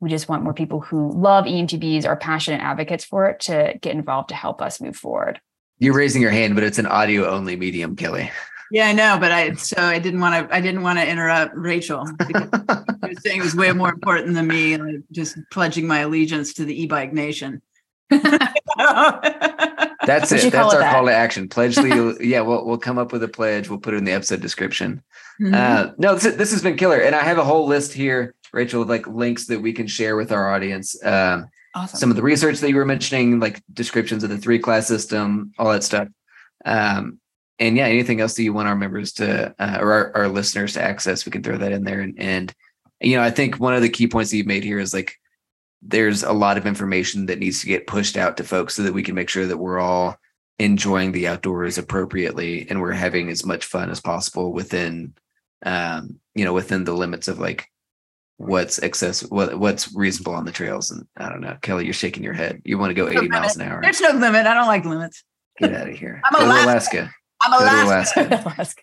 We 0.02 0.10
just 0.10 0.28
want 0.28 0.44
more 0.44 0.54
people 0.54 0.82
who 0.82 1.12
love 1.14 1.46
EMTBs 1.46 2.06
are 2.06 2.18
passionate 2.18 2.62
advocates 2.62 3.06
for 3.06 3.30
it 3.30 3.40
to 3.42 3.76
get 3.82 3.96
involved 3.96 4.30
to 4.30 4.36
help 4.36 4.62
us 4.62 4.82
move 4.82 4.98
forward. 4.98 5.40
You're 5.80 5.96
raising 5.96 6.22
your 6.22 6.32
hand 6.32 6.56
but 6.56 6.66
it's 6.66 6.80
an 6.80 6.86
audio 6.86 7.30
only 7.30 7.56
medium 7.56 7.96
kelly 7.96 8.30
yeah 8.76 8.88
i 8.88 8.92
know 8.92 9.18
but 9.20 9.32
i 9.32 9.54
so 9.54 9.82
i 9.82 9.98
didn't 9.98 10.20
want 10.20 10.50
to 10.50 10.56
i 10.56 10.60
didn't 10.60 10.84
want 10.84 11.00
to 11.00 11.10
interrupt 11.10 11.56
rachel 11.56 12.06
because 12.28 12.50
was 13.02 13.24
saying 13.24 13.40
it 13.40 13.44
was 13.44 13.56
way 13.56 13.72
more 13.72 13.90
important 13.90 14.36
than 14.36 14.48
me 14.48 14.76
like 14.78 15.02
just 15.12 15.38
pledging 15.52 15.88
my 15.88 16.00
allegiance 16.00 16.54
to 16.54 16.66
the 16.66 16.82
e-bike 16.82 17.14
nation 17.14 17.62
That's 20.06 20.32
it. 20.32 20.52
That's 20.52 20.74
our 20.74 20.80
that? 20.80 20.94
call 20.94 21.06
to 21.06 21.14
action. 21.14 21.50
Pledge 21.50 21.76
the 21.76 22.18
yeah. 22.22 22.42
We'll 22.42 22.66
we'll 22.66 22.78
come 22.78 22.98
up 22.98 23.12
with 23.12 23.24
a 23.24 23.28
pledge. 23.28 23.70
We'll 23.70 23.80
put 23.80 23.94
it 23.94 23.98
in 23.98 24.04
the 24.04 24.12
episode 24.12 24.42
description. 24.42 25.02
Mm-hmm. 25.42 25.54
Uh, 25.54 25.92
no, 25.98 26.16
this, 26.16 26.36
this 26.36 26.52
has 26.52 26.62
been 26.62 26.78
killer, 26.78 27.00
and 27.00 27.16
I 27.16 27.24
have 27.24 27.38
a 27.38 27.44
whole 27.44 27.68
list 27.68 27.94
here, 27.94 28.36
Rachel, 28.54 28.84
of 28.84 28.90
like 28.90 29.08
links 29.08 29.48
that 29.48 29.62
we 29.62 29.74
can 29.74 29.88
share 29.88 30.16
with 30.16 30.32
our 30.32 30.54
audience. 30.54 30.96
Um, 31.04 31.48
awesome. 31.74 32.00
Some 32.00 32.10
of 32.10 32.16
the 32.16 32.22
research 32.22 32.60
that 32.60 32.70
you 32.70 32.76
were 32.76 32.86
mentioning, 32.86 33.40
like 33.40 33.62
descriptions 33.74 34.24
of 34.24 34.30
the 34.30 34.38
three 34.38 34.60
class 34.60 34.88
system, 34.88 35.54
all 35.58 35.72
that 35.72 35.84
stuff. 35.84 36.08
Um, 36.64 37.20
and 37.60 37.78
yeah, 37.78 37.86
anything 37.86 38.20
else 38.20 38.36
that 38.36 38.44
you 38.44 38.54
want 38.54 38.68
our 38.68 38.76
members 38.76 39.14
to 39.14 39.56
uh, 39.60 39.78
or 39.80 39.92
our, 39.92 40.18
our 40.18 40.28
listeners 40.28 40.74
to 40.74 40.82
access, 40.82 41.26
we 41.26 41.32
can 41.32 41.44
throw 41.44 41.58
that 41.58 41.72
in 41.72 41.84
there. 41.84 42.02
And, 42.02 42.20
and 42.20 42.54
you 43.00 43.16
know, 43.16 43.24
I 43.24 43.32
think 43.32 43.60
one 43.60 43.74
of 43.74 43.82
the 43.82 43.90
key 43.90 44.08
points 44.08 44.32
that 44.32 44.38
you've 44.38 44.48
made 44.48 44.64
here 44.64 44.80
is 44.80 44.94
like 44.94 45.16
there's 45.82 46.24
a 46.24 46.34
lot 46.34 46.58
of 46.58 46.66
information 46.66 47.28
that 47.28 47.40
needs 47.40 47.62
to 47.62 47.68
get 47.68 47.88
pushed 47.88 48.18
out 48.18 48.38
to 48.38 48.44
folks 48.44 48.76
so 48.76 48.84
that 48.84 48.94
we 48.94 49.04
can 49.04 49.16
make 49.16 49.30
sure 49.30 49.46
that 49.46 49.58
we're 49.58 49.80
all 49.80 50.18
enjoying 50.58 51.12
the 51.12 51.28
outdoors 51.28 51.78
appropriately 51.78 52.66
and 52.70 52.82
we're 52.82 52.92
having 52.92 53.30
as 53.30 53.46
much 53.46 53.66
fun 53.66 53.90
as 53.90 54.00
possible 54.00 54.54
within 54.54 55.14
um 55.66 56.18
you 56.34 56.46
know 56.46 56.54
within 56.54 56.86
the 56.86 56.94
limits 56.94 57.28
of 57.28 57.40
like 57.40 57.68
what's 58.38 58.82
excess 58.82 59.22
what 59.30 59.60
what's 59.60 59.94
reasonable 59.94 60.34
on 60.34 60.46
the 60.46 60.52
trails. 60.52 60.92
And 60.92 61.06
i 61.18 61.30
don't 61.30 61.42
know 61.42 61.58
kelly 61.62 61.86
you're 61.86 61.94
shaking 61.94 62.24
your 62.24 62.34
head. 62.34 62.62
You 62.66 62.78
want 62.78 62.90
to 62.90 62.94
go 62.96 63.08
80 63.08 63.28
miles 63.28 63.56
an 63.56 63.64
hour. 63.64 63.82
There's 63.82 64.02
no 64.02 64.12
limit. 64.12 64.48
I 64.48 64.54
don't 64.54 64.68
like 64.68 64.86
limits. 64.86 65.24
Get 65.60 65.74
out 65.74 65.90
of 65.90 65.96
here. 65.96 66.22
I'm 66.26 66.42
Alaska. 66.42 66.66
alaska. 66.66 67.14
I'm 67.42 67.62
alaska, 67.62 68.28
alaska. 68.46 68.82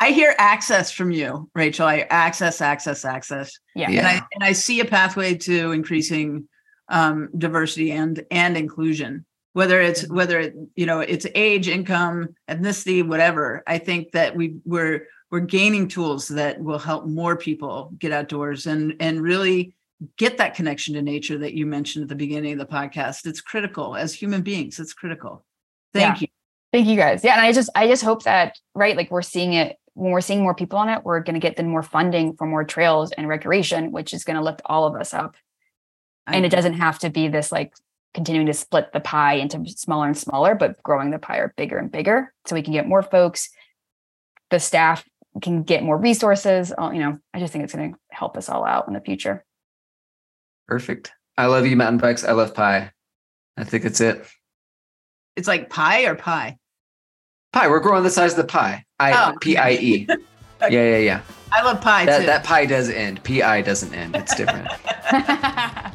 I 0.00 0.10
hear 0.10 0.34
access 0.38 0.90
from 0.90 1.10
you, 1.10 1.50
Rachel. 1.54 1.86
I 1.86 2.06
access, 2.08 2.62
access, 2.62 3.04
access. 3.04 3.58
Yeah. 3.74 3.90
And 3.90 4.06
I 4.06 4.14
and 4.32 4.42
I 4.42 4.52
see 4.52 4.80
a 4.80 4.86
pathway 4.86 5.34
to 5.34 5.72
increasing 5.72 6.48
um, 6.88 7.28
diversity 7.36 7.92
and 7.92 8.24
and 8.30 8.56
inclusion 8.56 9.26
whether 9.56 9.80
it's 9.80 10.06
whether 10.10 10.38
it, 10.38 10.54
you 10.74 10.84
know 10.84 11.00
it's 11.00 11.26
age 11.34 11.66
income 11.66 12.28
ethnicity 12.46 13.06
whatever 13.06 13.62
i 13.66 13.78
think 13.78 14.12
that 14.12 14.36
we 14.36 14.56
we're 14.66 15.06
we're 15.30 15.40
gaining 15.40 15.88
tools 15.88 16.28
that 16.28 16.60
will 16.60 16.78
help 16.78 17.06
more 17.06 17.36
people 17.36 17.90
get 17.98 18.12
outdoors 18.12 18.66
and 18.66 18.94
and 19.00 19.22
really 19.22 19.74
get 20.18 20.36
that 20.36 20.54
connection 20.54 20.92
to 20.92 21.00
nature 21.00 21.38
that 21.38 21.54
you 21.54 21.64
mentioned 21.64 22.02
at 22.02 22.10
the 22.10 22.14
beginning 22.14 22.52
of 22.52 22.58
the 22.58 22.66
podcast 22.66 23.24
it's 23.24 23.40
critical 23.40 23.96
as 23.96 24.12
human 24.12 24.42
beings 24.42 24.78
it's 24.78 24.92
critical 24.92 25.42
thank 25.94 26.20
yeah. 26.20 26.20
you 26.20 26.25
thank 26.76 26.88
you 26.88 26.96
guys. 26.96 27.24
Yeah 27.24 27.32
and 27.32 27.40
i 27.40 27.52
just 27.52 27.70
i 27.74 27.86
just 27.86 28.02
hope 28.02 28.24
that 28.24 28.58
right 28.74 28.96
like 28.96 29.10
we're 29.10 29.22
seeing 29.22 29.54
it 29.54 29.78
when 29.94 30.12
we're 30.12 30.20
seeing 30.20 30.42
more 30.42 30.54
people 30.54 30.78
on 30.78 30.90
it 30.90 31.04
we're 31.04 31.20
going 31.20 31.34
to 31.34 31.40
get 31.40 31.56
then 31.56 31.70
more 31.70 31.82
funding 31.82 32.36
for 32.36 32.46
more 32.46 32.64
trails 32.64 33.12
and 33.12 33.28
recreation 33.28 33.92
which 33.92 34.12
is 34.12 34.24
going 34.24 34.36
to 34.36 34.42
lift 34.42 34.60
all 34.66 34.86
of 34.86 34.94
us 34.94 35.14
up. 35.14 35.36
And 36.26 36.44
it 36.44 36.50
doesn't 36.50 36.74
have 36.74 36.98
to 36.98 37.08
be 37.08 37.28
this 37.28 37.50
like 37.50 37.72
continuing 38.12 38.46
to 38.48 38.52
split 38.52 38.92
the 38.92 39.00
pie 39.00 39.34
into 39.34 39.64
smaller 39.68 40.06
and 40.06 40.18
smaller 40.18 40.54
but 40.54 40.82
growing 40.82 41.10
the 41.10 41.18
pie 41.18 41.42
bigger 41.56 41.78
and 41.78 41.90
bigger 41.90 42.32
so 42.44 42.54
we 42.54 42.62
can 42.62 42.74
get 42.74 42.86
more 42.86 43.02
folks. 43.02 43.48
The 44.50 44.60
staff 44.60 45.08
can 45.40 45.62
get 45.62 45.82
more 45.82 45.96
resources 45.96 46.72
uh, 46.78 46.90
you 46.92 47.00
know 47.00 47.18
i 47.34 47.38
just 47.38 47.52
think 47.52 47.62
it's 47.62 47.74
going 47.74 47.92
to 47.92 47.98
help 48.10 48.36
us 48.36 48.50
all 48.50 48.66
out 48.66 48.86
in 48.86 48.92
the 48.92 49.00
future. 49.00 49.44
Perfect. 50.68 51.12
I 51.38 51.46
love 51.46 51.66
you 51.66 51.76
mountain 51.76 51.98
bikes. 51.98 52.24
I 52.24 52.32
love 52.32 52.54
pie. 52.54 52.90
I 53.56 53.64
think 53.64 53.84
it's 53.84 54.00
it. 54.00 54.26
It's 55.36 55.48
like 55.48 55.70
pie 55.70 56.04
or 56.04 56.14
pie 56.14 56.58
pie. 57.56 57.68
We're 57.68 57.80
growing 57.80 58.02
the 58.02 58.10
size 58.10 58.32
of 58.32 58.36
the 58.38 58.44
pie. 58.44 58.84
I 59.00 59.30
oh, 59.30 59.34
p 59.40 59.56
i 59.56 59.70
e. 59.72 60.06
Yeah 60.62 60.68
yeah 60.70 60.96
yeah. 60.98 61.20
I 61.52 61.62
love 61.62 61.82
pie 61.82 62.06
that, 62.06 62.20
too. 62.20 62.26
that 62.26 62.42
pie 62.44 62.64
does 62.64 62.88
end. 62.88 63.22
Pi 63.24 63.60
doesn't 63.60 63.92
end. 63.94 64.16
It's 64.16 64.34
different. 64.34 64.68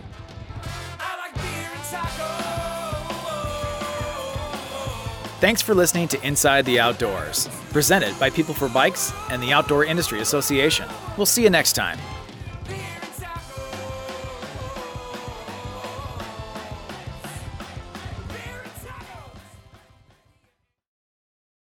Thanks 5.39 5.63
for 5.63 5.73
listening 5.73 6.07
to 6.09 6.23
Inside 6.25 6.65
the 6.65 6.79
Outdoors, 6.79 7.47
presented 7.71 8.17
by 8.19 8.29
PeopleForBikes 8.29 9.31
and 9.31 9.41
the 9.41 9.51
Outdoor 9.51 9.83
Industry 9.85 10.21
Association. 10.21 10.87
We'll 11.17 11.25
see 11.25 11.41
you 11.41 11.49
next 11.49 11.73
time. 11.73 11.97